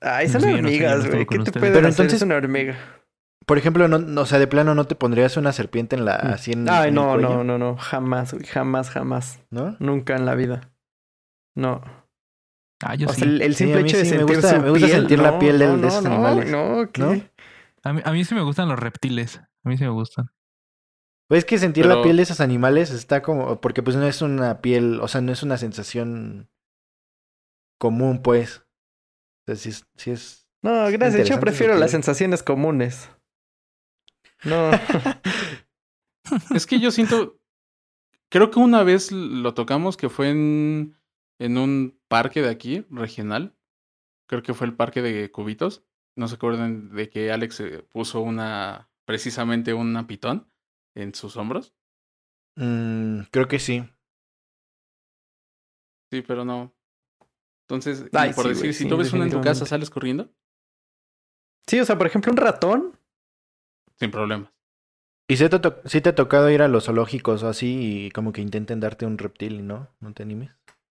Ay, 0.00 0.28
son 0.28 0.40
no 0.42 0.48
sé, 0.48 0.54
hormigas, 0.54 1.06
güey. 1.06 1.26
¿Qué 1.26 1.38
te 1.38 1.52
Pero 1.52 1.66
hacer? 1.66 1.84
entonces- 1.86 2.12
Es 2.14 2.22
una 2.22 2.36
hormiga. 2.36 2.76
Por 3.46 3.58
ejemplo, 3.58 3.88
no, 3.88 3.98
no, 3.98 4.20
o 4.20 4.26
sea, 4.26 4.38
de 4.38 4.46
plano 4.46 4.74
no 4.74 4.86
te 4.86 4.94
pondrías 4.94 5.36
una 5.36 5.52
serpiente 5.52 5.96
en 5.96 6.04
la, 6.04 6.14
así 6.14 6.52
en, 6.52 6.68
Ay, 6.68 6.88
en 6.88 6.94
no, 6.94 7.16
no, 7.16 7.42
no, 7.42 7.58
no. 7.58 7.76
Jamás, 7.76 8.32
güey. 8.32 8.44
Jamás, 8.46 8.90
jamás. 8.90 9.40
¿no? 9.50 9.76
Nunca 9.80 10.14
en 10.14 10.24
la 10.26 10.34
vida. 10.34 10.70
No. 11.56 11.80
Ah, 12.82 12.94
yo 12.94 13.08
o 13.08 13.12
sí. 13.12 13.20
sea, 13.22 13.28
el, 13.28 13.54
simple 13.56 13.80
hecho 13.80 13.96
de 13.98 14.04
sí, 14.04 14.12
me 14.12 14.18
sentir 14.18 14.36
gusta- 14.36 14.56
su 14.56 14.62
me 14.62 14.70
gusta 14.70 14.86
piel, 14.86 14.98
sentir 15.00 15.18
la 15.18 15.30
no, 15.32 15.38
piel 15.38 15.58
de- 15.58 15.66
no, 15.66 15.76
de 15.78 15.88
estos 15.88 16.04
no, 16.04 16.10
animales. 16.12 16.50
No, 16.50 16.90
¿qué? 16.92 17.02
¿No? 17.02 17.10
A 17.82 17.92
mí, 17.92 18.00
a 18.04 18.12
mí 18.12 18.24
sí 18.24 18.34
me 18.34 18.42
gustan 18.42 18.68
los 18.68 18.78
reptiles. 18.78 19.38
A 19.64 19.68
mí 19.68 19.76
sí 19.76 19.84
me 19.84 19.90
gustan. 19.90 20.30
Pues 21.28 21.38
es 21.40 21.44
que 21.44 21.58
sentir 21.58 21.86
la 21.86 22.02
piel 22.02 22.16
de 22.16 22.22
esos 22.24 22.40
animales 22.40 22.90
está 22.90 23.22
como... 23.22 23.60
Porque 23.60 23.82
pues 23.82 23.96
no 23.96 24.04
es 24.06 24.20
una 24.22 24.60
piel... 24.60 24.98
O 25.00 25.08
sea, 25.08 25.20
no 25.20 25.30
es 25.32 25.42
una 25.42 25.58
sensación 25.58 26.48
común, 27.78 28.20
pues. 28.22 28.64
Sí 29.56 29.70
es... 29.70 29.86
Sí 29.96 30.10
es... 30.10 30.46
No, 30.62 30.90
gracias. 30.90 31.28
Yo 31.28 31.40
prefiero 31.40 31.74
las 31.76 31.90
sensaciones 31.90 32.42
comunes. 32.42 33.10
No. 34.44 34.70
Es 36.54 36.66
que 36.66 36.78
yo 36.78 36.90
siento. 36.90 37.40
Creo 38.30 38.50
que 38.50 38.58
una 38.58 38.82
vez 38.82 39.10
lo 39.10 39.54
tocamos 39.54 39.96
que 39.96 40.08
fue 40.08 40.30
en, 40.30 40.96
en 41.38 41.58
un 41.58 41.98
parque 42.08 42.42
de 42.42 42.50
aquí, 42.50 42.86
regional. 42.90 43.56
Creo 44.28 44.42
que 44.42 44.54
fue 44.54 44.66
el 44.66 44.76
parque 44.76 45.02
de 45.02 45.30
Cubitos. 45.32 45.84
No 46.16 46.28
se 46.28 46.34
acuerdan 46.34 46.94
de 46.94 47.08
que 47.08 47.32
Alex 47.32 47.60
eh, 47.60 47.82
puso 47.90 48.20
una. 48.20 48.90
Precisamente 49.06 49.74
una 49.74 50.06
pitón 50.06 50.52
en 50.94 51.14
sus 51.14 51.36
hombros. 51.36 51.74
Mm, 52.56 53.22
creo 53.30 53.48
que 53.48 53.58
sí. 53.58 53.88
Sí, 56.12 56.22
pero 56.22 56.44
no. 56.44 56.74
Entonces, 57.70 58.04
Ay, 58.12 58.32
por 58.32 58.44
sí, 58.44 58.48
decir, 58.50 58.74
si 58.74 58.82
sí, 58.84 58.88
tú 58.88 58.96
ves 58.96 59.12
una 59.12 59.24
en 59.24 59.30
tu 59.30 59.40
casa. 59.40 59.64
¿sales 59.64 59.90
corriendo? 59.90 60.28
Sí, 61.68 61.78
o 61.78 61.84
sea, 61.84 61.96
por 61.96 62.08
ejemplo, 62.08 62.32
un 62.32 62.36
ratón. 62.36 62.98
Sin 63.96 64.10
problemas. 64.10 64.50
¿Y 65.28 65.36
si 65.36 65.48
te, 65.48 65.60
sí 65.84 66.00
te 66.00 66.08
ha 66.08 66.14
tocado 66.16 66.50
ir 66.50 66.62
a 66.62 66.68
los 66.68 66.86
zoológicos 66.86 67.44
o 67.44 67.48
así 67.48 68.06
y 68.06 68.10
como 68.10 68.32
que 68.32 68.40
intenten 68.40 68.80
darte 68.80 69.06
un 69.06 69.18
reptil 69.18 69.60
y 69.60 69.62
no? 69.62 69.88
¿No 70.00 70.12
te 70.12 70.24
animes? 70.24 70.50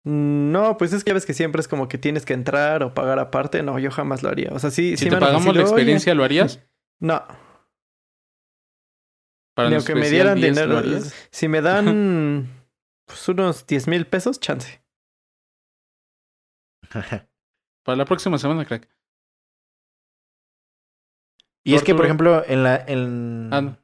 Mm, 0.06 0.52
No, 0.54 0.78
pues 0.78 0.94
es 0.94 1.04
que 1.04 1.10
ya 1.10 1.16
ves 1.16 1.26
que 1.26 1.34
siempre 1.34 1.60
es 1.60 1.68
como 1.68 1.90
que 1.90 1.98
tienes 1.98 2.26
que 2.26 2.34
entrar 2.34 2.84
o 2.84 2.94
pagar 2.94 3.20
aparte. 3.20 3.64
No, 3.64 3.78
yo 3.78 3.92
jamás 3.92 4.24
lo 4.24 4.30
haría. 4.30 4.52
O 4.54 4.60
sea, 4.60 4.72
sí, 4.72 4.92
Si 4.92 5.06
sí 5.06 5.10
te 5.10 5.18
pagamos 5.18 5.54
la 5.54 5.62
experiencia, 5.64 6.16
¿lo 6.16 6.24
harías? 6.24 6.62
No, 7.04 7.24
Para 9.56 9.70
ni 9.70 9.76
aunque 9.76 9.96
me 9.96 10.08
dieran 10.08 10.36
10, 10.40 10.56
¿lo 10.68 10.82
dinero. 10.82 11.06
Si 11.32 11.48
me 11.48 11.62
dan 11.64 12.48
pues, 13.08 13.28
unos 13.28 13.66
10 13.66 13.88
mil 13.88 14.06
pesos, 14.06 14.40
chance. 14.40 14.81
Para 17.84 17.96
la 17.96 18.06
próxima 18.06 18.38
semana, 18.38 18.66
crack. 18.66 18.88
y 21.64 21.76
es 21.76 21.84
que, 21.84 21.96
por 21.96 22.06
ejemplo, 22.06 22.44
en 22.46 22.64
la... 22.64 22.76
En... 22.88 23.50
Ah, 23.52 23.62
no. 23.62 23.78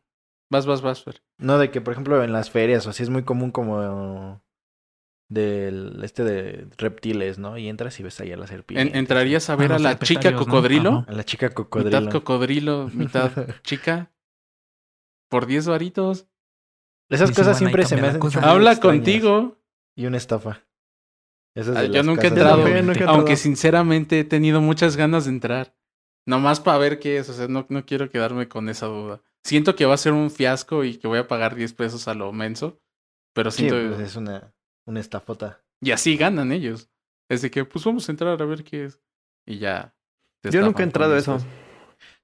Vas, 0.49 0.65
vas, 0.65 0.81
vas. 0.81 1.03
Fer. 1.03 1.21
No, 1.39 1.57
de 1.57 1.71
que, 1.71 1.81
por 1.81 1.91
ejemplo, 1.93 2.23
en 2.23 2.31
las 2.31 2.49
ferias 2.49 2.87
o 2.87 2.89
así 2.91 3.03
es 3.03 3.09
muy 3.09 3.23
común 3.23 3.51
como 3.51 4.41
del 5.29 5.99
este 6.03 6.23
de 6.23 6.69
reptiles, 6.77 7.37
¿no? 7.37 7.57
Y 7.57 7.67
entras 7.67 7.99
y 7.99 8.03
ves 8.03 8.19
ahí 8.21 8.31
a 8.31 8.37
la 8.37 8.47
serpiente. 8.47 8.89
En- 8.89 8.95
¿Entrarías 8.95 9.49
a 9.49 9.57
ver 9.57 9.71
Ah, 9.71 9.75
a 9.75 9.79
los 9.79 9.83
la 9.83 9.99
chica 9.99 10.33
cocodrilo? 10.35 11.05
A 11.07 11.11
la 11.11 11.23
chica 11.25 11.49
cocodrilo. 11.49 11.99
Mitad 11.99 12.11
cocodrilo, 12.11 12.89
mitad 12.93 13.31
chica. 13.63 14.09
Por 15.29 15.45
10 15.47 15.67
varitos. 15.67 16.27
Esas 17.09 17.31
cosas 17.31 17.57
siempre 17.57 17.85
se 17.85 17.97
me 17.97 18.07
hacen 18.07 18.21
Habla 18.41 18.71
extrañas. 18.71 18.79
contigo. 18.79 19.57
Y 19.97 20.05
una 20.05 20.15
estafa. 20.17 20.61
De 21.65 21.77
Ah, 21.77 21.83
yo 21.85 22.03
nunca 22.03 22.21
he 22.27 22.29
de 22.29 22.35
entrado, 22.39 22.57
nunca 22.57 23.05
aunque 23.05 23.33
entrado. 23.33 23.35
sinceramente 23.37 24.19
he 24.19 24.23
tenido 24.23 24.61
muchas 24.61 24.95
ganas 24.95 25.25
de 25.25 25.31
entrar. 25.31 25.75
Nomás 26.25 26.59
para 26.59 26.77
ver 26.77 26.99
qué 26.99 27.17
es, 27.17 27.29
o 27.29 27.33
sea, 27.33 27.47
no, 27.47 27.65
no 27.69 27.85
quiero 27.85 28.09
quedarme 28.09 28.47
con 28.47 28.69
esa 28.69 28.85
duda. 28.87 29.21
Siento 29.43 29.75
que 29.75 29.85
va 29.85 29.93
a 29.93 29.97
ser 29.97 30.13
un 30.13 30.29
fiasco 30.29 30.83
y 30.83 30.97
que 30.97 31.07
voy 31.07 31.19
a 31.19 31.27
pagar 31.27 31.55
10 31.55 31.73
pesos 31.73 32.07
a 32.07 32.13
lo 32.13 32.31
menso, 32.33 32.79
pero 33.33 33.49
Sí, 33.49 33.69
siento... 33.69 33.95
pues 33.95 34.09
es 34.09 34.15
una, 34.17 34.53
una 34.85 34.99
estafota. 34.99 35.63
Y 35.81 35.91
así 35.91 36.17
ganan 36.17 36.51
ellos. 36.51 36.89
Es 37.29 37.41
de 37.41 37.49
que, 37.51 37.63
pues 37.65 37.83
vamos 37.85 38.07
a 38.07 38.11
entrar 38.11 38.41
a 38.41 38.45
ver 38.45 38.63
qué 38.63 38.85
es. 38.85 39.01
Y 39.45 39.57
ya. 39.59 39.95
Yo 40.43 40.61
nunca 40.61 40.83
he 40.83 40.85
entrado 40.85 41.13
a 41.15 41.17
eso. 41.17 41.39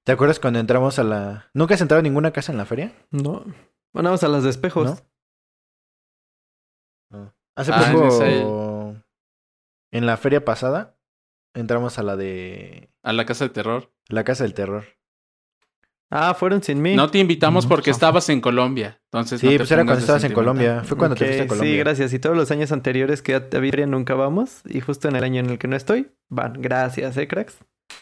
¿Te 0.03 0.11
acuerdas 0.11 0.39
cuando 0.39 0.59
entramos 0.59 0.99
a 0.99 1.03
la... 1.03 1.49
¿Nunca 1.53 1.75
has 1.75 1.81
entrado 1.81 1.99
a 1.99 2.03
ninguna 2.03 2.31
casa 2.31 2.51
en 2.51 2.57
la 2.57 2.65
feria? 2.65 2.93
No. 3.09 3.45
Bueno, 3.93 4.09
vamos 4.09 4.23
a 4.23 4.27
las 4.27 4.43
de 4.43 4.49
espejos. 4.49 5.01
¿No? 7.11 7.19
No. 7.19 7.33
Hace 7.55 7.71
Ah, 7.73 7.89
poco, 7.93 8.09
en 9.93 10.05
la 10.05 10.17
feria 10.17 10.43
pasada, 10.43 10.97
entramos 11.53 11.97
a 11.99 12.03
la 12.03 12.15
de 12.17 12.89
A 13.03 13.13
la 13.13 13.25
casa 13.25 13.45
de 13.45 13.49
terror. 13.49 13.91
la 14.09 14.23
Casa 14.23 14.43
del 14.43 14.53
Terror. 14.53 14.83
Ah, 16.15 16.35
fueron 16.35 16.61
sin 16.61 16.79
mí. 16.81 16.95
No 16.95 17.09
te 17.09 17.17
invitamos 17.17 17.65
No, 17.65 17.69
porque 17.69 17.89
estabas 17.89 18.29
en 18.29 18.39
Colombia. 18.39 19.01
Entonces 19.05 19.39
Sí, 19.39 19.47
no 19.47 19.51
te 19.53 19.57
pues 19.59 19.71
era 19.71 19.83
cuando 19.83 19.99
estabas 20.01 20.23
en. 20.23 20.33
Colombia. 20.33 20.83
Fue 20.83 20.95
cuando 20.95 21.15
te 21.15 21.25
fuiste 21.25 21.41
a 21.43 21.47
Colombia. 21.47 21.71
Sí, 21.73 21.77
gracias. 21.79 22.13
Y 22.13 22.19
todos 22.19 22.37
los 22.37 22.51
años 22.51 22.71
anteriores 22.71 23.23
que 23.23 23.33
había 23.33 23.49
feria 23.71 23.87
nunca 23.87 24.13
vamos. 24.13 24.61
Y 24.65 24.79
justo 24.81 25.07
en 25.07 25.15
el 25.15 25.23
año 25.23 25.39
en 25.39 25.49
el 25.49 25.57
que 25.57 25.67
no 25.67 25.75
estoy, 25.75 26.11
van. 26.29 26.61
Gracias, 26.61 27.17
¿eh, 27.17 27.27
cracks? 27.27 27.57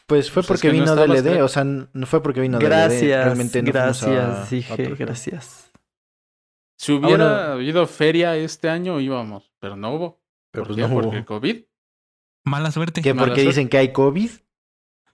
Pues 0.08 0.30
fue 0.30 0.44
Pues 0.44 0.44
es 0.44 0.48
porque 0.48 0.62
que 0.62 0.68
no 0.68 0.74
vino 0.84 0.94
estabas, 1.02 1.24
DLD, 1.24 1.42
o 1.42 1.48
sea, 1.48 1.64
no 1.64 2.06
fue 2.06 2.22
porque 2.22 2.42
vino 2.42 2.58
DLD. 2.60 2.66
Gracias, 2.68 3.26
Realmente 3.26 3.62
no 3.64 3.72
gracias, 3.72 4.10
a 4.10 4.46
dije, 4.50 4.96
gracias. 4.96 5.72
Si 6.78 6.92
hubiera 6.92 7.24
Ahora- 7.44 7.54
habido 7.54 7.88
feria 7.88 8.36
este 8.36 8.68
año, 8.68 9.00
íbamos. 9.00 9.54
Pero 9.60 9.78
no 9.78 9.94
hubo. 9.96 10.22
Pero 10.52 10.66
¿Por 10.66 10.76
pues 10.76 10.76
qué? 10.76 10.82
no 10.94 11.00
Porque 11.02 11.16
el 11.18 11.22
hubo. 11.22 11.26
COVID. 11.28 11.64
Mala 12.44 12.72
suerte. 12.72 13.02
¿Qué? 13.02 13.14
Mala 13.14 13.28
¿Porque 13.28 13.42
suerte. 13.42 13.50
dicen 13.50 13.70
que 13.70 13.78
hay 13.78 13.94
COVID? 13.94 14.32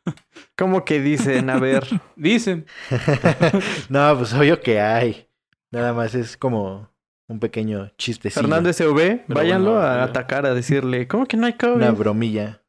¿Cómo 0.57 0.85
que 0.85 1.01
dicen? 1.01 1.49
A 1.49 1.59
ver. 1.59 1.85
Dicen. 2.15 2.65
no, 3.89 4.17
pues 4.17 4.33
obvio 4.33 4.61
que 4.61 4.79
hay. 4.79 5.29
Nada 5.71 5.93
más 5.93 6.15
es 6.15 6.37
como 6.37 6.89
un 7.27 7.39
pequeño 7.39 7.89
chistecillo. 7.97 8.41
Fernando 8.41 8.71
SV, 8.71 9.25
Pero 9.27 9.39
váyanlo 9.39 9.73
bueno, 9.73 9.85
a 9.85 10.03
atacar, 10.03 10.45
a 10.45 10.53
decirle, 10.53 11.07
¿cómo 11.07 11.25
que 11.25 11.35
no 11.35 11.45
hay 11.45 11.53
COVID? 11.53 11.75
Una 11.75 11.91
bromilla. 11.91 12.63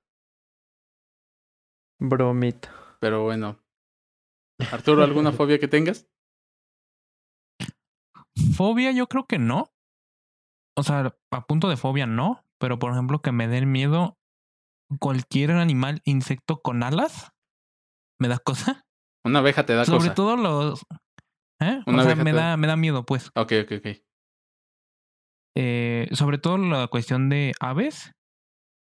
Bromita. 2.00 2.72
Pero 3.00 3.22
bueno. 3.22 3.58
Arturo, 4.72 5.04
¿alguna 5.04 5.32
fobia 5.32 5.58
que 5.58 5.68
tengas? 5.68 6.08
Fobia, 8.56 8.90
yo 8.90 9.08
creo 9.08 9.26
que 9.26 9.38
no. 9.38 9.70
O 10.76 10.82
sea, 10.82 11.14
a 11.30 11.46
punto 11.46 11.68
de 11.68 11.76
fobia 11.76 12.06
no. 12.06 12.44
Pero 12.58 12.78
por 12.80 12.92
ejemplo, 12.92 13.20
que 13.20 13.30
me 13.30 13.46
den 13.46 13.70
miedo 13.70 14.17
cualquier 15.00 15.52
animal, 15.52 16.00
insecto 16.04 16.60
con 16.60 16.82
alas, 16.82 17.30
me 18.20 18.28
da 18.28 18.38
cosa. 18.38 18.84
Una 19.24 19.40
abeja 19.40 19.66
te 19.66 19.74
da 19.74 19.84
Sobre 19.84 20.00
cosa. 20.00 20.14
todo 20.14 20.36
los. 20.36 20.82
¿Eh? 21.60 21.80
Una 21.86 22.02
o 22.02 22.04
sea, 22.06 22.16
me 22.16 22.32
da, 22.32 22.56
me 22.56 22.66
da 22.66 22.76
miedo, 22.76 23.04
pues. 23.04 23.30
Ok, 23.34 23.52
ok, 23.64 23.72
ok. 23.78 23.86
Eh, 25.56 26.08
sobre 26.12 26.38
todo 26.38 26.56
la 26.58 26.86
cuestión 26.86 27.28
de 27.28 27.52
aves. 27.60 28.12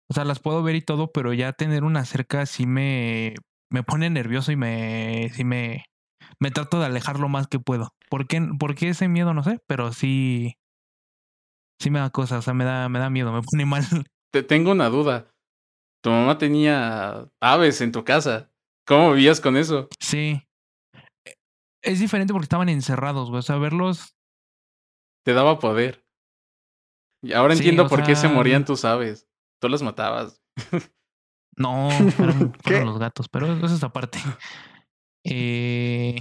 O 0.09 0.13
sea, 0.13 0.25
las 0.25 0.39
puedo 0.39 0.61
ver 0.61 0.75
y 0.75 0.81
todo, 0.81 1.11
pero 1.11 1.33
ya 1.33 1.53
tener 1.53 1.83
una 1.83 2.05
cerca 2.05 2.45
sí 2.45 2.65
me, 2.65 3.33
me 3.71 3.81
pone 3.81 4.09
nervioso 4.09 4.51
y 4.51 4.57
me, 4.57 5.29
sí 5.33 5.43
me, 5.43 5.85
me 6.39 6.51
trato 6.51 6.79
de 6.79 6.85
alejar 6.85 7.19
lo 7.19 7.29
más 7.29 7.47
que 7.47 7.59
puedo. 7.59 7.95
¿Por 8.09 8.27
qué, 8.27 8.41
por 8.59 8.75
qué 8.75 8.89
ese 8.89 9.07
miedo? 9.07 9.33
No 9.33 9.41
sé, 9.43 9.59
pero 9.67 9.93
sí, 9.93 10.55
sí 11.79 11.89
me 11.89 11.99
da 11.99 12.09
cosas, 12.09 12.39
o 12.39 12.41
sea, 12.41 12.53
me 12.53 12.65
da, 12.65 12.89
me 12.89 12.99
da 12.99 13.09
miedo, 13.09 13.31
me 13.31 13.41
pone 13.41 13.65
mal. 13.65 13.83
Te 14.31 14.43
tengo 14.43 14.71
una 14.71 14.89
duda. 14.89 15.31
Tu 16.03 16.09
mamá 16.09 16.37
tenía 16.37 17.27
aves 17.39 17.81
en 17.81 17.91
tu 17.91 18.03
casa. 18.03 18.51
¿Cómo 18.87 19.13
vivías 19.13 19.39
con 19.39 19.55
eso? 19.57 19.87
Sí. 19.99 20.41
Es 21.83 21.99
diferente 21.99 22.33
porque 22.33 22.45
estaban 22.45 22.69
encerrados, 22.69 23.29
güey. 23.29 23.39
O 23.39 23.43
sea, 23.43 23.57
verlos. 23.57 24.15
Te 25.23 25.33
daba 25.33 25.59
poder. 25.59 26.03
Y 27.23 27.33
ahora 27.33 27.53
Sí, 27.55 27.59
entiendo 27.59 27.87
por 27.87 28.03
qué 28.03 28.15
se 28.15 28.27
morían 28.27 28.65
tus 28.65 28.83
aves. 28.83 29.27
Tú 29.61 29.69
las 29.69 29.83
matabas. 29.83 30.41
No, 31.55 31.89
eran, 31.91 32.11
fueron 32.11 32.51
¿Qué? 32.63 32.83
los 32.83 32.97
gatos, 32.97 33.29
pero 33.29 33.53
eso 33.53 33.75
es 33.75 33.83
aparte. 33.83 34.19
Eh, 35.23 36.15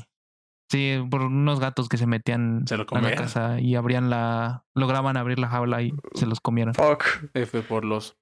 sí, 0.70 0.99
por 1.11 1.22
unos 1.22 1.59
gatos 1.59 1.89
que 1.89 1.97
se 1.97 2.07
metían 2.07 2.66
Se 2.66 2.76
lo 2.76 2.85
a 2.91 3.01
la 3.01 3.14
casa 3.14 3.59
y 3.59 3.74
abrían 3.76 4.11
la. 4.11 4.66
lograban 4.74 5.16
abrir 5.16 5.39
la 5.39 5.49
jaula 5.49 5.81
y 5.81 5.95
se 6.12 6.26
los 6.26 6.41
comieron. 6.41 6.74
Fuck. 6.74 7.05
F 7.33 7.62
por 7.62 7.87
los 7.87 8.20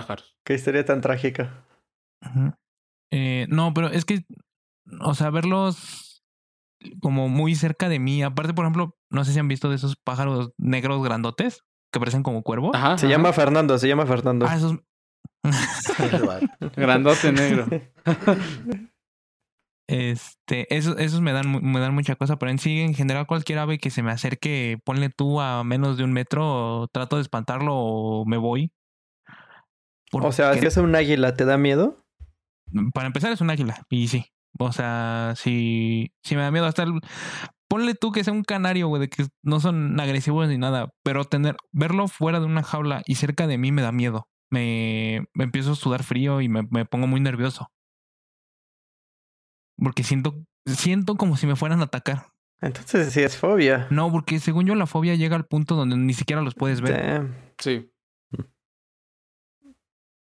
pájaros. 0.00 0.36
Qué 0.44 0.54
historia 0.54 0.84
tan 0.84 1.00
trágica. 1.00 1.64
Eh, 3.10 3.46
no, 3.48 3.72
pero 3.72 3.88
es 3.88 4.04
que, 4.04 4.24
o 5.00 5.14
sea, 5.14 5.30
verlos 5.30 6.22
como 7.00 7.28
muy 7.28 7.54
cerca 7.54 7.88
de 7.88 7.98
mí. 7.98 8.22
Aparte, 8.22 8.54
por 8.54 8.64
ejemplo, 8.64 8.96
no 9.10 9.24
sé 9.24 9.32
si 9.32 9.38
han 9.38 9.48
visto 9.48 9.70
de 9.70 9.76
esos 9.76 9.96
pájaros 9.96 10.52
negros 10.58 11.02
grandotes 11.02 11.62
que 11.92 11.98
parecen 11.98 12.22
como 12.22 12.42
cuervos. 12.42 12.74
Ajá. 12.74 12.98
Se 12.98 13.06
ajá. 13.06 13.16
llama 13.16 13.32
Fernando, 13.32 13.78
se 13.78 13.88
llama 13.88 14.06
Fernando. 14.06 14.46
Ah, 14.48 14.56
esos. 14.56 14.76
Grandote 16.76 17.32
negro. 17.32 17.66
Este, 19.88 20.74
esos, 20.74 20.98
esos 20.98 21.20
me 21.20 21.32
dan, 21.32 21.62
me 21.64 21.78
dan 21.78 21.94
mucha 21.94 22.16
cosa, 22.16 22.36
pero 22.36 22.50
en 22.50 22.58
sí, 22.58 22.80
en 22.80 22.94
general, 22.94 23.26
cualquier 23.26 23.60
ave 23.60 23.78
que 23.78 23.90
se 23.90 24.02
me 24.02 24.10
acerque, 24.10 24.78
ponle 24.84 25.10
tú 25.10 25.40
a 25.40 25.62
menos 25.62 25.96
de 25.96 26.04
un 26.04 26.12
metro, 26.12 26.88
trato 26.92 27.16
de 27.16 27.22
espantarlo 27.22 27.74
o 27.74 28.24
me 28.26 28.36
voy. 28.36 28.72
O 30.12 30.32
sea, 30.32 30.54
si 30.54 30.66
es 30.66 30.76
un 30.76 30.94
águila, 30.94 31.34
¿te 31.34 31.44
da 31.44 31.58
miedo? 31.58 32.02
para 32.92 33.06
empezar 33.06 33.30
es 33.32 33.40
un 33.40 33.50
águila, 33.50 33.86
y 33.88 34.08
sí. 34.08 34.26
O 34.58 34.72
sea, 34.72 35.34
si, 35.36 36.12
si 36.22 36.34
me 36.34 36.42
da 36.42 36.50
miedo 36.50 36.66
hasta 36.66 36.82
el... 36.82 37.00
Ponle 37.68 37.94
tú 37.94 38.12
que 38.12 38.22
sea 38.22 38.32
un 38.32 38.44
canario, 38.44 38.88
güey, 38.88 39.00
de 39.00 39.08
que 39.08 39.26
no 39.42 39.60
son 39.60 39.98
agresivos 39.98 40.48
ni 40.48 40.56
nada, 40.56 40.90
pero 41.02 41.24
tener, 41.24 41.56
verlo 41.72 42.06
fuera 42.06 42.38
de 42.38 42.46
una 42.46 42.62
jaula 42.62 43.02
y 43.06 43.16
cerca 43.16 43.46
de 43.46 43.58
mí 43.58 43.72
me 43.72 43.82
da 43.82 43.92
miedo. 43.92 44.28
Me, 44.50 45.26
me 45.34 45.44
empiezo 45.44 45.72
a 45.72 45.76
sudar 45.76 46.04
frío 46.04 46.40
y 46.40 46.48
me, 46.48 46.62
me 46.70 46.84
pongo 46.84 47.08
muy 47.08 47.20
nervioso. 47.20 47.68
Porque 49.76 50.04
siento, 50.04 50.44
siento 50.64 51.16
como 51.16 51.36
si 51.36 51.46
me 51.46 51.56
fueran 51.56 51.80
a 51.80 51.84
atacar. 51.84 52.28
Entonces 52.60 53.12
sí 53.12 53.20
es 53.20 53.36
fobia. 53.36 53.86
No, 53.90 54.10
porque 54.10 54.38
según 54.38 54.66
yo 54.66 54.74
la 54.74 54.86
fobia 54.86 55.14
llega 55.14 55.36
al 55.36 55.46
punto 55.46 55.74
donde 55.74 55.96
ni 55.96 56.14
siquiera 56.14 56.42
los 56.42 56.54
puedes 56.54 56.80
ver. 56.80 57.04
Damn. 57.04 57.34
Sí. 57.58 57.90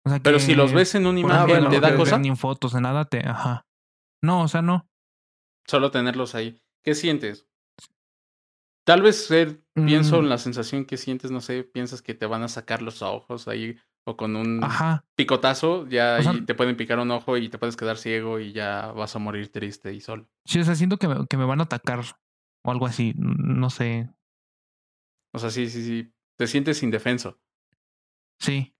O 0.07 0.11
sea, 0.11 0.21
Pero 0.23 0.39
si 0.39 0.55
los 0.55 0.73
ves 0.73 0.95
en 0.95 1.07
una 1.07 1.21
imagen, 1.21 1.69
¿te 1.71 1.77
no 1.77 1.81
da 1.81 1.97
cosa? 1.97 2.19
Ni 2.19 2.29
en 2.29 2.37
fotos, 2.37 2.75
en 2.75 2.83
nada 2.83 3.07
te... 3.07 3.27
Ajá. 3.27 3.67
No, 4.23 4.43
o 4.43 4.49
sea, 4.49 4.61
no. 4.63 4.87
Solo 5.67 5.91
tenerlos 5.91 6.35
ahí. 6.35 6.61
¿Qué 6.83 6.95
sientes? 6.95 7.47
Tal 8.87 9.01
vez 9.01 9.27
ser, 9.27 9.63
pienso 9.75 10.17
Mm. 10.21 10.25
en 10.25 10.29
la 10.29 10.39
sensación 10.39 10.85
que 10.85 10.99
sientes, 10.99 11.31
no 11.31 11.41
sé, 11.41 11.65
piensas 11.65 12.03
que 12.03 12.13
te 12.15 12.27
van 12.27 12.43
a 12.43 12.49
sacar 12.49 12.83
los 12.83 13.01
ojos 13.01 13.49
ahí 13.49 13.79
o 14.07 14.15
con 14.19 14.37
un 14.37 14.63
Ajá. 14.63 15.07
picotazo, 15.17 15.89
ya 15.89 16.19
O 16.21 16.23
sea- 16.23 16.33
ahí 16.33 16.43
te 16.43 16.55
pueden 16.55 16.77
picar 16.77 16.99
un 16.99 17.11
ojo 17.11 17.39
y 17.39 17.49
te 17.49 17.57
puedes 17.57 17.77
quedar 17.77 17.97
ciego 17.97 18.39
y 18.41 18.53
ya 18.53 18.93
vas 18.93 19.17
a 19.17 19.19
morir 19.19 19.51
triste 19.51 19.95
y 19.95 20.03
solo. 20.03 20.29
Sí, 20.45 20.61
o 20.61 20.65
sea, 20.65 20.75
siento 20.75 20.99
que 20.99 21.09
me, 21.09 21.27
que 21.27 21.39
me 21.39 21.47
van 21.47 21.61
a 21.61 21.65
atacar 21.65 22.01
o 22.63 22.71
algo 22.71 22.85
así. 22.85 23.15
No 23.17 23.71
sé. 23.71 24.11
O 25.33 25.39
sea, 25.39 25.49
sí, 25.49 25.71
sí, 25.71 25.83
sí. 25.83 26.13
Te 26.37 26.47
sientes 26.47 26.83
indefenso. 26.83 27.39
Sí. 28.39 28.74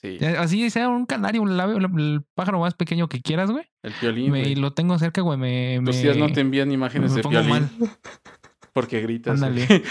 Sí. 0.00 0.18
Así 0.24 0.70
sea 0.70 0.88
un 0.88 1.06
canario, 1.06 1.42
el, 1.42 1.58
ave- 1.58 1.76
el 1.76 2.22
pájaro 2.34 2.60
más 2.60 2.74
pequeño 2.74 3.08
que 3.08 3.20
quieras, 3.20 3.50
güey. 3.50 3.64
El 3.82 3.92
violín. 4.00 4.30
me- 4.30 4.42
y 4.48 4.54
lo 4.54 4.72
tengo 4.72 4.96
cerca, 4.98 5.22
güey. 5.22 5.36
Me, 5.38 5.80
Tus 5.84 6.00
tías 6.00 6.16
no 6.16 6.30
te 6.32 6.40
envían 6.40 6.70
imágenes 6.70 7.14
de 7.14 7.22
violín 7.22 7.50
mal. 7.50 7.68
porque 8.72 9.00
gritas. 9.00 9.34
Ándale. 9.42 9.66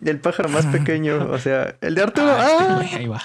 El 0.00 0.20
pájaro 0.20 0.48
más 0.48 0.66
pequeño, 0.66 1.16
o 1.30 1.38
sea, 1.38 1.76
el 1.80 1.94
de 1.96 2.02
Arturo. 2.02 2.28
Ah, 2.30 2.46
este 2.50 2.64
¡Ah! 2.64 2.74
güey, 2.76 2.94
ahí 2.94 3.06
va. 3.08 3.20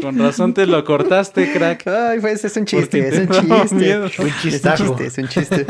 Con 0.00 0.18
razón 0.18 0.54
te 0.54 0.66
lo 0.66 0.84
cortaste, 0.84 1.52
crack. 1.52 1.86
Ay, 1.86 2.20
pues 2.20 2.44
es 2.44 2.56
un 2.56 2.64
chiste, 2.66 3.08
es 3.08 3.18
un 3.18 3.28
chiste. 3.28 3.46
Un 3.48 3.82
Es 4.04 4.18
un 4.18 4.30
chiste, 4.42 5.06
es 5.06 5.18
un 5.18 5.28
chiste. 5.28 5.66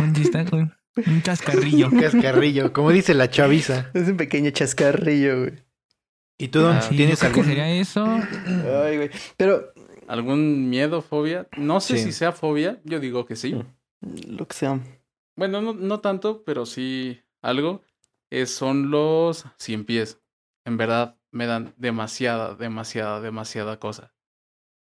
Un 0.00 0.12
chistaco, 0.14 0.68
un 0.96 1.22
chascarrillo. 1.22 1.88
Un 1.88 2.00
cascarrillo, 2.00 2.72
como 2.72 2.90
dice 2.90 3.14
la 3.14 3.28
chaviza. 3.30 3.90
Es 3.94 4.08
un 4.08 4.16
pequeño 4.16 4.50
chascarrillo, 4.50 5.40
güey. 5.40 5.52
¿Y 6.38 6.48
tú, 6.48 6.60
Don, 6.60 6.76
Ah, 6.76 6.82
Sí, 6.82 6.96
tienes 6.96 7.22
algún...? 7.22 7.44
sería 7.44 7.70
eso. 7.70 8.04
Ay, 8.04 8.96
güey. 8.96 9.10
Pero, 9.36 9.72
¿Algún 10.06 10.68
miedo, 10.68 11.00
fobia? 11.00 11.48
No 11.56 11.80
sé 11.80 11.96
Sí. 11.96 12.04
si 12.04 12.12
sea 12.12 12.32
fobia. 12.32 12.80
Yo 12.84 13.00
digo 13.00 13.24
que 13.24 13.36
sí. 13.36 13.54
lo 14.02 14.46
que 14.46 14.54
sea. 14.54 14.80
Bueno, 15.36 15.62
no, 15.62 15.72
no 15.72 16.00
tanto, 16.00 16.42
pero 16.44 16.66
sí 16.66 17.20
algo. 17.42 17.82
Es, 18.30 18.54
son 18.54 18.90
los 18.90 19.46
cien 19.58 19.84
pies. 19.86 20.20
En 20.66 20.76
verdad, 20.76 21.16
me 21.30 21.46
dan 21.46 21.72
demasiada, 21.78 22.54
demasiada, 22.54 23.20
demasiada 23.20 23.78
cosa. 23.80 24.12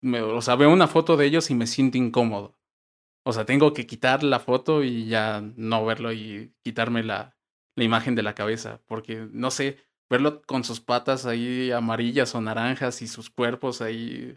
Me- 0.00 0.22
o 0.22 0.40
sea, 0.40 0.54
veo 0.56 0.72
una 0.72 0.88
foto 0.88 1.16
de 1.16 1.26
ellos 1.26 1.50
y 1.50 1.54
me 1.54 1.66
siento 1.66 1.98
incómodo. 1.98 2.56
O 3.24 3.32
sea, 3.32 3.44
tengo 3.44 3.72
que 3.72 3.86
quitar 3.86 4.22
la 4.24 4.40
foto 4.40 4.82
y 4.82 5.06
ya 5.06 5.42
no 5.56 5.84
verlo 5.84 6.12
y 6.12 6.52
quitarme 6.62 7.02
la, 7.04 7.36
la 7.76 7.84
imagen 7.84 8.14
de 8.14 8.22
la 8.22 8.34
cabeza. 8.34 8.80
Porque, 8.86 9.28
no 9.32 9.50
sé, 9.50 9.78
verlo 10.10 10.42
con 10.42 10.64
sus 10.64 10.80
patas 10.80 11.24
ahí 11.26 11.70
amarillas 11.70 12.34
o 12.34 12.40
naranjas 12.40 13.00
y 13.02 13.06
sus 13.06 13.30
cuerpos 13.30 13.80
ahí. 13.80 14.36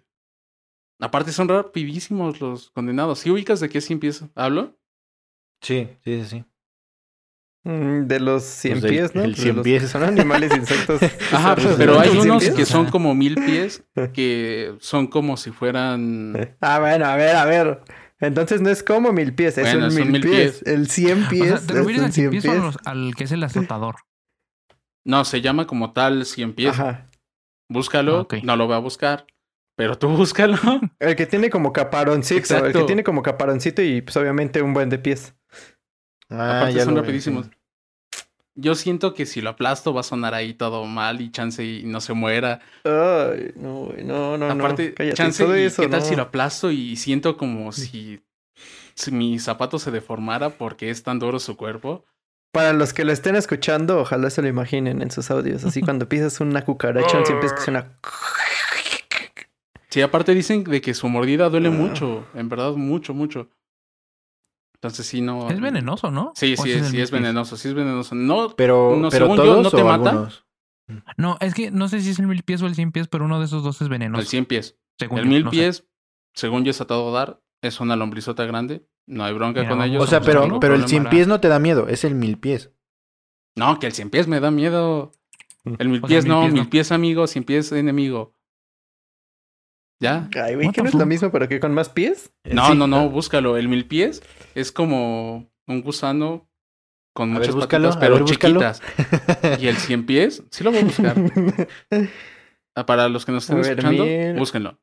Aparte 1.00 1.32
son 1.32 1.48
rapidísimos 1.50 2.40
los 2.40 2.70
condenados. 2.72 3.20
¿Sí 3.20 3.30
ubicas 3.32 3.60
de 3.60 3.70
qué 3.70 3.82
sí 3.82 3.94
empiezo? 3.94 4.30
¿Hablo? 4.36 4.78
Sí, 5.62 5.90
sí, 6.04 6.22
sí, 6.24 6.26
sí. 6.30 6.46
Mm, 7.64 8.06
De 8.06 8.20
los 8.20 8.44
cien 8.44 8.80
Pues 8.80 8.92
pies, 8.92 9.16
¿no? 9.16 9.24
el 9.24 9.36
cien 9.36 9.56
los 9.56 9.64
pies. 9.64 9.90
Son 9.90 10.04
animales, 10.04 10.56
insectos. 10.56 11.02
Ajá, 11.34 11.56
bizarros, 11.56 11.78
pero 11.78 11.94
¿no? 11.96 12.00
hay 12.00 12.10
¿Los 12.10 12.18
cien 12.22 12.32
unos 12.32 12.44
pies? 12.44 12.56
que 12.56 12.66
son 12.66 12.86
como 12.92 13.16
mil 13.16 13.36
pies 13.36 13.84
que 14.14 14.76
son 14.80 15.08
como 15.08 15.36
si 15.38 15.50
fueran. 15.52 16.56
Ah, 16.62 16.80
bueno, 16.80 17.06
a 17.06 17.16
ver, 17.16 17.36
a 17.36 17.46
ver. 17.46 17.82
Entonces 18.20 18.62
no 18.62 18.70
es 18.70 18.82
como 18.84 19.12
mil 19.12 19.34
pies, 19.36 19.58
es 19.58 19.72
Bueno, 19.74 19.88
un 19.88 19.94
mil, 19.96 20.12
mil 20.12 20.22
pies. 20.22 20.60
pies. 20.62 20.64
El 20.66 20.90
cien 20.90 21.24
O 21.26 21.30
pies. 21.30 21.48
sea, 21.48 21.60
¿te 21.60 21.74
es 21.74 21.80
refieres 21.80 22.04
al 22.04 22.14
cien 22.14 22.32
cien 22.32 22.42
pies 22.42 22.46
o 22.76 22.90
al 22.90 23.16
que 23.16 23.24
es 23.26 23.32
el 23.32 23.44
azotador? 23.44 23.96
No, 25.08 25.24
se 25.24 25.40
llama 25.42 25.68
como 25.68 25.94
tal 25.94 26.26
100 26.26 26.54
pies. 26.56 26.72
Ajá. 26.72 27.12
Búscalo, 27.70 28.28
Ah, 28.32 28.38
no 28.42 28.56
lo 28.56 28.66
voy 28.66 28.76
a 28.76 28.80
buscar, 28.80 29.28
pero 29.78 30.00
tú 30.00 30.08
búscalo. 30.18 30.58
El 30.98 31.16
que 31.16 31.28
tiene 31.28 31.52
como 31.52 31.72
caparoncito. 31.74 32.66
El 32.66 32.74
que 32.74 32.84
tiene 32.86 33.04
como 33.04 33.22
caparoncito 33.22 33.84
y 33.84 34.02
pues 34.02 34.18
obviamente 34.18 34.64
un 34.64 34.74
buen 34.74 34.90
de 34.90 34.98
pies. 34.98 35.36
Ah, 36.32 36.58
Aparte 36.58 36.74
ya 36.74 36.86
son 36.86 36.96
rapidísimos. 36.96 37.48
Yo 38.58 38.74
siento 38.76 39.14
que 39.14 39.26
si 39.26 39.42
lo 39.42 39.50
aplasto 39.50 39.94
va 39.94 40.00
a 40.00 40.04
sonar 40.04 40.34
ahí 40.34 40.54
todo 40.54 40.86
mal 40.86 41.20
y 41.20 41.30
chance 41.30 41.64
y 41.64 41.84
no 41.84 42.00
se 42.00 42.14
muera. 42.14 42.62
Ay, 42.86 43.52
no, 43.56 43.90
no, 44.04 44.38
no, 44.38 44.50
Aparte, 44.50 44.90
no. 44.90 44.96
Cállate, 44.96 45.16
chance 45.18 45.44
todo 45.44 45.58
y 45.58 45.64
eso, 45.64 45.82
qué 45.82 45.90
tal 45.90 46.00
no. 46.00 46.06
si 46.06 46.16
lo 46.16 46.22
aplasto 46.24 46.72
y 46.72 46.96
siento 46.96 47.36
como 47.36 47.72
si, 47.74 48.22
si 48.94 49.12
mi 49.12 49.40
zapato 49.40 49.78
se 49.78 49.92
deformara 49.92 50.52
porque 50.52 50.90
es 50.90 51.04
tan 51.04 51.20
duro 51.20 51.40
su 51.40 51.58
cuerpo. 51.58 52.06
Para 52.54 52.72
los 52.72 52.94
que 52.94 53.04
lo 53.04 53.12
estén 53.12 53.36
escuchando, 53.36 54.00
ojalá 54.00 54.30
se 54.30 54.42
lo 54.42 54.48
imaginen 54.48 55.02
en 55.02 55.12
sus 55.12 55.30
audios. 55.32 55.66
Así 55.66 55.82
cuando 55.84 56.08
pisas 56.08 56.40
una 56.40 56.64
cucaracha, 56.64 57.26
cien 57.26 57.40
pies 57.42 57.52
que 57.52 57.62
suena... 57.62 57.92
Sí, 59.90 60.02
aparte 60.02 60.34
dicen 60.34 60.64
de 60.66 60.82
que 60.82 60.94
su 60.94 61.08
mordida 61.08 61.50
duele 61.50 61.70
Ah. 61.70 61.72
mucho, 61.72 62.26
en 62.34 62.50
verdad 62.50 62.72
mucho, 62.74 63.14
mucho. 63.14 63.50
Entonces 64.88 65.06
sí 65.08 65.22
no. 65.22 65.50
Es 65.50 65.60
venenoso, 65.60 66.12
¿no? 66.12 66.32
Sí, 66.36 66.56
¿O 66.58 66.62
sí, 66.64 66.72
es, 66.72 66.88
sí 66.90 67.02
es 67.02 67.10
venenoso, 67.12 67.58
sí 67.58 67.68
es 67.70 67.74
venenoso. 67.74 68.14
No, 68.16 68.50
Pero, 68.56 68.96
No, 68.96 69.10
pero 69.10 69.26
según 69.26 69.38
yo, 69.38 69.44
todos 69.44 69.64
¿no 69.64 69.72
te 69.72 69.82
o 69.82 69.86
mata? 69.86 70.10
algunos. 70.12 70.46
No, 71.18 71.38
es 71.42 71.56
que 71.56 71.72
no 71.72 71.88
sé 71.88 72.02
si 72.02 72.12
es 72.12 72.20
el 72.20 72.28
mil 72.28 72.44
pies 72.44 72.62
o 72.62 72.68
el 72.68 72.76
cien 72.76 72.92
pies, 72.92 73.08
pero 73.08 73.26
uno 73.26 73.40
de 73.40 73.46
esos 73.46 73.64
dos 73.64 73.82
es 73.82 73.90
venenoso. 73.90 74.22
el 74.22 74.28
100 74.28 74.46
pies. 74.46 74.78
según 75.00 75.18
El 75.20 75.26
yo, 75.26 75.30
mil 75.32 75.44
no 75.46 75.50
sé. 75.50 75.58
pies, 75.58 75.88
según 76.36 76.64
yo 76.64 76.72
he 76.72 76.76
tratado 76.76 77.08
de 77.08 77.14
dar, 77.18 77.42
es 77.64 77.80
una 77.80 77.96
lombrizota 77.96 78.46
grande. 78.46 78.86
No 79.08 79.24
hay 79.24 79.34
bronca 79.34 79.62
Mira, 79.62 79.72
con 79.72 79.82
ellos. 79.84 80.04
O 80.04 80.08
sea, 80.08 80.20
no 80.20 80.26
pero, 80.26 80.60
pero 80.60 80.76
el. 80.76 80.88
100 80.88 81.10
pies 81.10 81.28
no 81.28 81.40
te 81.40 81.48
da 81.48 81.58
miedo, 81.60 81.88
es 81.88 82.04
el 82.04 82.14
mil 82.14 82.38
pies. 82.38 82.72
No, 83.56 83.80
que 83.80 83.88
el 83.88 83.94
100 83.94 84.10
pies 84.12 84.28
me 84.28 84.40
da 84.40 84.52
miedo. 84.52 85.12
El 85.80 85.90
mil 85.90 86.04
O 86.04 86.08
sea, 86.08 86.10
pies 86.10 86.26
mil 86.26 86.34
no, 86.34 86.42
pies 86.42 86.54
mil 86.54 86.64
no. 86.64 86.70
pies 86.70 86.92
amigo, 86.92 87.26
cien 87.28 87.44
pies 87.44 87.72
enemigo. 87.72 88.34
¿Ya? 90.00 90.30
Ay, 90.36 90.56
güey, 90.56 90.68
What 90.68 90.74
¿que 90.76 90.82
the 90.82 90.84
no 90.84 90.90
es 90.90 90.96
lo 90.96 91.06
mismo, 91.06 91.32
pero 91.32 91.48
que 91.48 91.60
con 91.60 91.74
más 91.74 91.90
pies? 91.90 92.32
No, 92.44 92.68
Sí. 92.72 92.78
no, 92.78 92.86
no, 92.86 93.10
búscalo. 93.10 93.58
El 93.58 93.68
mil 93.70 93.88
pies 93.88 94.22
es 94.56 94.72
como 94.72 95.52
un 95.68 95.82
gusano 95.82 96.50
con 97.14 97.30
A 97.36 97.40
ver, 97.40 97.50
muchas 97.50 97.56
búscalo, 97.56 97.90
patitas, 97.90 98.02
pero 98.02 98.16
ver, 98.26 98.26
chiquitas. 98.26 98.82
Y 99.62 99.68
el 99.68 99.78
cien 99.78 100.06
pies, 100.06 100.44
sí 100.52 100.64
lo 100.64 100.72
voy 100.72 100.82
a 100.82 100.84
buscar. 100.84 101.16
Ah, 102.76 102.86
Para 102.86 103.08
los 103.08 103.26
que 103.26 103.32
nos 103.32 103.48
ver, 103.50 103.60
escuchando, 103.66 104.04
mil- 104.06 104.36
búsquenlo. 104.38 104.80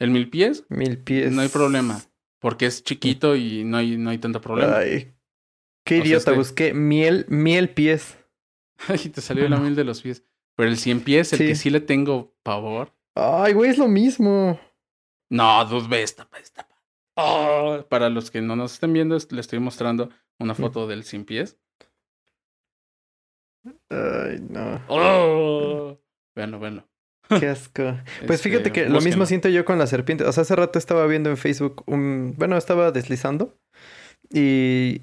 El 0.00 0.10
mil 0.10 0.28
pies, 0.30 0.64
Mil 0.68 0.98
pies. 0.98 1.32
no 1.32 1.42
hay 1.42 1.48
problema. 1.48 2.00
Porque 2.40 2.66
es 2.66 2.82
chiquito 2.84 3.36
y 3.36 3.64
no 3.64 3.78
hay, 3.78 3.96
no 3.96 4.10
hay 4.10 4.18
tanto 4.18 4.40
problema. 4.40 4.78
Ay, 4.78 5.14
qué 5.84 5.96
O 5.96 5.98
sea, 5.98 6.06
idiota, 6.06 6.30
este- 6.30 6.38
busqué 6.38 6.74
miel, 6.74 7.26
miel 7.28 7.70
pies. 7.70 8.18
Y 9.04 9.08
te 9.08 9.20
salió 9.20 9.48
la 9.48 9.56
mil 9.56 9.74
de 9.76 9.84
los 9.84 10.02
pies. 10.02 10.24
Pero 10.56 10.68
el 10.68 10.76
cien 10.78 11.00
pies, 11.00 11.32
el 11.32 11.38
Sí. 11.38 11.46
que 11.46 11.54
sí 11.54 11.70
le 11.70 11.80
tengo 11.80 12.34
pavor. 12.42 12.92
Ay, 13.16 13.54
güey, 13.54 13.70
es 13.70 13.78
lo 13.78 13.88
mismo. 13.88 14.60
No, 15.30 15.64
dude, 15.64 15.88
ve 15.88 16.02
esta, 16.02 16.28
esta. 16.40 16.68
Oh, 17.16 17.84
para 17.88 18.10
los 18.10 18.30
que 18.30 18.40
no 18.40 18.56
nos 18.56 18.74
estén 18.74 18.92
viendo, 18.92 19.16
es- 19.16 19.30
le 19.32 19.40
estoy 19.40 19.58
mostrando 19.60 20.10
una 20.40 20.54
foto 20.54 20.86
del 20.86 21.04
cien 21.04 21.24
pies. 21.24 21.58
Ay, 23.90 24.40
no. 24.50 24.80
Oh, 24.88 25.98
véanlo, 26.36 26.58
véanlo. 26.58 26.88
Qué 27.40 27.48
asco. 27.48 27.82
Pues 28.26 28.40
Este, 28.40 28.50
fíjate 28.50 28.72
que 28.72 28.88
lo 28.88 29.00
mismo 29.00 29.24
siento 29.26 29.48
yo 29.48 29.64
con 29.64 29.78
las 29.78 29.90
serpientes. 29.90 30.26
O 30.26 30.32
sea, 30.32 30.42
hace 30.42 30.56
rato 30.56 30.78
estaba 30.78 31.06
viendo 31.06 31.30
en 31.30 31.36
Facebook 31.36 31.82
un... 31.86 32.34
Bueno, 32.36 32.56
estaba 32.56 32.90
deslizando 32.92 33.56
y... 34.30 35.02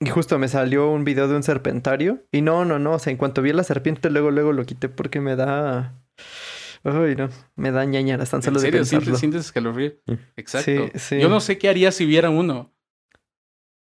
y 0.00 0.10
justo 0.10 0.38
me 0.38 0.48
salió 0.48 0.90
un 0.90 1.04
video 1.04 1.28
de 1.28 1.36
un 1.36 1.42
serpentario. 1.42 2.24
Y 2.32 2.42
no, 2.42 2.64
no, 2.66 2.78
no. 2.78 2.92
O 2.94 2.98
sea, 2.98 3.10
en 3.12 3.16
cuanto 3.16 3.40
vi 3.40 3.50
a 3.50 3.54
la 3.54 3.64
serpiente, 3.64 4.10
luego, 4.10 4.30
luego 4.30 4.52
lo 4.52 4.64
quité 4.66 4.88
porque 4.88 5.20
me 5.20 5.36
da... 5.36 5.94
Ay, 6.84 7.14
no. 7.16 7.28
Me 7.56 7.70
da 7.70 7.84
ñañaras 7.84 8.30
tan 8.30 8.42
solo 8.42 8.56
¿En 8.58 8.62
de 8.62 8.66
serio? 8.68 8.80
pensarlo. 8.80 9.04
¿Sientes, 9.04 9.20
sientes 9.20 9.40
escalofrío? 9.46 9.92
Mm. 10.06 10.12
Exacto. 10.36 10.90
Sí, 10.94 10.98
sí. 10.98 11.20
Yo 11.20 11.28
no 11.28 11.40
sé 11.40 11.58
qué 11.58 11.68
haría 11.68 11.92
si 11.92 12.04
viera 12.06 12.30
uno. 12.30 12.72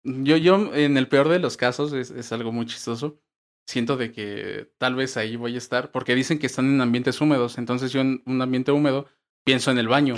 Yo, 0.05 0.37
yo, 0.37 0.72
en 0.74 0.97
el 0.97 1.09
peor 1.09 1.28
de 1.28 1.41
los 1.41 1.57
casos, 1.57 1.93
es, 1.93 2.11
es 2.12 2.30
algo 2.32 2.53
muy 2.53 2.66
chistoso. 2.66 3.20
Siento 3.66 3.97
de 3.97 4.12
que 4.12 4.70
tal 4.78 4.95
vez 4.95 5.16
ahí 5.16 5.34
voy 5.34 5.57
a 5.57 5.59
estar, 5.59 5.91
porque 5.91 6.14
dicen 6.14 6.39
que 6.39 6.47
están 6.47 6.66
en 6.66 6.80
ambientes 6.80 7.20
húmedos. 7.20 7.59
Entonces 7.59 7.91
yo 7.93 8.01
en 8.01 8.22
un 8.24 8.41
ambiente 8.41 8.70
húmedo 8.70 9.07
pienso 9.45 9.72
en 9.72 9.78
el 9.78 9.89
baño. 9.89 10.14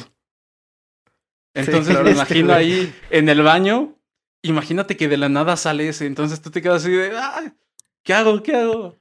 Entonces 1.54 1.94
claro, 1.94 2.04
me 2.04 2.10
imagino 2.12 2.52
ahí 2.52 2.92
en 3.10 3.28
el 3.30 3.42
baño. 3.42 3.94
Imagínate 4.42 4.96
que 4.98 5.08
de 5.08 5.16
la 5.16 5.30
nada 5.30 5.56
sale 5.56 5.88
ese. 5.88 6.04
Entonces 6.06 6.42
tú 6.42 6.50
te 6.50 6.60
quedas 6.60 6.82
así 6.82 6.92
de, 6.92 7.16
"Ay, 7.16 7.52
¿qué 8.02 8.12
hago? 8.12 8.42
¿Qué 8.42 8.54
hago? 8.54 8.96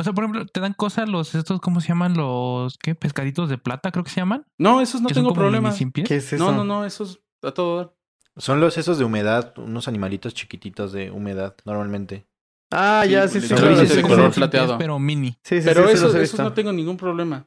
O 0.00 0.04
sea, 0.04 0.14
por 0.14 0.24
ejemplo, 0.24 0.46
te 0.46 0.60
dan 0.60 0.72
cosas 0.72 1.08
los 1.08 1.34
estos, 1.34 1.60
¿cómo 1.60 1.80
se 1.82 1.88
llaman? 1.88 2.16
Los 2.16 2.78
¿qué? 2.78 2.94
pescaditos 2.94 3.50
de 3.50 3.58
plata, 3.58 3.92
creo 3.92 4.02
que 4.02 4.10
se 4.10 4.20
llaman. 4.20 4.46
No, 4.56 4.80
esos 4.80 5.02
no 5.02 5.08
que 5.08 5.14
tengo 5.14 5.34
problema. 5.34 5.74
¿Qué 6.04 6.16
es 6.16 6.32
eso? 6.32 6.42
No, 6.42 6.52
no, 6.52 6.64
no, 6.64 6.86
esos 6.86 7.20
a 7.42 7.52
todo 7.52 7.76
dar. 7.76 7.94
Son 8.36 8.60
los 8.60 8.78
esos 8.78 8.96
de 8.98 9.04
humedad, 9.04 9.52
unos 9.58 9.88
animalitos 9.88 10.32
chiquititos 10.32 10.92
de 10.92 11.10
humedad, 11.10 11.54
normalmente. 11.66 12.26
Ah, 12.70 13.02
Sí, 13.04 13.10
ya, 13.10 13.28
sí, 13.28 13.40
sí. 13.40 13.48
claro, 13.48 13.76
de 13.76 13.86
sí, 13.86 13.94
sí, 13.96 14.02
color. 14.02 14.16
Cien 14.16 14.26
pies, 14.28 14.36
plateado. 14.36 14.78
Pero 14.78 14.98
mini. 14.98 15.38
Sí, 15.42 15.60
sí, 15.60 15.68
Pero 15.68 15.88
esos, 15.88 16.14
esos 16.14 16.40
no 16.40 16.54
tengo 16.54 16.72
ningún 16.72 16.96
problema. 16.96 17.46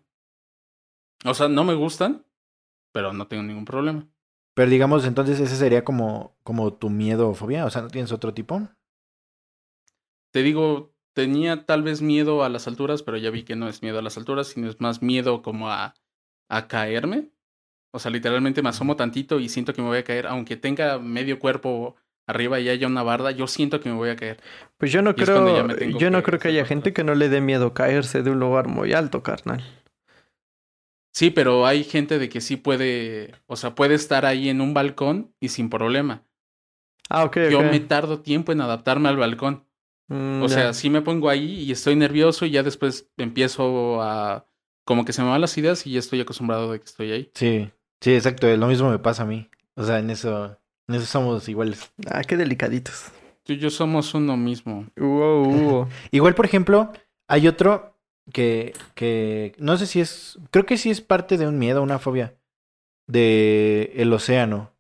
O 1.26 1.34
sea, 1.34 1.48
no 1.48 1.64
me 1.64 1.74
gustan, 1.74 2.24
pero 2.92 3.14
no 3.14 3.28
tengo 3.28 3.42
ningún 3.42 3.66
problema. 3.66 4.08
Pero 4.54 4.70
digamos, 4.70 5.06
entonces 5.06 5.40
ese 5.40 5.56
sería 5.56 5.84
como, 5.84 6.38
como 6.44 6.74
tu 6.74 6.90
miedo 6.92 7.30
o 7.30 7.34
fobia. 7.34 7.66
O 7.66 7.72
sea, 7.72 7.82
¿no 7.82 7.88
tienes 7.88 8.12
otro 8.12 8.34
tipo? 8.34 8.68
Te 10.32 10.44
digo, 10.44 10.93
tenía 11.14 11.66
tal 11.66 11.84
vez 11.84 12.02
miedo 12.02 12.44
a 12.44 12.50
las 12.50 12.68
alturas, 12.68 13.04
pero 13.04 13.18
ya 13.18 13.30
vi 13.32 13.44
que 13.44 13.56
no 13.56 13.68
es 13.70 13.82
miedo 13.82 14.00
a 14.00 14.02
las 14.02 14.18
alturas, 14.18 14.48
sino 14.48 14.70
es 14.70 14.82
más 14.82 15.02
miedo 15.02 15.42
como 15.42 15.70
a, 15.70 15.96
a 16.50 16.68
caerme. 16.68 17.32
O 17.94 18.00
sea, 18.00 18.12
literalmente 18.12 18.62
me 18.64 18.70
asomo 18.70 18.96
tantito 18.98 19.40
y 19.40 19.50
siento 19.50 19.74
que 19.74 19.82
me 19.82 19.90
voy 19.90 20.00
a 20.00 20.04
caer, 20.04 20.28
aunque 20.28 20.58
tenga 20.58 21.00
medio 21.00 21.40
cuerpo 21.40 21.96
arriba 22.28 22.60
y 22.60 22.70
haya 22.70 22.88
una 22.88 23.04
barda, 23.04 23.32
yo 23.32 23.48
siento 23.48 23.80
que 23.82 23.90
me 23.90 23.96
voy 23.96 24.10
a 24.10 24.16
caer. 24.16 24.42
Pues 24.78 24.92
yo 24.92 25.02
no 25.02 25.16
Y 25.16 25.26
creo, 25.26 25.68
yo 25.98 26.12
no 26.12 26.22
que 26.22 26.24
creo 26.24 26.40
que 26.40 26.50
haya 26.50 26.66
gente 26.66 26.94
cosas. 26.94 26.94
que 26.94 27.04
no 27.04 27.16
le 27.16 27.30
dé 27.30 27.42
miedo 27.42 27.74
caerse 27.74 28.22
de 28.24 28.30
un 28.32 28.40
lugar 28.40 28.68
muy 28.68 28.94
alto, 28.94 29.24
carnal. 29.24 29.64
Sí, 31.14 31.30
pero 31.30 31.66
hay 31.68 31.84
gente 31.84 32.18
de 32.18 32.28
que 32.30 32.42
sí 32.42 32.58
puede, 32.58 33.36
o 33.46 33.56
sea, 33.56 33.76
puede 33.76 33.94
estar 33.96 34.26
ahí 34.26 34.50
en 34.50 34.62
un 34.62 34.74
balcón 34.74 35.34
y 35.40 35.50
sin 35.50 35.70
problema. 35.70 36.26
Ah, 37.10 37.24
ok, 37.26 37.38
Yo 37.52 37.62
me 37.62 37.80
tardo 37.80 38.22
tiempo 38.22 38.52
en 38.52 38.62
adaptarme 38.62 39.10
al 39.10 39.18
balcón. 39.18 39.68
Mm, 40.10 40.44
O 40.44 40.48
ya. 40.48 40.54
sea, 40.54 40.74
sí 40.74 40.90
me 40.90 41.02
pongo 41.02 41.30
ahí 41.30 41.62
y 41.62 41.72
estoy 41.72 41.96
nervioso 41.96 42.46
y 42.46 42.52
ya 42.52 42.64
después 42.64 43.10
empiezo 43.18 44.02
a... 44.02 44.46
Como 44.86 45.06
que 45.06 45.14
se 45.14 45.22
me 45.24 45.30
van 45.30 45.40
las 45.42 45.58
ideas 45.58 45.88
y 45.88 45.92
ya 45.94 46.00
estoy 46.00 46.20
acostumbrado 46.22 46.72
de 46.72 46.80
que 46.80 46.86
estoy 46.86 47.12
ahí. 47.12 47.32
Sí, 47.36 47.70
sí, 48.02 48.14
exacto. 48.16 48.48
Lo 48.58 48.68
mismo 48.68 48.90
me 48.90 49.00
pasa 49.00 49.24
a 49.24 49.26
mí. 49.26 49.50
O 49.76 49.84
sea, 49.86 50.00
en 50.00 50.10
eso, 50.10 50.58
en 50.90 50.96
eso 50.96 51.06
somos 51.06 51.48
iguales. 51.48 51.92
Ah, 52.12 52.22
qué 52.24 52.36
delicaditos. 52.36 53.06
Tú 53.44 53.54
y 53.54 53.58
yo 53.60 53.70
somos 53.70 54.14
uno 54.14 54.36
mismo. 54.36 54.86
Hubo. 54.98 55.88
Igual, 56.12 56.36
por 56.36 56.46
ejemplo, 56.46 56.92
hay 57.30 57.48
otro 57.48 57.98
que, 58.34 58.74
que 58.96 59.54
no 59.58 59.78
sé 59.78 59.86
si 59.88 60.02
es, 60.02 60.38
creo 60.52 60.66
que 60.66 60.78
sí 60.78 60.90
es 60.90 61.00
parte 61.02 61.38
de 61.38 61.48
un 61.48 61.58
miedo, 61.58 61.82
una 61.82 61.98
fobia 62.00 62.36
de 63.08 63.94
el 63.96 64.12
océano. 64.12 64.72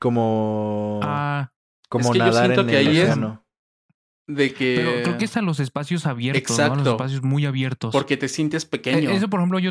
Como, 0.00 1.00
Ah, 1.02 1.52
como 1.88 2.06
es 2.06 2.12
que 2.12 2.18
yo 2.18 2.24
nadar 2.24 2.42
siento 2.46 2.60
en 2.62 2.66
que 2.66 2.80
el 2.80 2.88
ahí 2.88 2.96
es- 2.98 3.02
océano. 3.04 3.41
De 4.26 4.54
que... 4.54 4.74
pero 4.76 5.02
creo 5.02 5.18
que 5.18 5.24
es 5.24 5.36
a 5.36 5.42
los 5.42 5.60
espacios 5.60 6.06
abiertos, 6.06 6.56
¿no? 6.56 6.64
Exacto. 6.64 6.84
Los 6.84 6.88
espacios 6.94 7.22
muy 7.22 7.44
abiertos. 7.46 7.92
Porque 7.92 8.16
te 8.16 8.28
sientes 8.28 8.64
Eh, 8.64 8.68
pequeño. 8.68 9.10
Eso, 9.10 9.28
por 9.28 9.40
ejemplo, 9.40 9.58
yo, 9.58 9.70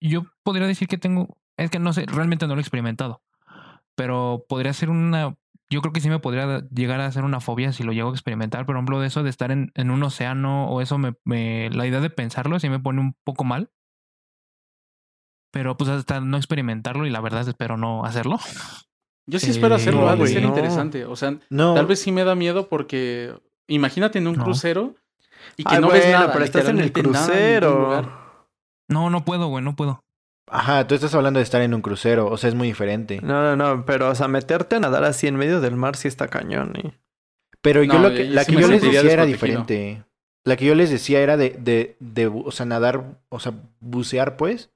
yo 0.00 0.26
podría 0.42 0.66
decir 0.66 0.86
que 0.88 0.98
tengo, 0.98 1.38
es 1.56 1.70
que 1.70 1.78
no 1.78 1.92
sé, 1.92 2.04
realmente 2.06 2.46
no 2.46 2.54
lo 2.54 2.60
he 2.60 2.62
experimentado, 2.62 3.22
pero 3.94 4.44
podría 4.48 4.72
ser 4.72 4.90
una, 4.90 5.36
yo 5.70 5.80
creo 5.80 5.92
que 5.92 6.00
sí 6.00 6.08
me 6.08 6.18
podría 6.18 6.66
llegar 6.68 7.00
a 7.00 7.10
ser 7.12 7.24
una 7.24 7.40
fobia 7.40 7.72
si 7.72 7.82
lo 7.82 7.92
llego 7.92 8.10
a 8.10 8.12
experimentar, 8.12 8.66
por 8.66 8.76
ejemplo, 8.76 9.00
de 9.00 9.06
eso 9.06 9.22
de 9.22 9.30
estar 9.30 9.50
en, 9.50 9.72
en 9.74 9.90
un 9.90 10.02
océano 10.02 10.68
o 10.68 10.80
eso, 10.80 10.98
me, 10.98 11.14
me, 11.24 11.70
la 11.70 11.86
idea 11.86 12.00
de 12.00 12.10
pensarlo 12.10 12.60
sí 12.60 12.68
me 12.68 12.80
pone 12.80 13.00
un 13.00 13.14
poco 13.24 13.44
mal. 13.44 13.70
Pero 15.50 15.78
pues 15.78 15.88
hasta 15.88 16.20
no 16.20 16.36
experimentarlo 16.36 17.06
y 17.06 17.10
la 17.10 17.22
verdad 17.22 17.48
espero 17.48 17.78
no 17.78 18.04
hacerlo. 18.04 18.38
Yo 19.30 19.38
sí 19.38 19.50
espero 19.50 19.74
Eh, 19.74 19.76
hacerlo, 19.76 20.00
no, 20.00 20.08
ha 20.08 20.16
de 20.16 20.26
ser 20.26 20.42
no. 20.42 20.48
interesante. 20.48 21.04
O 21.04 21.14
sea, 21.14 21.38
No, 21.50 21.74
tal 21.74 21.86
vez 21.86 22.00
sí 22.00 22.10
me 22.12 22.24
da 22.24 22.34
miedo 22.34 22.68
porque 22.68 23.32
imagínate 23.66 24.18
en 24.18 24.26
un 24.26 24.36
No. 24.36 24.44
crucero 24.44 24.94
y 25.56 25.64
que 25.64 25.74
Ay, 25.74 25.80
no 25.80 25.88
ves 25.90 26.02
bueno, 26.04 26.18
nada. 26.20 26.32
pero 26.32 26.44
estás 26.44 26.66
en 26.68 26.78
el 26.78 26.86
en 26.86 26.92
crucero. 26.92 28.10
No, 28.88 29.10
no 29.10 29.24
puedo, 29.24 29.48
güey, 29.48 29.62
no 29.62 29.76
puedo. 29.76 30.02
Ajá, 30.50 30.86
tú 30.86 30.94
estás 30.94 31.14
hablando 31.14 31.38
de 31.38 31.44
estar 31.44 31.60
en 31.60 31.74
un 31.74 31.82
crucero, 31.82 32.26
o 32.28 32.36
sea, 32.38 32.48
es 32.48 32.54
muy 32.54 32.68
diferente. 32.68 33.20
No, 33.22 33.42
no, 33.42 33.56
no, 33.76 33.84
pero 33.84 34.08
o 34.08 34.14
sea, 34.14 34.28
meterte 34.28 34.76
a 34.76 34.80
nadar 34.80 35.04
así 35.04 35.26
en 35.26 35.36
medio 35.36 35.60
del 35.60 35.76
mar 35.76 35.94
sí 35.94 36.08
está 36.08 36.28
cañón. 36.28 36.72
¿eh? 36.82 36.92
Pero 37.60 37.82
yo 37.82 37.92
No, 37.94 37.98
lo 38.08 38.10
que, 38.10 38.28
yo 38.28 38.34
la 38.34 38.44
sí 38.44 38.54
que 38.56 38.62
yo 38.62 38.68
les 38.68 38.80
decía 38.80 39.00
era 39.12 39.26
diferente. 39.26 40.04
La 40.44 40.56
que 40.56 40.64
yo 40.64 40.74
les 40.74 40.88
decía 40.88 41.20
era 41.20 41.36
de, 41.36 41.50
de, 41.50 41.96
de, 42.00 42.28
o 42.28 42.50
sea, 42.50 42.64
nadar, 42.64 43.20
o 43.28 43.40
sea, 43.40 43.52
bucear, 43.80 44.38
pues, 44.38 44.70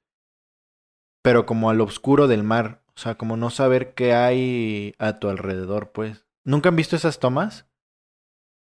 pero 1.23 1.47
como 1.47 1.71
al 1.71 1.81
oscuro 1.81 2.29
del 2.29 2.43
mar, 2.43 2.82
o 2.97 3.01
sea, 3.01 3.17
como 3.17 3.37
no 3.37 3.51
saber 3.51 3.95
qué 3.95 4.15
hay 4.15 4.95
a 4.99 5.19
tu 5.19 5.29
alrededor, 5.29 5.93
pues. 5.93 6.27
¿Nunca 6.45 6.69
han 6.69 6.77
visto 6.77 6.97
esas 6.97 7.19
tomas? 7.19 7.67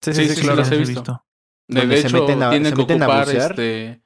Sí, 0.03 0.13
Sí, 0.13 0.15
sí, 0.15 0.23
sí, 0.23 0.29
sí, 0.29 0.35
sí, 0.37 0.41
claro. 0.43 0.57
las 0.61 0.71
he 0.73 0.79
Los 0.79 0.89
visto. 0.89 1.27
De, 1.69 1.81
se 2.01 2.07
hecho, 2.07 2.21
meten 2.21 2.43
a- 2.43 2.51
tienen 2.51 2.71
se 2.71 2.77
que 2.77 2.83
meten 2.83 3.03
ocupar 3.03 3.29
este, 3.29 4.03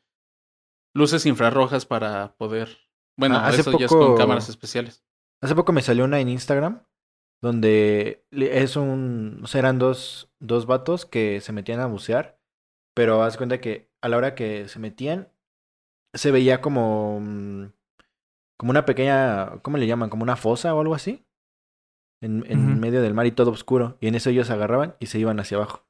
luces 0.94 1.26
infrarrojas 1.26 1.84
para 1.86 2.34
poder. 2.36 2.78
Bueno, 3.18 3.36
Ah, 3.36 3.48
hace 3.48 3.60
eso 3.60 3.78
ya 3.78 3.84
es 3.86 3.90
con 3.90 3.98
poco- 4.00 4.14
cámaras 4.16 4.48
especiales. 4.48 5.04
Hace 5.42 5.54
poco 5.54 5.72
me 5.72 5.82
salió 5.82 6.04
una 6.04 6.20
en 6.20 6.28
Instagram 6.28 6.82
donde 7.42 8.26
es 8.30 8.76
un, 8.76 9.40
o 9.42 9.46
sea, 9.46 9.60
eran 9.60 9.78
dos, 9.78 10.30
dos 10.40 10.66
vatos 10.66 11.06
que 11.06 11.40
se 11.40 11.52
metían 11.52 11.80
a 11.80 11.86
bucear, 11.86 12.38
pero 12.94 13.22
haz 13.22 13.36
cuenta 13.38 13.60
que 13.60 13.90
a 14.02 14.08
la 14.08 14.16
hora 14.18 14.34
que 14.34 14.68
se 14.68 14.78
metían 14.78 15.32
se 16.14 16.30
veía 16.30 16.60
como, 16.60 17.20
mm, 17.20 17.72
como 18.60 18.72
una 18.72 18.84
pequeña, 18.84 19.58
¿cómo 19.62 19.78
le 19.78 19.86
llaman? 19.86 20.10
Como 20.10 20.22
una 20.22 20.36
fosa 20.36 20.74
o 20.74 20.80
algo 20.82 20.94
así. 20.94 21.24
En, 22.22 22.44
en 22.46 22.78
medio 22.78 23.00
del 23.00 23.14
mar 23.14 23.24
y 23.24 23.32
todo 23.32 23.50
oscuro. 23.50 23.96
Y 23.98 24.06
en 24.08 24.14
eso 24.14 24.28
ellos 24.28 24.50
agarraban 24.50 24.94
y 25.00 25.06
se 25.06 25.18
iban 25.18 25.40
hacia 25.40 25.56
abajo. 25.56 25.86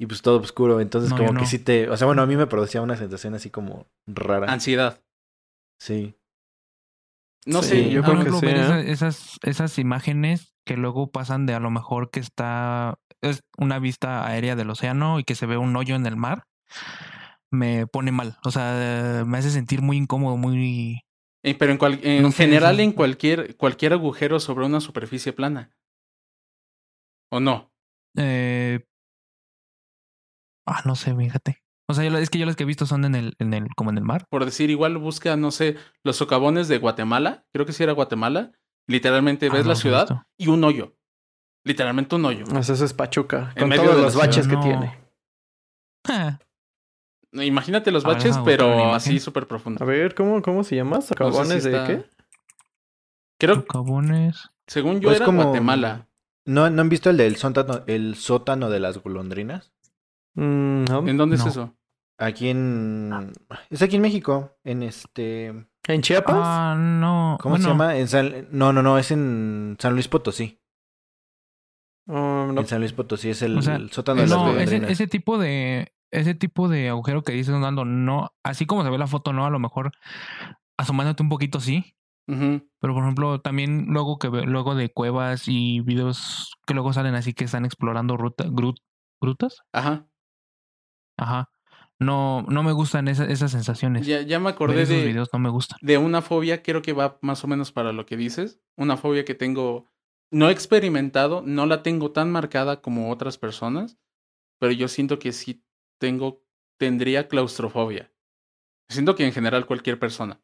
Y 0.00 0.06
pues 0.06 0.22
todo 0.22 0.40
oscuro. 0.40 0.80
Entonces 0.80 1.10
No, 1.10 1.18
como 1.18 1.34
que 1.34 1.44
sí 1.44 1.58
te... 1.58 1.90
O 1.90 1.96
sea, 1.98 2.06
bueno, 2.06 2.22
a 2.22 2.26
mí 2.26 2.34
me 2.34 2.46
producía 2.46 2.80
una 2.80 2.96
sensación 2.96 3.34
así 3.34 3.50
como 3.50 3.86
rara. 4.06 4.50
Ansiedad. 4.50 5.02
Sí. 5.78 6.16
No 7.44 7.60
Sí, 7.60 7.68
sé, 7.68 7.90
yo 7.90 8.02
creo 8.02 8.14
que 8.14 8.20
ejemplo, 8.30 8.38
sí, 8.40 8.46
ver 8.46 8.56
¿eh? 8.56 8.60
esa- 8.62 8.80
esas, 8.80 9.38
esas 9.42 9.78
imágenes 9.78 10.54
que 10.64 10.78
luego 10.78 11.10
pasan 11.10 11.44
de 11.44 11.52
a 11.52 11.60
lo 11.60 11.70
mejor 11.70 12.10
que 12.10 12.20
está 12.20 12.98
es 13.20 13.42
una 13.58 13.78
vista 13.78 14.26
aérea 14.26 14.56
del 14.56 14.70
océano 14.70 15.18
y 15.20 15.24
que 15.24 15.34
se 15.34 15.44
ve 15.44 15.58
un 15.58 15.76
hoyo 15.76 15.94
en 15.94 16.06
el 16.06 16.16
mar, 16.16 16.44
me 17.50 17.86
pone 17.86 18.12
mal. 18.12 18.38
O 18.44 18.50
sea, 18.50 19.24
me 19.26 19.36
hace 19.38 19.50
sentir 19.50 19.82
muy 19.82 19.98
incómodo, 19.98 20.38
muy... 20.38 21.02
Eh, 21.44 21.54
pero 21.56 21.72
en, 21.72 21.78
cual- 21.78 22.00
en 22.02 22.22
No 22.22 22.30
sé, 22.30 22.44
general 22.44 22.78
en 22.80 22.92
cualquier, 22.92 23.56
cualquier 23.56 23.92
agujero 23.94 24.38
sobre 24.40 24.64
una 24.66 24.80
superficie 24.80 25.32
plana. 25.32 25.70
¿O 27.30 27.40
no? 27.40 27.72
Eh... 28.16 28.84
Ah, 30.66 30.82
no 30.84 30.94
sé, 30.94 31.14
fíjate. 31.14 31.62
O 31.88 31.94
sea, 31.94 32.04
es 32.20 32.30
que 32.30 32.38
yo 32.38 32.46
las 32.46 32.54
que 32.56 32.62
he 32.62 32.66
visto 32.66 32.86
son 32.86 33.04
en 33.04 33.14
el, 33.16 33.34
en 33.38 33.52
el, 33.52 33.68
como 33.74 33.90
en 33.90 33.98
el 33.98 34.04
mar. 34.04 34.24
Por 34.30 34.44
decir, 34.44 34.70
igual 34.70 34.96
busca, 34.98 35.36
no 35.36 35.50
sé, 35.50 35.76
los 36.04 36.16
socavones 36.16 36.68
de 36.68 36.78
Guatemala. 36.78 37.44
Creo 37.52 37.66
que 37.66 37.72
sí 37.72 37.82
era 37.82 37.92
Guatemala. 37.92 38.52
Literalmente 38.88 39.46
Ah, 39.46 39.52
ves 39.52 39.64
no 39.64 39.70
la 39.70 39.74
ciudad 39.76 40.08
visto. 40.08 40.24
y 40.38 40.46
un 40.48 40.62
hoyo. 40.64 40.96
Literalmente 41.64 42.14
un 42.14 42.24
hoyo. 42.24 42.44
Pues 42.48 42.68
eso 42.68 42.84
es 42.84 42.94
Pachuca, 42.94 43.52
En 43.56 43.60
con 43.62 43.68
medio 43.68 43.82
todos 43.84 43.96
de 43.96 44.02
los 44.02 44.14
baches 44.16 44.46
que 44.46 44.54
ciudad, 44.56 44.62
tiene. 44.62 44.98
Ah, 46.08 46.38
Imagínate 47.32 47.90
los 47.90 48.04
baches, 48.04 48.36
una 48.36 48.44
pero 48.44 48.92
así 48.94 49.18
súper 49.18 49.46
profundo. 49.46 49.82
A 49.82 49.86
ver, 49.86 50.14
¿cómo, 50.14 50.42
cómo 50.42 50.64
se 50.64 50.76
llama? 50.76 51.00
¿Socavones 51.00 51.62
si 51.62 51.70
de 51.70 51.76
está- 51.76 51.86
qué? 51.86 52.04
Creo, 53.38 53.56
socavones. 53.56 54.50
según 54.66 55.00
yo, 55.00 55.08
Pues 55.08 55.16
era 55.16 55.26
como- 55.26 55.42
Guatemala. 55.44 56.08
¿No, 56.44 56.68
¿No 56.70 56.82
han 56.82 56.88
visto 56.88 57.08
el 57.08 57.16
del 57.16 57.36
sótano, 57.36 57.82
el 57.86 58.16
sótano 58.16 58.68
de 58.68 58.80
las 58.80 58.98
golondrinas? 58.98 59.72
Mm, 60.34 60.84
no. 60.84 61.06
¿En 61.08 61.16
dónde 61.16 61.36
No. 61.36 61.42
es 61.42 61.46
eso? 61.48 61.74
Aquí 62.18 62.48
en... 62.50 63.32
Es 63.70 63.80
aquí 63.82 63.96
en 63.96 64.02
México. 64.02 64.56
En 64.64 64.82
este... 64.82 65.46
¿En 65.88 66.02
Chiapas? 66.02 66.34
Ah, 66.36 66.76
no. 66.78 67.38
¿Cómo 67.40 67.56
se 67.58 67.66
llama? 67.68 67.96
En 67.96 68.08
San... 68.08 68.48
No, 68.50 68.72
no, 68.72 68.82
no. 68.82 68.98
Es 68.98 69.10
en 69.10 69.76
San 69.80 69.94
Luis 69.94 70.08
Potosí. 70.08 70.60
Mm, 72.06 72.54
no. 72.54 72.60
En 72.60 72.66
San 72.66 72.80
Luis 72.80 72.92
Potosí 72.92 73.30
es 73.30 73.42
el, 73.42 73.58
O 73.58 73.62
sea, 73.62 73.76
el 73.76 73.90
sótano 73.90 74.20
de 74.22 74.26
las 74.28 74.36
No, 74.36 74.44
ese, 74.48 74.52
golondrinas. 74.52 74.90
ese 74.90 75.06
tipo 75.06 75.38
de 75.38 75.91
ese 76.12 76.34
tipo 76.34 76.68
de 76.68 76.88
agujero 76.90 77.22
que 77.22 77.32
dices 77.32 77.54
Nando, 77.58 77.84
no, 77.84 78.30
así 78.44 78.66
como 78.66 78.84
se 78.84 78.90
ve 78.90 78.98
la 78.98 79.06
foto, 79.08 79.32
no, 79.32 79.44
a 79.46 79.50
lo 79.50 79.58
mejor 79.58 79.90
asomándote 80.76 81.22
un 81.22 81.28
poquito 81.28 81.58
sí, 81.60 81.96
pero 82.80 82.94
por 82.94 83.02
ejemplo 83.02 83.40
también 83.40 83.86
luego 83.88 84.18
que 84.18 84.28
luego 84.28 84.74
de 84.74 84.90
cuevas 84.92 85.44
y 85.48 85.80
videos 85.80 86.52
que 86.66 86.74
luego 86.74 86.92
salen 86.92 87.14
así 87.14 87.34
que 87.34 87.44
están 87.44 87.64
explorando 87.64 88.16
ruta, 88.16 88.44
gru- 88.46 88.80
grutas, 89.20 89.62
Ajá. 89.72 90.06
ajá, 91.18 91.50
no 91.98 92.42
no 92.48 92.62
me 92.62 92.72
gustan 92.72 93.08
esa- 93.08 93.26
esas 93.26 93.50
sensaciones. 93.52 94.06
Ya, 94.06 94.22
ya 94.22 94.38
me 94.40 94.50
acordé 94.50 94.82
esos 94.82 94.96
de, 94.96 95.06
videos 95.06 95.28
no 95.32 95.38
me 95.38 95.50
gustan. 95.50 95.78
de 95.82 95.98
una 95.98 96.22
fobia, 96.22 96.62
creo 96.62 96.82
que 96.82 96.92
va 96.92 97.18
más 97.22 97.44
o 97.44 97.48
menos 97.48 97.72
para 97.72 97.92
lo 97.92 98.06
que 98.06 98.16
dices. 98.16 98.60
Una 98.76 98.96
fobia 98.96 99.24
que 99.24 99.34
tengo, 99.34 99.90
no 100.30 100.48
he 100.48 100.52
experimentado, 100.52 101.42
no 101.44 101.66
la 101.66 101.82
tengo 101.82 102.10
tan 102.12 102.30
marcada 102.30 102.80
como 102.80 103.10
otras 103.10 103.38
personas, 103.38 103.98
pero 104.58 104.72
yo 104.72 104.88
siento 104.88 105.18
que 105.18 105.32
sí 105.32 105.64
tengo, 106.02 106.42
tendría 106.80 107.28
claustrofobia. 107.28 108.12
Siento 108.88 109.14
que 109.14 109.24
en 109.24 109.32
general 109.32 109.66
cualquier 109.66 110.00
persona. 110.00 110.42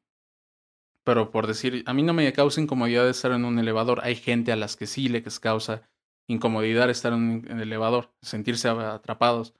Pero 1.04 1.32
por 1.32 1.48
decir, 1.48 1.82
a 1.84 1.94
mí 1.94 2.04
no 2.04 2.14
me 2.14 2.32
causa 2.32 2.60
incomodidad 2.60 3.08
estar 3.08 3.32
en 3.32 3.44
un 3.44 3.58
elevador. 3.58 3.98
Hay 4.04 4.14
gente 4.14 4.52
a 4.52 4.56
las 4.56 4.76
que 4.76 4.86
sí 4.86 5.08
les 5.08 5.40
causa 5.40 5.90
incomodidad 6.28 6.88
estar 6.90 7.12
en 7.12 7.44
el 7.50 7.60
elevador, 7.60 8.14
sentirse 8.22 8.68
atrapados. 8.68 9.52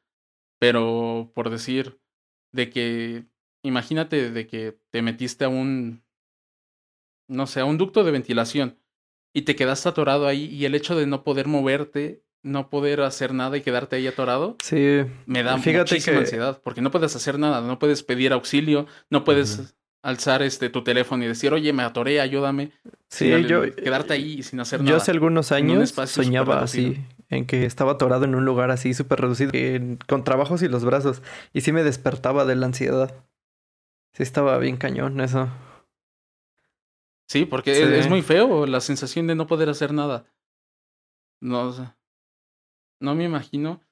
Pero 0.61 1.33
por 1.35 1.51
decir, 1.51 2.01
de 2.53 2.71
que, 2.71 3.27
imagínate 3.65 4.31
de 4.31 4.47
que 4.47 4.79
te 4.91 5.03
metiste 5.03 5.47
a 5.47 5.49
un, 5.49 6.05
no 7.29 7.49
sé, 7.49 7.59
a 7.59 7.65
un 7.65 7.77
ducto 7.77 8.05
de 8.05 8.13
ventilación 8.13 8.79
y 9.35 9.43
te 9.43 9.57
quedaste 9.57 9.89
atorado 9.89 10.29
ahí 10.29 10.45
y 10.45 10.65
el 10.65 10.77
hecho 10.77 10.95
de 10.95 11.09
no 11.09 11.25
poder 11.25 11.49
moverte, 11.49 12.23
no 12.43 12.71
poder 12.71 13.01
hacer 13.03 13.35
nada 13.35 13.57
y 13.57 13.63
quedarte 13.63 13.97
ahí 13.97 14.07
atorado, 14.07 14.57
Sí. 14.63 15.01
me 15.27 15.43
da 15.43 15.59
Fíjate 15.59 15.79
muchísima 15.95 16.15
que- 16.17 16.21
ansiedad 16.21 16.61
porque 16.63 16.81
no 16.81 16.91
puedes 16.91 17.15
hacer 17.17 17.39
nada, 17.39 17.61
no 17.61 17.79
puedes 17.79 18.03
pedir 18.03 18.33
auxilio, 18.33 18.87
no 19.11 19.25
puedes 19.25 19.75
alzar 20.03 20.43
este 20.43 20.71
tu 20.71 20.85
teléfono 20.85 21.25
y 21.25 21.27
decir, 21.27 21.53
oye, 21.53 21.73
me 21.73 21.83
atoré, 21.83 22.21
ayúdame. 22.21 22.71
Sí, 23.11 23.31
yo... 23.47 23.63
quedarte 23.75 24.15
ahí 24.15 24.43
sin 24.43 24.61
hacer 24.61 24.79
Yo 24.81 24.85
nada. 24.87 24.97
hace 24.99 25.11
algunos 25.11 25.51
años 25.53 25.91
soñaba 26.07 26.61
así, 26.63 27.05
en 27.29 27.45
que 27.47 27.67
estaba 27.67 27.93
atorado 27.93 28.25
en 28.25 28.35
un 28.37 28.45
lugar 28.45 28.71
así 28.71 28.95
súper 28.95 29.21
reducido, 29.21 29.51
en- 29.55 29.99
con 30.07 30.23
trabajos 30.25 30.63
y 30.63 30.69
los 30.69 30.85
brazos, 30.85 31.23
y 31.53 31.63
sí 31.63 31.73
me 31.73 31.83
despertaba 31.83 32.45
de 32.45 32.55
la 32.57 32.67
ansiedad. 32.67 33.13
Sí 34.15 34.23
estaba 34.23 34.57
bien 34.59 34.77
cañón 34.77 35.21
eso. 35.21 35.49
Sí, 37.29 37.45
porque 37.45 37.75
Sí. 37.75 37.83
es, 37.83 37.89
es 37.91 38.09
muy 38.09 38.23
feo 38.23 38.67
la 38.67 38.81
sensación 38.81 39.27
de 39.27 39.35
no 39.35 39.47
poder 39.47 39.69
hacer 39.69 39.93
nada. 39.93 40.25
No, 41.43 41.69
o 41.69 41.73
sea, 41.73 41.97
no 43.01 43.15
me 43.15 43.25
imagino. 43.25 43.83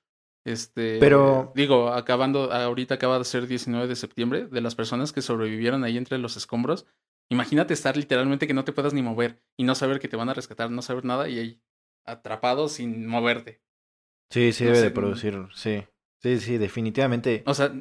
Este, 0.44 0.98
Pero- 1.00 1.52
digo, 1.56 1.88
acabando, 1.88 2.52
ahorita 2.52 2.94
acaba 2.94 3.18
de 3.18 3.24
ser 3.24 3.46
19 3.48 3.88
de 3.88 3.96
septiembre, 3.96 4.46
de 4.46 4.60
las 4.60 4.74
personas 4.76 5.12
que 5.12 5.22
sobrevivieron 5.22 5.82
ahí 5.84 5.96
entre 5.96 6.18
los 6.18 6.36
escombros. 6.36 6.86
Imagínate 7.28 7.74
estar 7.74 7.96
literalmente 7.96 8.46
que 8.46 8.54
no 8.54 8.64
te 8.64 8.72
puedas 8.72 8.94
ni 8.94 9.02
mover 9.02 9.42
y 9.56 9.64
no 9.64 9.74
saber 9.74 9.98
que 9.98 10.06
te 10.06 10.16
van 10.16 10.28
a 10.28 10.34
rescatar, 10.34 10.70
no 10.70 10.82
saber 10.82 11.04
nada 11.04 11.28
y 11.28 11.38
ahí 11.40 11.60
atrapado 12.04 12.68
sin 12.68 13.08
moverte. 13.08 13.60
Sí, 14.30 14.52
sí 14.52 14.62
no 14.64 14.68
debe 14.70 14.78
sé, 14.80 14.84
de 14.84 14.90
producir. 14.92 15.48
Sí. 15.54 15.84
Sí, 16.22 16.38
sí, 16.38 16.58
definitivamente. 16.58 17.42
O 17.46 17.54
sea, 17.54 17.72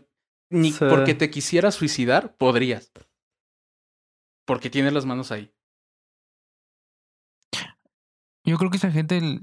ni 0.49 0.71
Sí. 0.71 0.83
porque 0.89 1.13
te 1.13 1.29
quisieras 1.29 1.75
suicidar, 1.75 2.35
podrías. 2.35 2.91
Porque 4.45 4.69
tienes 4.71 4.93
las 4.93 5.05
manos 5.05 5.31
ahí. 5.31 5.51
Yo 8.43 8.57
creo 8.57 8.69
que 8.69 8.77
esa 8.77 8.91
gente 8.91 9.17
el- 9.17 9.41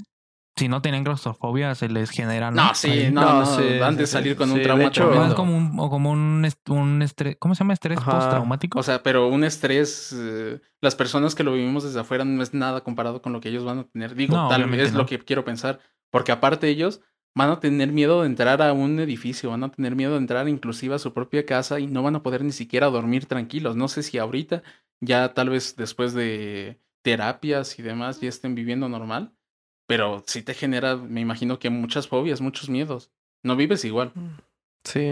si 0.56 0.68
no 0.68 0.82
tienen 0.82 1.02
claustrofobia 1.04 1.74
se 1.74 1.88
les 1.88 2.10
genera 2.10 2.50
No, 2.50 2.74
sí, 2.74 2.90
Ahí. 2.90 3.10
no, 3.12 3.20
No, 3.22 3.40
no, 3.40 3.46
sí, 3.46 3.62
han 3.82 3.96
de 3.96 4.06
sí, 4.06 4.12
salir 4.12 4.36
con 4.36 4.48
sí, 4.50 4.54
un 4.56 4.62
trauma 4.62 4.84
hecho- 4.84 5.04
O 5.06 5.08
tremendo. 5.10 5.28
es 5.30 5.34
como 5.34 5.56
un, 5.56 5.80
o 5.80 5.88
como 5.90 6.10
un, 6.10 6.44
est- 6.44 6.68
un 6.68 7.02
estrés, 7.02 7.36
¿cómo 7.38 7.54
se 7.54 7.60
llama? 7.60 7.72
Estrés 7.72 7.98
Ajá. 7.98 8.12
postraumático. 8.18 8.78
O 8.78 8.82
sea, 8.82 9.02
pero 9.02 9.28
un 9.28 9.44
estrés, 9.44 10.14
eh, 10.16 10.60
las 10.80 10.94
personas 10.94 11.34
que 11.34 11.42
lo 11.44 11.52
vivimos 11.54 11.84
desde 11.84 12.00
afuera 12.00 12.24
no 12.24 12.42
es 12.42 12.52
nada 12.54 12.82
comparado 12.82 13.22
con 13.22 13.32
lo 13.32 13.40
que 13.40 13.48
ellos 13.48 13.64
van 13.64 13.78
a 13.78 13.84
tener. 13.84 14.14
Digo, 14.14 14.36
No, 14.36 14.48
tal 14.48 14.68
vez 14.68 14.88
es 14.88 14.92
lo 14.92 15.00
no. 15.00 15.06
que 15.06 15.18
quiero 15.18 15.44
pensar, 15.44 15.80
porque 16.10 16.32
aparte 16.32 16.68
ellos 16.68 17.00
van 17.34 17.48
a 17.48 17.58
tener 17.60 17.90
miedo 17.92 18.20
de 18.20 18.26
entrar 18.26 18.60
a 18.60 18.74
un 18.74 19.00
edificio, 19.00 19.48
van 19.50 19.64
a 19.64 19.70
tener 19.70 19.96
miedo 19.96 20.12
de 20.12 20.18
entrar 20.18 20.46
inclusive 20.50 20.94
a 20.94 20.98
su 20.98 21.14
propia 21.14 21.46
casa 21.46 21.80
y 21.80 21.86
no 21.86 22.02
van 22.02 22.16
a 22.16 22.22
poder 22.22 22.44
ni 22.44 22.52
siquiera 22.52 22.88
dormir 22.90 23.24
tranquilos. 23.24 23.74
No 23.74 23.88
sé 23.88 24.02
si 24.02 24.18
ahorita, 24.18 24.62
ya 25.00 25.32
tal 25.32 25.48
vez 25.48 25.74
después 25.76 26.12
de 26.12 26.78
terapias 27.00 27.78
y 27.78 27.82
demás, 27.82 28.20
ya 28.20 28.28
estén 28.28 28.54
viviendo 28.54 28.88
normal, 28.90 29.32
pero 29.92 30.24
sí 30.26 30.40
te 30.42 30.54
genera, 30.54 30.96
me 30.96 31.20
imagino 31.20 31.58
que 31.58 31.68
muchas 31.68 32.08
fobias, 32.08 32.40
muchos 32.40 32.70
miedos. 32.70 33.12
No 33.42 33.56
vives 33.56 33.84
igual. 33.84 34.14
Sí. 34.84 35.10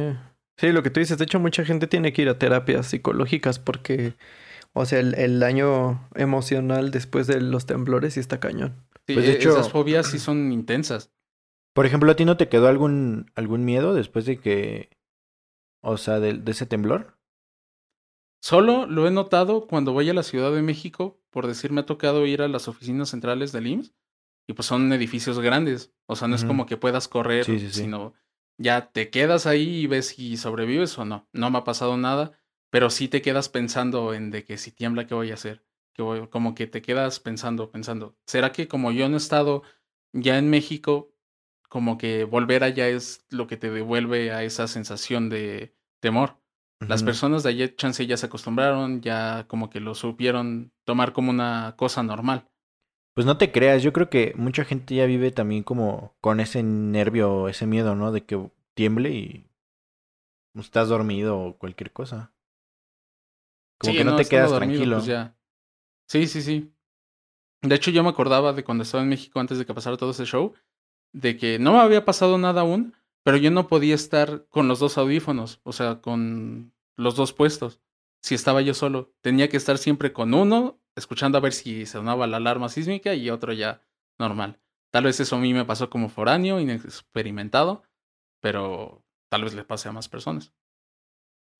Sí, 0.56 0.72
lo 0.72 0.82
que 0.82 0.88
tú 0.88 1.00
dices, 1.00 1.18
de 1.18 1.24
hecho 1.24 1.38
mucha 1.38 1.66
gente 1.66 1.86
tiene 1.86 2.14
que 2.14 2.22
ir 2.22 2.30
a 2.30 2.38
terapias 2.38 2.86
psicológicas 2.86 3.58
porque, 3.58 4.14
o 4.72 4.86
sea, 4.86 5.00
el, 5.00 5.14
el 5.16 5.38
daño 5.38 6.08
emocional 6.14 6.90
después 6.92 7.26
de 7.26 7.42
los 7.42 7.66
temblores 7.66 8.14
sí 8.14 8.20
está 8.20 8.40
cañón. 8.40 8.74
Sí, 9.06 9.14
Pues, 9.14 9.26
de 9.26 9.32
e- 9.32 9.34
hecho- 9.36 9.50
esas 9.50 9.70
fobias 9.70 10.06
sí 10.06 10.18
son 10.18 10.50
intensas. 10.50 11.12
Por 11.74 11.84
ejemplo, 11.84 12.10
¿a 12.10 12.16
ti 12.16 12.24
no 12.24 12.38
te 12.38 12.48
quedó 12.48 12.68
algún, 12.68 13.30
algún 13.34 13.66
miedo 13.66 13.92
después 13.92 14.24
de 14.24 14.38
que... 14.38 14.88
O 15.82 15.98
sea, 15.98 16.20
de, 16.20 16.32
de 16.34 16.52
ese 16.52 16.64
temblor? 16.64 17.18
Solo 18.42 18.86
lo 18.86 19.06
he 19.06 19.10
notado 19.10 19.66
cuando 19.66 19.92
voy 19.92 20.08
a 20.08 20.14
la 20.14 20.22
Ciudad 20.22 20.52
de 20.52 20.62
México, 20.62 21.20
por 21.30 21.46
decir, 21.46 21.70
me 21.72 21.82
ha 21.82 21.86
tocado 21.86 22.24
ir 22.24 22.40
a 22.40 22.48
las 22.48 22.68
oficinas 22.68 23.10
centrales 23.10 23.52
del 23.52 23.66
IMSS 23.66 23.94
y 24.50 24.52
pues 24.52 24.66
son 24.66 24.92
edificios 24.92 25.38
grandes, 25.38 25.92
o 26.06 26.16
sea, 26.16 26.26
no 26.26 26.34
es 26.34 26.44
como 26.44 26.66
que 26.66 26.76
puedas 26.76 27.06
correr, 27.06 27.44
Sí, 27.44 27.60
sí, 27.60 27.70
sí. 27.70 27.80
sino 27.82 28.14
ya 28.58 28.90
te 28.90 29.08
quedas 29.10 29.46
ahí 29.46 29.82
y 29.82 29.86
ves 29.86 30.08
si 30.08 30.36
sobrevives 30.36 30.98
o 30.98 31.04
no. 31.04 31.28
No 31.32 31.50
me 31.50 31.58
ha 31.58 31.64
pasado 31.64 31.96
nada, 31.96 32.32
pero 32.70 32.90
sí 32.90 33.06
te 33.06 33.22
quedas 33.22 33.48
pensando 33.48 34.12
en 34.12 34.30
de 34.32 34.44
que 34.44 34.58
si 34.58 34.72
tiembla, 34.72 35.06
¿qué 35.06 35.14
voy 35.14 35.30
a 35.30 35.34
hacer? 35.34 35.64
Que 35.94 36.02
voy- 36.02 36.26
como 36.28 36.54
que 36.56 36.66
te 36.66 36.82
quedas 36.82 37.20
pensando, 37.20 37.70
pensando, 37.70 38.16
¿será 38.26 38.50
que 38.50 38.66
como 38.66 38.90
yo 38.90 39.08
no 39.08 39.14
he 39.14 39.18
estado 39.18 39.62
ya 40.12 40.36
en 40.36 40.50
México, 40.50 41.14
como 41.68 41.96
que 41.96 42.24
volver 42.24 42.64
allá 42.64 42.88
es 42.88 43.24
lo 43.30 43.46
que 43.46 43.56
te 43.56 43.70
devuelve 43.70 44.32
a 44.32 44.42
esa 44.42 44.66
sensación 44.66 45.28
de 45.30 45.76
temor? 46.00 46.36
Las 46.88 47.02
personas 47.04 47.42
de 47.44 47.50
allá, 47.50 47.76
chance, 47.76 48.04
ya 48.06 48.16
se 48.16 48.26
acostumbraron, 48.26 49.00
ya 49.00 49.46
como 49.46 49.70
que 49.70 49.78
lo 49.80 49.94
supieron 49.94 50.72
tomar 50.84 51.12
como 51.12 51.30
una 51.30 51.74
cosa 51.76 52.02
normal. 52.02 52.48
Pues 53.14 53.26
no 53.26 53.38
te 53.38 53.52
creas, 53.52 53.82
yo 53.82 53.92
creo 53.92 54.08
que 54.08 54.32
mucha 54.36 54.64
gente 54.64 54.94
ya 54.94 55.06
vive 55.06 55.30
también 55.30 55.62
como 55.62 56.14
con 56.20 56.40
ese 56.40 56.62
nervio, 56.62 57.48
ese 57.48 57.66
miedo, 57.66 57.94
¿no? 57.94 58.12
De 58.12 58.24
que 58.24 58.50
tiemble 58.74 59.10
y 59.10 59.46
estás 60.54 60.88
dormido 60.88 61.38
o 61.38 61.56
cualquier 61.58 61.92
cosa. 61.92 62.32
Como 63.78 63.92
Sí, 63.92 63.98
que 63.98 64.04
no, 64.04 64.16
te 64.16 64.26
quedas 64.26 64.50
dormido, 64.50 64.80
tranquilo. 64.80 64.96
pues 64.96 65.06
ya. 65.06 65.36
Sí, 66.08 66.26
sí, 66.26 66.42
sí. 66.42 66.72
De 67.62 67.76
hecho, 67.76 67.90
yo 67.92 68.02
me 68.02 68.10
acordaba 68.10 68.52
de 68.54 68.64
cuando 68.64 68.82
estaba 68.84 69.02
en 69.04 69.10
México 69.10 69.40
antes 69.40 69.58
de 69.58 69.66
que 69.66 69.74
pasara 69.74 69.98
todo 69.98 70.12
ese 70.12 70.26
show, 70.26 70.54
de 71.12 71.36
que 71.36 71.58
no 71.60 71.74
me 71.74 71.80
había 71.80 72.04
pasado 72.06 72.38
nada 72.38 72.62
aún, 72.62 72.94
pero 73.24 73.38
yo 73.38 73.50
no 73.52 73.68
podía 73.68 73.94
estar 73.96 74.46
con 74.48 74.68
los 74.68 74.80
dos 74.80 74.98
audífonos, 74.98 75.60
o 75.64 75.72
sea, 75.72 76.00
con 76.02 76.72
los 76.96 77.16
dos 77.16 77.34
puestos. 77.34 77.80
Si 78.22 78.34
estaba 78.34 78.62
yo 78.62 78.74
solo, 78.74 79.12
tenía 79.22 79.48
que 79.48 79.58
estar 79.58 79.78
siempre 79.78 80.12
con 80.12 80.34
uno, 80.34 80.79
escuchando 80.96 81.38
a 81.38 81.40
ver 81.40 81.52
si 81.52 81.86
sonaba 81.86 82.26
la 82.26 82.38
alarma 82.38 82.68
sísmica 82.68 83.14
y 83.14 83.30
otro 83.30 83.52
ya 83.52 83.82
normal. 84.18 84.60
Tal 84.92 85.04
vez 85.04 85.20
eso 85.20 85.36
a 85.36 85.38
mí 85.40 85.54
me 85.54 85.64
pasó 85.64 85.88
como 85.90 86.08
foráneo, 86.08 86.58
inexperimentado, 86.60 87.84
pero 88.40 89.04
tal 89.30 89.44
vez 89.44 89.54
le 89.54 89.64
pase 89.64 89.88
a 89.88 89.92
más 89.92 90.08
personas. 90.08 90.52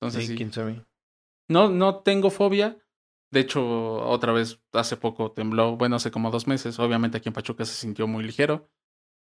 Entonces, 0.01 0.23
Sí, 0.23 0.31
sí. 0.31 0.35
quién 0.37 0.51
sabe. 0.51 0.85
No, 1.49 1.69
no 1.69 2.01
tengo 2.03 2.29
fobia. 2.29 2.77
De 3.31 3.39
hecho, 3.39 4.05
otra 4.07 4.33
vez 4.33 4.61
hace 4.73 4.97
poco 4.97 5.31
tembló, 5.31 5.77
bueno, 5.77 5.95
hace 5.95 6.11
como 6.11 6.31
dos 6.31 6.47
meses. 6.47 6.79
Obviamente 6.79 7.17
aquí 7.17 7.29
en 7.29 7.33
Pachuca 7.33 7.63
se 7.65 7.73
sintió 7.73 8.07
muy 8.07 8.23
ligero. 8.23 8.69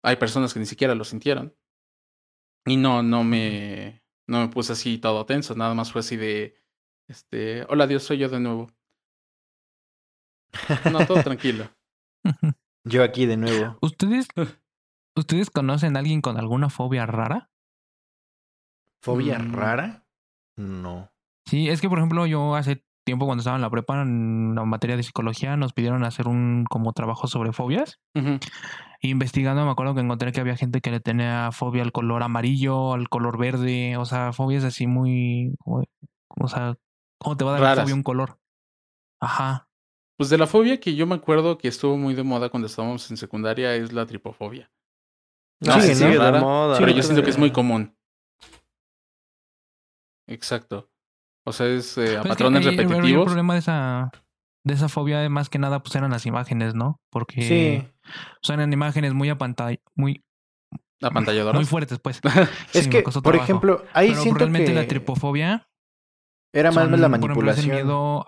Hay 0.05 0.17
personas 0.17 0.55
que 0.55 0.61
ni 0.61 0.67
siquiera 0.67 0.95
lo 0.95 1.05
sintieron. 1.05 1.57
Y 2.65 2.77
no, 2.77 3.03
no 3.03 3.25
me, 3.25 4.03
no 4.29 4.41
me 4.41 4.49
puse 4.49 4.73
así 4.73 4.99
todo 4.99 5.27
tenso. 5.27 5.55
Nada 5.57 5.75
más 5.75 5.91
fue 5.91 6.01
así 6.01 6.17
de, 6.17 6.57
este, 7.09 7.65
hola 7.69 7.87
Dios, 7.87 8.05
soy 8.05 8.19
yo 8.19 8.29
de 8.29 8.39
nuevo. 8.41 8.71
No, 10.93 11.07
todo 11.07 11.23
tranquilo. 11.23 11.69
Yo 12.85 13.03
aquí 13.03 13.27
de 13.27 13.37
nuevo. 13.37 13.79
¿Ustedes, 13.83 14.29
¿Ustedes 15.17 15.51
conocen 15.51 15.97
a 15.97 16.01
alguien 16.01 16.21
con 16.21 16.37
alguna 16.39 16.71
fobia 16.71 17.07
rara? 17.07 17.51
¿Fobia 19.03 19.39
Mm. 19.39 19.53
rara? 19.53 20.05
No. 20.57 21.11
Sí, 21.47 21.69
es 21.69 21.81
que 21.81 21.89
por 21.89 21.99
ejemplo 21.99 22.27
yo 22.27 22.57
hace 22.57 22.85
tiempo 23.05 23.27
cuando 23.27 23.41
estaba 23.41 23.57
en 23.57 23.63
la 23.63 23.71
prepa 23.71 24.03
en 24.03 24.55
la 24.57 24.65
materia 24.65 24.97
de 24.97 25.03
psicología 25.05 25.57
nos 25.57 25.73
pidieron 25.73 26.03
hacer 26.03 26.27
un 26.27 26.65
como 26.69 26.93
trabajo 26.93 27.29
sobre 27.29 27.53
fobias. 27.53 28.01
Y 29.01 29.11
investigando 29.11 29.65
me 29.65 29.71
acuerdo 29.71 29.95
que 29.95 30.01
encontré 30.01 30.33
que 30.33 30.41
había 30.41 30.57
gente 30.57 30.81
que 30.81 30.91
le 30.91 30.99
tenía 31.01 31.53
fobia 31.53 31.83
al 31.83 31.93
color 31.93 32.23
amarillo, 32.25 32.95
al 32.95 33.09
color 33.09 33.39
verde, 33.39 33.97
o 33.97 34.05
sea, 34.07 34.33
fobias 34.33 34.65
así 34.65 34.87
muy, 34.89 35.55
o 35.65 36.49
sea, 36.49 36.75
¿cómo 37.21 37.37
te 37.37 37.45
va 37.45 37.57
a 37.57 37.61
dar 37.61 37.79
fobia 37.83 37.95
un 37.95 38.03
color? 38.03 38.41
Ajá. 39.21 39.69
Pues 40.17 40.31
de 40.31 40.39
la 40.39 40.47
fobia 40.47 40.81
que 40.81 40.95
yo 40.95 41.07
me 41.07 41.15
acuerdo 41.15 41.59
que 41.59 41.69
estuvo 41.69 41.97
muy 41.97 42.15
de 42.15 42.23
moda 42.23 42.49
cuando 42.49 42.67
estábamos 42.67 43.11
en 43.11 43.17
secundaria 43.17 43.75
es 43.75 43.93
la 43.93 44.07
tripofobia. 44.07 44.71
No 45.61 45.73
Sí, 45.81 45.91
es 45.91 45.99
de 45.99 46.07
moda, 46.19 46.77
pero 46.79 46.91
Sí, 46.91 46.97
yo 46.97 47.03
siento 47.03 47.23
que 47.23 47.31
es 47.31 47.39
muy 47.39 47.51
común. 47.51 47.95
Exacto. 50.27 50.91
O 51.45 51.53
sea, 51.53 51.67
es 51.67 51.97
eh, 51.99 52.03
a 52.03 52.05
Pero 52.05 52.15
es 52.17 52.23
que 52.23 52.29
patrones 52.31 52.67
ahí 52.67 52.75
el- 52.75 52.81
El, 52.81 52.89
repetitivos. 52.89 53.27
problema 53.27 53.53
de 53.55 53.61
esa, 53.61 54.11
de 54.65 54.75
esa 54.75 54.89
fobia 54.89 55.29
más 55.29 55.49
que 55.49 55.59
nada 55.59 55.83
pues 55.83 55.95
eran 55.95 56.11
las 56.11 56.27
imágenes, 56.27 56.75
¿no? 56.75 57.01
Porque 57.11 57.43
Sí. 57.43 57.89
son 58.43 58.57
eran 58.61 58.73
imágenes 58.73 59.15
muy 59.15 59.29
apantall 59.29 59.81
muy, 59.95 60.25
apantalladoras. 61.01 61.55
muy 61.55 61.65
fuertes, 61.67 61.99
pues. 62.01 62.21
Es 62.75 62.85
Sí, 62.85 62.91
que, 62.91 63.03
por 63.03 63.13
trabajo. 63.23 63.43
ejemplo, 63.45 63.85
ahí 63.93 64.09
Pero 64.09 64.23
siento 64.23 64.39
realmente 64.41 64.73
que 64.73 64.75
la 64.75 64.89
tripofobia 64.89 65.69
era 66.53 66.71
más 66.73 66.89
son, 66.89 67.01
la 67.01 67.09
por 67.09 67.19
ejemplo, 67.31 67.51
es 67.51 67.59
el 67.59 67.67
manipulación. 67.69 67.77
miedo. 67.77 68.25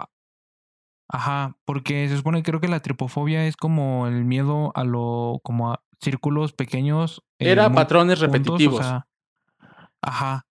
Ajá, 1.11 1.57
porque 1.65 2.09
se 2.09 2.17
supone 2.17 2.43
creo 2.43 2.61
que 2.61 2.69
la 2.69 2.81
tripofobia 2.81 3.47
es 3.47 3.57
como 3.57 4.07
el 4.07 4.25
miedo 4.25 4.73
a 4.75 4.85
lo, 4.85 5.41
como 5.43 5.73
a 5.73 5.83
círculos 6.01 6.53
pequeños. 6.53 7.23
eh, 7.39 7.51
Era 7.51 7.73
patrones 7.73 8.19
juntos, 8.19 8.35
o 8.35 8.39
repetitivos. 8.39 8.79
sea, 8.87 9.07
ajá. 10.03 10.47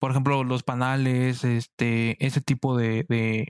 Por 0.00 0.10
ejemplo, 0.10 0.44
los 0.44 0.62
panales, 0.64 1.44
este, 1.44 2.16
ese 2.24 2.40
tipo 2.40 2.76
de, 2.76 3.06
de, 3.08 3.46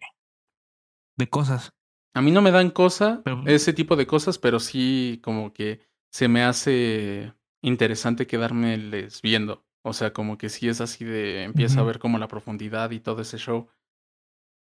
de 1.16 1.28
cosas. 1.28 1.72
A 2.14 2.20
mí 2.22 2.30
no 2.30 2.42
me 2.42 2.51
dan 2.53 2.70
cosa, 2.70 3.22
Pero- 3.24 3.42
ese 3.47 3.72
tipo 3.72 3.97
de 3.97 4.07
cosas, 4.07 4.38
pero 4.38 4.61
sí 4.61 5.20
como 5.24 5.53
que 5.53 5.80
se 6.12 6.28
me 6.28 6.45
hace 6.45 7.32
interesante 7.62 8.26
quedarme 8.26 8.76
les 8.76 9.20
viendo. 9.22 9.64
O 9.82 9.92
sea, 9.92 10.12
como 10.12 10.38
que 10.38 10.49
sí 10.49 10.68
es 10.68 10.80
así 10.80 11.05
de 11.05 11.42
empieza 11.45 11.80
a 11.80 11.84
ver 11.84 11.99
como 11.99 12.18
la 12.18 12.28
profundidad 12.28 12.90
y 12.92 13.01
todo 13.01 13.22
ese 13.22 13.36
show. 13.38 13.68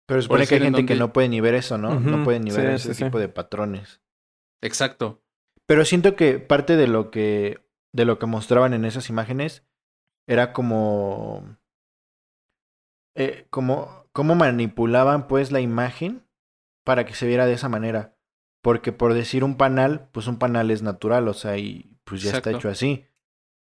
Pero 0.07 0.21
supone 0.21 0.47
que 0.47 0.55
hay 0.55 0.61
en 0.61 0.73
gente 0.73 0.85
que 0.85 0.99
no 0.99 1.13
puede 1.13 1.29
ni 1.29 1.39
ver 1.41 1.55
eso, 1.55 1.77
¿no? 1.77 1.99
No 1.99 2.23
puede 2.23 2.39
ni 2.39 2.51
ver 2.51 2.67
sí, 2.69 2.75
ese 2.75 2.93
sí, 2.93 2.99
sí. 2.99 3.03
tipo 3.05 3.19
de 3.19 3.29
patrones. 3.29 4.01
Exacto. 4.61 5.23
Pero 5.65 5.85
siento 5.85 6.15
que 6.15 6.39
parte 6.39 6.75
de 6.75 6.87
lo 6.87 7.11
que 7.11 7.65
de 7.93 8.05
lo 8.05 8.19
que 8.19 8.25
mostraban 8.25 8.73
en 8.73 8.85
esas 8.85 9.09
imágenes 9.09 9.65
era 10.27 10.53
como 10.53 11.57
eh, 13.15 13.47
como 13.49 14.05
cómo 14.11 14.35
manipulaban 14.35 15.27
pues 15.27 15.51
la 15.51 15.61
imagen 15.61 16.25
para 16.85 17.05
que 17.05 17.13
se 17.13 17.27
viera 17.27 17.45
de 17.45 17.53
esa 17.53 17.69
manera. 17.69 18.17
Porque 18.61 18.91
por 18.91 19.13
decir 19.13 19.43
un 19.43 19.55
panal, 19.57 20.09
pues 20.11 20.27
un 20.27 20.37
panal 20.37 20.71
es 20.71 20.81
natural, 20.81 21.27
o 21.27 21.33
sea, 21.33 21.57
y 21.57 21.97
pues 22.03 22.21
ya 22.21 22.31
está 22.33 22.51
hecho 22.51 22.69
así. 22.69 23.05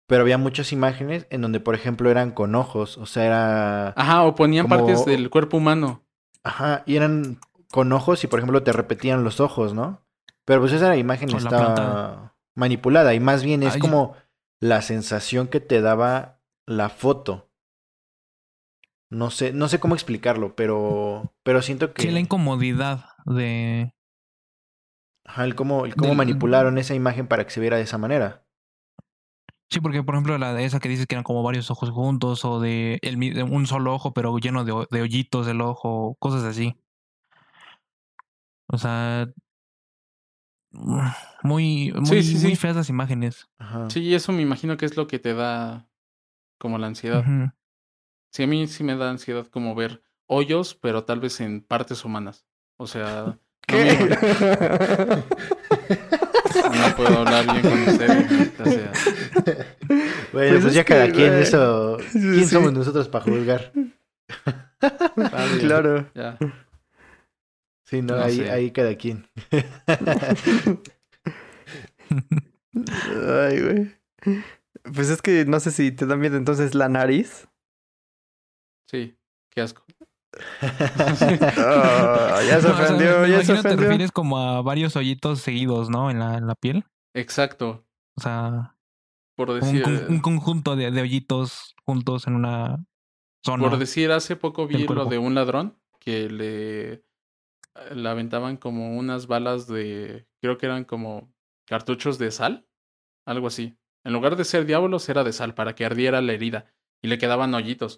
Pero 0.06 0.22
había 0.22 0.38
muchas 0.38 0.72
imágenes 0.72 1.26
en 1.30 1.40
donde, 1.40 1.60
por 1.60 1.74
ejemplo, 1.74 2.10
eran 2.10 2.32
con 2.32 2.54
ojos, 2.54 2.98
o 2.98 3.06
sea, 3.06 3.24
era... 3.24 3.88
Ajá, 3.90 4.24
o 4.24 4.34
ponían 4.34 4.66
Como- 4.68 4.84
partes 4.84 5.04
del 5.06 5.30
cuerpo 5.30 5.56
humano. 5.56 6.04
Ajá, 6.44 6.82
y 6.86 6.96
eran 6.96 7.38
con 7.70 7.92
ojos 7.92 8.24
y, 8.24 8.26
por 8.26 8.38
ejemplo, 8.38 8.62
te 8.62 8.72
repetían 8.72 9.24
los 9.24 9.40
ojos, 9.40 9.74
¿no? 9.74 10.02
Pero 10.44 10.60
pues 10.60 10.72
esa 10.72 10.96
imagen 10.96 11.28
plantada. 11.28 12.34
manipulada 12.54 13.14
y 13.14 13.20
más 13.20 13.42
bien 13.44 13.62
es 13.62 13.74
Ay. 13.74 13.80
como 13.80 14.16
la 14.60 14.82
sensación 14.82 15.48
que 15.48 15.60
te 15.60 15.80
daba 15.80 16.40
la 16.66 16.88
foto. 16.88 17.48
No 19.10 19.30
sé, 19.30 19.52
no 19.52 19.68
sé 19.68 19.80
cómo 19.80 19.94
explicarlo, 19.94 20.54
pero, 20.54 21.32
pero 21.42 21.62
siento 21.62 21.92
que 21.92 22.02
Sí, 22.02 22.10
la 22.10 22.20
incomodidad 22.20 23.04
de. 23.26 23.92
ajá, 25.24 25.44
el 25.44 25.54
cómo, 25.54 25.84
el 25.84 25.94
cómo 25.96 26.08
del- 26.10 26.16
manipularon 26.18 26.78
esa 26.78 26.94
imagen 26.94 27.26
para 27.26 27.44
que 27.44 27.50
se 27.50 27.60
viera 27.60 27.76
de 27.76 27.82
esa 27.84 27.98
manera. 27.98 28.44
Sí, 29.70 29.80
porque 29.80 30.02
por 30.02 30.14
ejemplo 30.16 30.36
la 30.36 30.52
de 30.52 30.64
esa 30.64 30.80
que 30.80 30.88
dices 30.88 31.06
que 31.06 31.14
eran 31.14 31.22
como 31.22 31.42
varios 31.44 31.70
ojos 31.70 31.90
juntos 31.90 32.44
o 32.44 32.58
de, 32.60 32.98
el, 33.02 33.18
de 33.20 33.42
un 33.44 33.66
solo 33.68 33.94
ojo 33.94 34.12
pero 34.12 34.36
lleno 34.38 34.64
de, 34.64 34.86
de 34.90 35.00
hoyitos 35.02 35.46
el 35.46 35.60
ojo, 35.60 36.16
cosas 36.18 36.42
así. 36.42 36.76
O 38.66 38.78
sea, 38.78 39.28
muy, 40.72 41.92
muy, 41.92 41.92
Sí, 42.06 42.22
sí, 42.22 42.34
muy 42.38 42.50
sí. 42.50 42.56
feas 42.56 42.76
las 42.76 42.88
imágenes. 42.88 43.48
Ajá. 43.58 43.88
Sí, 43.90 44.14
eso 44.14 44.32
me 44.32 44.42
imagino 44.42 44.76
que 44.76 44.86
es 44.86 44.96
lo 44.96 45.06
que 45.06 45.18
te 45.18 45.34
da 45.34 45.88
como 46.58 46.78
la 46.78 46.86
ansiedad. 46.88 47.24
Sí, 48.32 48.42
a 48.44 48.46
mí 48.46 48.66
sí 48.68 48.84
me 48.84 48.96
da 48.96 49.10
ansiedad 49.10 49.46
como 49.46 49.74
ver 49.74 50.02
hoyos, 50.26 50.74
pero 50.74 51.04
tal 51.04 51.20
vez 51.20 51.40
en 51.40 51.60
partes 51.62 52.04
humanas. 52.04 52.44
O 52.76 52.86
sea, 52.86 53.38
no, 53.68 53.76
me- 53.78 53.94
no 56.78 56.96
puedo 56.96 57.18
hablar 57.18 57.46
bien 57.46 57.62
con 57.62 57.82
ustedes. 57.88 58.30
maldita 58.30 58.64
sea. 58.64 58.92
Bueno, 59.44 60.04
Pues 60.32 60.52
pues, 60.52 60.64
es 60.66 60.74
ya 60.74 60.84
cada 60.84 61.06
que, 61.06 61.12
quien 61.12 61.32
eso. 61.34 61.96
¿Quién 62.12 62.44
sí. 62.44 62.46
somos 62.46 62.72
nosotros 62.72 63.08
para 63.08 63.24
juzgar? 63.24 63.72
Claro. 65.60 66.08
Ya. 66.14 66.38
Sí, 67.84 68.00
no, 68.00 68.16
No 68.16 68.22
ahí, 68.22 68.36
sé. 68.36 68.50
ahí 68.50 68.70
cada 68.70 68.94
quien. 68.96 69.26
Ay, 73.28 73.60
güey. 73.60 73.96
Pues 74.94 75.10
es 75.10 75.20
que 75.20 75.44
no 75.44 75.60
sé 75.60 75.70
si 75.70 75.92
te 75.92 76.06
da 76.06 76.16
miedo 76.16 76.36
entonces 76.36 76.74
la 76.74 76.88
nariz. 76.88 77.48
Sí, 78.90 79.18
qué 79.50 79.60
asco. 79.62 79.84
Ah, 80.62 82.40
ya 82.46 82.60
se 82.60 82.68
No, 82.68 82.74
o 82.74 82.76
sea, 82.76 82.84
ofendió, 82.84 83.20
me 83.20 83.30
ya 83.30 83.42
se 83.42 83.52
imagino 83.52 83.62
te 83.62 83.76
refieres 83.76 84.12
como 84.12 84.38
a 84.38 84.62
varios 84.62 84.94
hoyitos 84.96 85.40
seguidos, 85.40 85.90
¿no? 85.90 86.10
En 86.10 86.20
la, 86.20 86.38
en 86.38 86.46
la 86.46 86.54
piel. 86.54 86.84
Exacto. 87.14 87.84
O 88.16 88.20
sea, 88.22 88.76
Por 89.40 89.52
un, 89.52 89.60
decir, 89.60 90.06
un 90.10 90.20
conjunto 90.20 90.76
de, 90.76 90.90
de 90.90 91.00
hoyitos 91.00 91.74
juntos 91.86 92.26
en 92.26 92.34
una 92.34 92.84
zona. 93.42 93.70
por 93.70 93.78
decir, 93.78 94.12
hace 94.12 94.36
poco 94.36 94.66
vi 94.66 94.86
lo 94.86 95.06
de 95.06 95.16
un 95.16 95.34
ladrón 95.34 95.78
que 95.98 96.28
le, 96.28 97.02
le 97.94 98.06
aventaban 98.06 98.58
como 98.58 98.98
unas 98.98 99.28
balas 99.28 99.66
de, 99.66 100.26
creo 100.42 100.58
que 100.58 100.66
eran 100.66 100.84
como 100.84 101.32
cartuchos 101.64 102.18
de 102.18 102.32
sal, 102.32 102.66
algo 103.24 103.46
así. 103.46 103.78
En 104.04 104.12
lugar 104.12 104.36
de 104.36 104.44
ser 104.44 104.66
diablos, 104.66 105.08
era 105.08 105.24
de 105.24 105.32
sal 105.32 105.54
para 105.54 105.74
que 105.74 105.86
ardiera 105.86 106.20
la 106.20 106.34
herida 106.34 106.66
y 107.00 107.08
le 107.08 107.16
quedaban 107.16 107.54
hoyitos. 107.54 107.96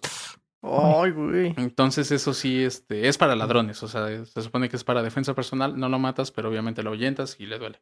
Ay, 0.61 1.11
güey. 1.11 1.53
Entonces 1.57 2.09
eso 2.13 2.33
sí, 2.33 2.63
este, 2.63 3.09
es 3.09 3.17
para 3.17 3.35
ladrones, 3.35 3.83
o 3.83 3.89
sea, 3.89 4.07
se 4.23 4.41
supone 4.41 4.69
que 4.69 4.77
es 4.77 4.85
para 4.85 5.03
defensa 5.03 5.35
personal, 5.35 5.77
no 5.77 5.89
lo 5.89 5.99
matas, 5.99 6.31
pero 6.31 6.47
obviamente 6.47 6.83
lo 6.83 6.91
ahuyentas 6.91 7.37
y 7.37 7.47
le 7.47 7.59
duele. 7.59 7.81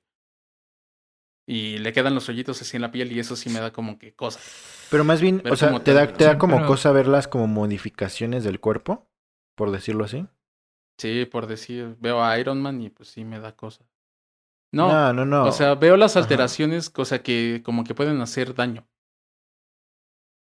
Y 1.48 1.80
le 1.80 1.92
quedan 1.92 2.16
los 2.16 2.30
hoyitos 2.30 2.62
así 2.62 2.78
en 2.78 2.82
la 2.82 2.92
piel 2.92 3.12
y 3.12 3.20
eso 3.20 3.36
sí 3.36 3.50
me 3.50 3.60
da 3.60 3.72
como 3.74 3.98
que 3.98 4.14
cosa. 4.14 4.40
Pero 4.90 5.04
más 5.04 5.22
bien, 5.22 5.42
Ver 5.44 5.54
o 5.54 5.56
sea, 5.56 5.72
te 5.80 5.80
te- 5.86 5.94
da, 5.94 6.08
te 6.14 6.24
da 6.26 6.32
Sí, 6.34 6.38
como 6.38 6.58
pero- 6.58 6.68
cosa 6.68 6.92
verlas 6.92 7.28
como 7.28 7.48
modificaciones 7.48 8.44
del 8.44 8.60
cuerpo, 8.60 9.10
por 9.56 9.72
decirlo 9.72 10.06
así. 10.06 10.28
Sí, 10.98 11.26
por 11.26 11.48
decir, 11.48 11.98
veo 12.00 12.24
a 12.24 12.38
Iron 12.40 12.62
Man 12.62 12.80
y 12.82 12.90
pues 12.90 13.10
sí 13.10 13.26
me 13.26 13.40
da 13.40 13.56
cosa. 13.56 13.86
No, 14.74 14.88
no, 15.14 15.26
no. 15.26 15.26
no. 15.26 15.46
o 15.48 15.52
sea, 15.52 15.76
veo 15.76 15.98
las 15.98 16.16
Ajá. 16.16 16.24
alteraciones, 16.24 16.90
cosa 16.90 17.22
que 17.24 17.62
como 17.66 17.84
que 17.84 17.96
pueden 17.96 18.22
hacer 18.22 18.54
daño. 18.56 18.88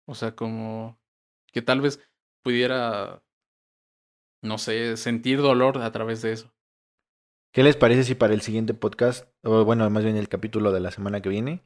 O 0.08 0.16
sea, 0.16 0.36
como 0.36 0.98
que 1.52 1.62
tal 1.62 1.82
vez 1.82 2.00
pudiera, 2.44 3.22
no 4.42 4.58
sé, 4.58 4.98
sentir 4.98 5.40
dolor 5.42 5.80
a 5.80 5.92
través 5.92 6.22
de 6.22 6.32
eso. 6.34 6.54
¿Qué 7.58 7.64
les 7.64 7.76
parece 7.76 8.04
si 8.04 8.14
para 8.14 8.36
el 8.36 8.42
siguiente 8.42 8.76
podcast, 8.76 9.28
o 9.44 9.66
bueno, 9.66 9.90
más 9.90 10.04
bien 10.04 10.16
el 10.16 10.30
capítulo 10.30 10.72
de 10.72 10.80
la 10.80 10.92
semana 10.92 11.22
que 11.22 11.30
viene, 11.30 11.64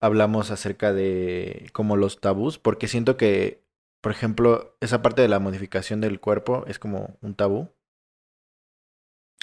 hablamos 0.00 0.50
acerca 0.50 0.92
de 0.92 1.70
como 1.72 1.96
los 1.96 2.20
tabús? 2.20 2.58
Porque 2.58 2.88
siento 2.88 3.16
que, 3.16 3.64
por 4.00 4.10
ejemplo, 4.10 4.76
esa 4.80 5.02
parte 5.02 5.22
de 5.22 5.28
la 5.28 5.38
modificación 5.38 6.00
del 6.00 6.18
cuerpo 6.18 6.64
es 6.66 6.80
como 6.80 7.16
un 7.20 7.36
tabú. 7.36 7.68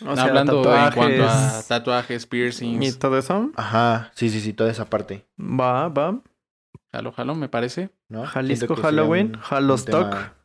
O 0.06 0.14
sea, 0.16 0.26
Hablando 0.26 0.58
en 0.58 0.64
cuanto 0.64 0.72
a 0.74 0.90
tatuajes 0.90 1.68
tatuajes, 1.70 2.24
y 2.24 2.28
piercings, 2.28 3.00
todo 3.00 3.18
eso. 3.18 3.50
Ajá, 3.56 4.12
sí, 4.14 4.30
sí, 4.30 4.42
sí, 4.42 4.52
toda 4.52 4.72
esa 4.72 4.90
parte. 4.90 5.26
Va, 5.40 5.88
va. 5.88 6.22
jalo, 6.92 7.14
jalo, 7.14 7.34
me 7.36 7.48
parece. 7.48 7.92
¿no? 8.10 8.26
Jalisco 8.26 8.76
Halloween, 8.76 9.28
un- 9.28 9.36
un 9.36 9.42
Halostock. 9.50 10.10
tema- 10.10 10.36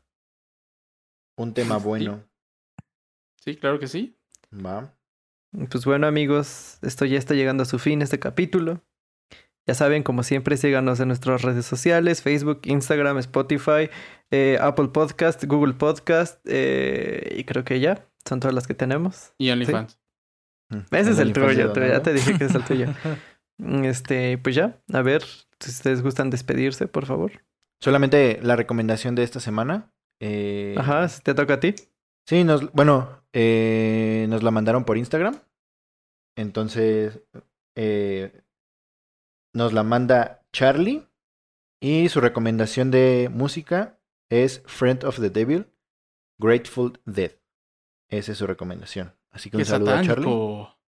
Un 1.36 1.52
tema 1.52 1.78
bueno. 1.78 2.22
Sí, 3.44 3.56
claro 3.56 3.80
que 3.80 3.88
sí. 3.88 4.16
Va. 4.54 4.92
Pues 5.70 5.84
bueno, 5.84 6.06
amigos, 6.06 6.78
esto 6.82 7.04
ya 7.04 7.18
está 7.18 7.34
llegando 7.34 7.62
a 7.62 7.66
su 7.66 7.78
fin, 7.78 8.02
este 8.02 8.18
capítulo. 8.18 8.84
Ya 9.66 9.74
saben, 9.74 10.02
como 10.02 10.22
siempre, 10.22 10.56
síganos 10.56 11.00
en 11.00 11.08
nuestras 11.08 11.42
redes 11.42 11.66
sociales, 11.66 12.22
Facebook, 12.22 12.60
Instagram, 12.64 13.18
Spotify, 13.18 13.90
eh, 14.30 14.58
Apple 14.60 14.88
Podcast, 14.88 15.42
Google 15.44 15.74
Podcast, 15.74 16.40
eh, 16.44 17.34
y 17.38 17.44
creo 17.44 17.64
que 17.64 17.80
ya, 17.80 18.06
son 18.24 18.38
todas 18.38 18.54
las 18.54 18.66
que 18.66 18.74
tenemos. 18.74 19.32
Y 19.38 19.50
OnlyFans. 19.50 19.98
Ese 20.90 21.10
es 21.10 21.18
el 21.18 21.32
tuyo, 21.32 21.72
ya 21.74 22.02
te 22.02 22.12
dije 22.12 22.36
que 22.36 22.44
es 22.44 22.54
el 22.54 22.64
tuyo. 22.64 22.86
Este, 23.58 24.36
pues 24.36 24.54
ya, 24.54 24.82
a 24.92 25.00
ver, 25.00 25.22
si 25.60 25.70
ustedes 25.70 26.02
gustan 26.02 26.28
despedirse, 26.28 26.88
por 26.88 27.06
favor. 27.06 27.32
Solamente 27.80 28.38
la 28.42 28.54
recomendación 28.54 29.14
de 29.14 29.22
esta 29.22 29.40
semana. 29.40 29.94
eh, 30.20 30.74
Ajá, 30.76 31.08
si 31.08 31.22
te 31.22 31.32
toca 31.32 31.54
a 31.54 31.60
ti. 31.60 31.74
Sí, 32.26 32.44
nos, 32.44 32.72
bueno, 32.72 33.22
eh, 33.32 34.26
nos 34.28 34.42
la 34.42 34.50
mandaron 34.50 34.84
por 34.84 34.98
Instagram. 34.98 35.40
Entonces, 36.36 37.22
eh, 37.76 38.42
nos 39.54 39.72
la 39.72 39.82
manda 39.82 40.44
Charlie. 40.52 41.06
Y 41.80 42.08
su 42.08 42.20
recomendación 42.20 42.90
de 42.90 43.30
música 43.32 44.00
es 44.30 44.62
Friend 44.66 45.04
of 45.04 45.20
the 45.20 45.30
Devil, 45.30 45.66
Grateful 46.38 47.00
Dead. 47.04 47.32
Esa 48.08 48.32
es 48.32 48.38
su 48.38 48.46
recomendación. 48.46 49.14
Así 49.30 49.50
que 49.50 49.58
un 49.58 49.64
saludo 49.64 49.90
a 49.94 50.02
Charlie. 50.02 50.24
satánico. 50.24 50.78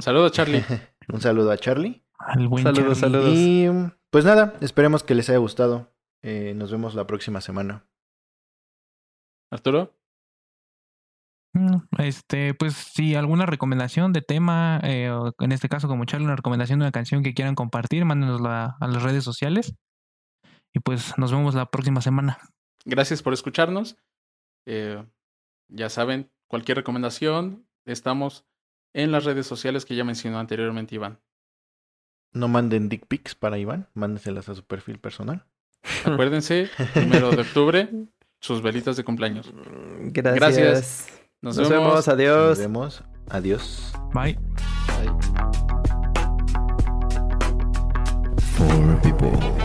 Saludos, 0.00 0.32
Charlie. 0.32 0.62
un 1.08 1.20
saludo 1.20 1.50
a 1.50 1.56
Charlie. 1.56 2.04
Al 2.18 2.46
buen 2.46 2.62
Saludos, 2.62 3.00
Charlie. 3.00 3.16
saludos. 3.18 3.34
Y 3.34 3.68
pues 4.10 4.24
nada, 4.24 4.54
esperemos 4.60 5.02
que 5.02 5.14
les 5.14 5.28
haya 5.30 5.38
gustado. 5.38 5.90
Eh, 6.22 6.52
nos 6.54 6.70
vemos 6.70 6.94
la 6.94 7.06
próxima 7.06 7.40
semana. 7.40 7.84
Arturo. 9.50 9.92
Mm, 11.52 11.76
Este, 11.98 12.54
pues 12.54 12.74
si 12.74 13.14
alguna 13.14 13.46
recomendación 13.46 14.12
de 14.12 14.22
tema, 14.22 14.80
eh, 14.84 15.10
o 15.10 15.34
en 15.40 15.52
este 15.52 15.68
caso 15.68 15.88
como 15.88 16.04
Charlie, 16.04 16.26
una 16.26 16.36
recomendación 16.36 16.78
de 16.78 16.84
una 16.84 16.92
canción 16.92 17.22
que 17.22 17.34
quieran 17.34 17.54
compartir, 17.54 18.04
mándenosla 18.04 18.76
a 18.80 18.86
las 18.86 19.02
redes 19.02 19.24
sociales. 19.24 19.74
Y 20.72 20.80
pues 20.80 21.18
nos 21.18 21.32
vemos 21.32 21.54
la 21.54 21.66
próxima 21.66 22.00
semana. 22.00 22.38
Gracias 22.84 23.22
por 23.22 23.32
escucharnos. 23.32 23.96
Eh, 24.66 25.04
ya 25.68 25.88
saben, 25.88 26.30
cualquier 26.46 26.76
recomendación, 26.76 27.66
estamos 27.84 28.44
en 28.94 29.10
las 29.12 29.24
redes 29.24 29.46
sociales 29.46 29.84
que 29.84 29.96
ya 29.96 30.04
mencionó 30.04 30.38
anteriormente 30.38 30.94
Iván. 30.94 31.20
No 32.32 32.46
manden 32.46 32.88
dick 32.88 33.06
pics 33.06 33.34
para 33.34 33.58
Iván, 33.58 33.88
mándenselas 33.94 34.48
a 34.48 34.54
su 34.54 34.64
perfil 34.64 34.98
personal. 34.98 35.44
Acuérdense, 36.04 36.70
primero 36.94 37.30
de 37.30 37.42
octubre, 37.42 37.88
sus 38.40 38.62
velitas 38.62 38.96
de 38.96 39.04
cumpleaños. 39.04 39.52
Gracias. 40.12 40.56
Gracias. 40.56 41.19
Nos, 41.42 41.56
Nos, 41.56 41.68
vemos, 41.70 41.94
Nos 41.94 42.08
adiós. 42.08 42.58
vemos. 42.58 43.02
Adiós. 43.30 43.92
Bye. 44.12 44.38
Bye. 44.86 45.08
Four 48.56 49.00
people 49.02 49.59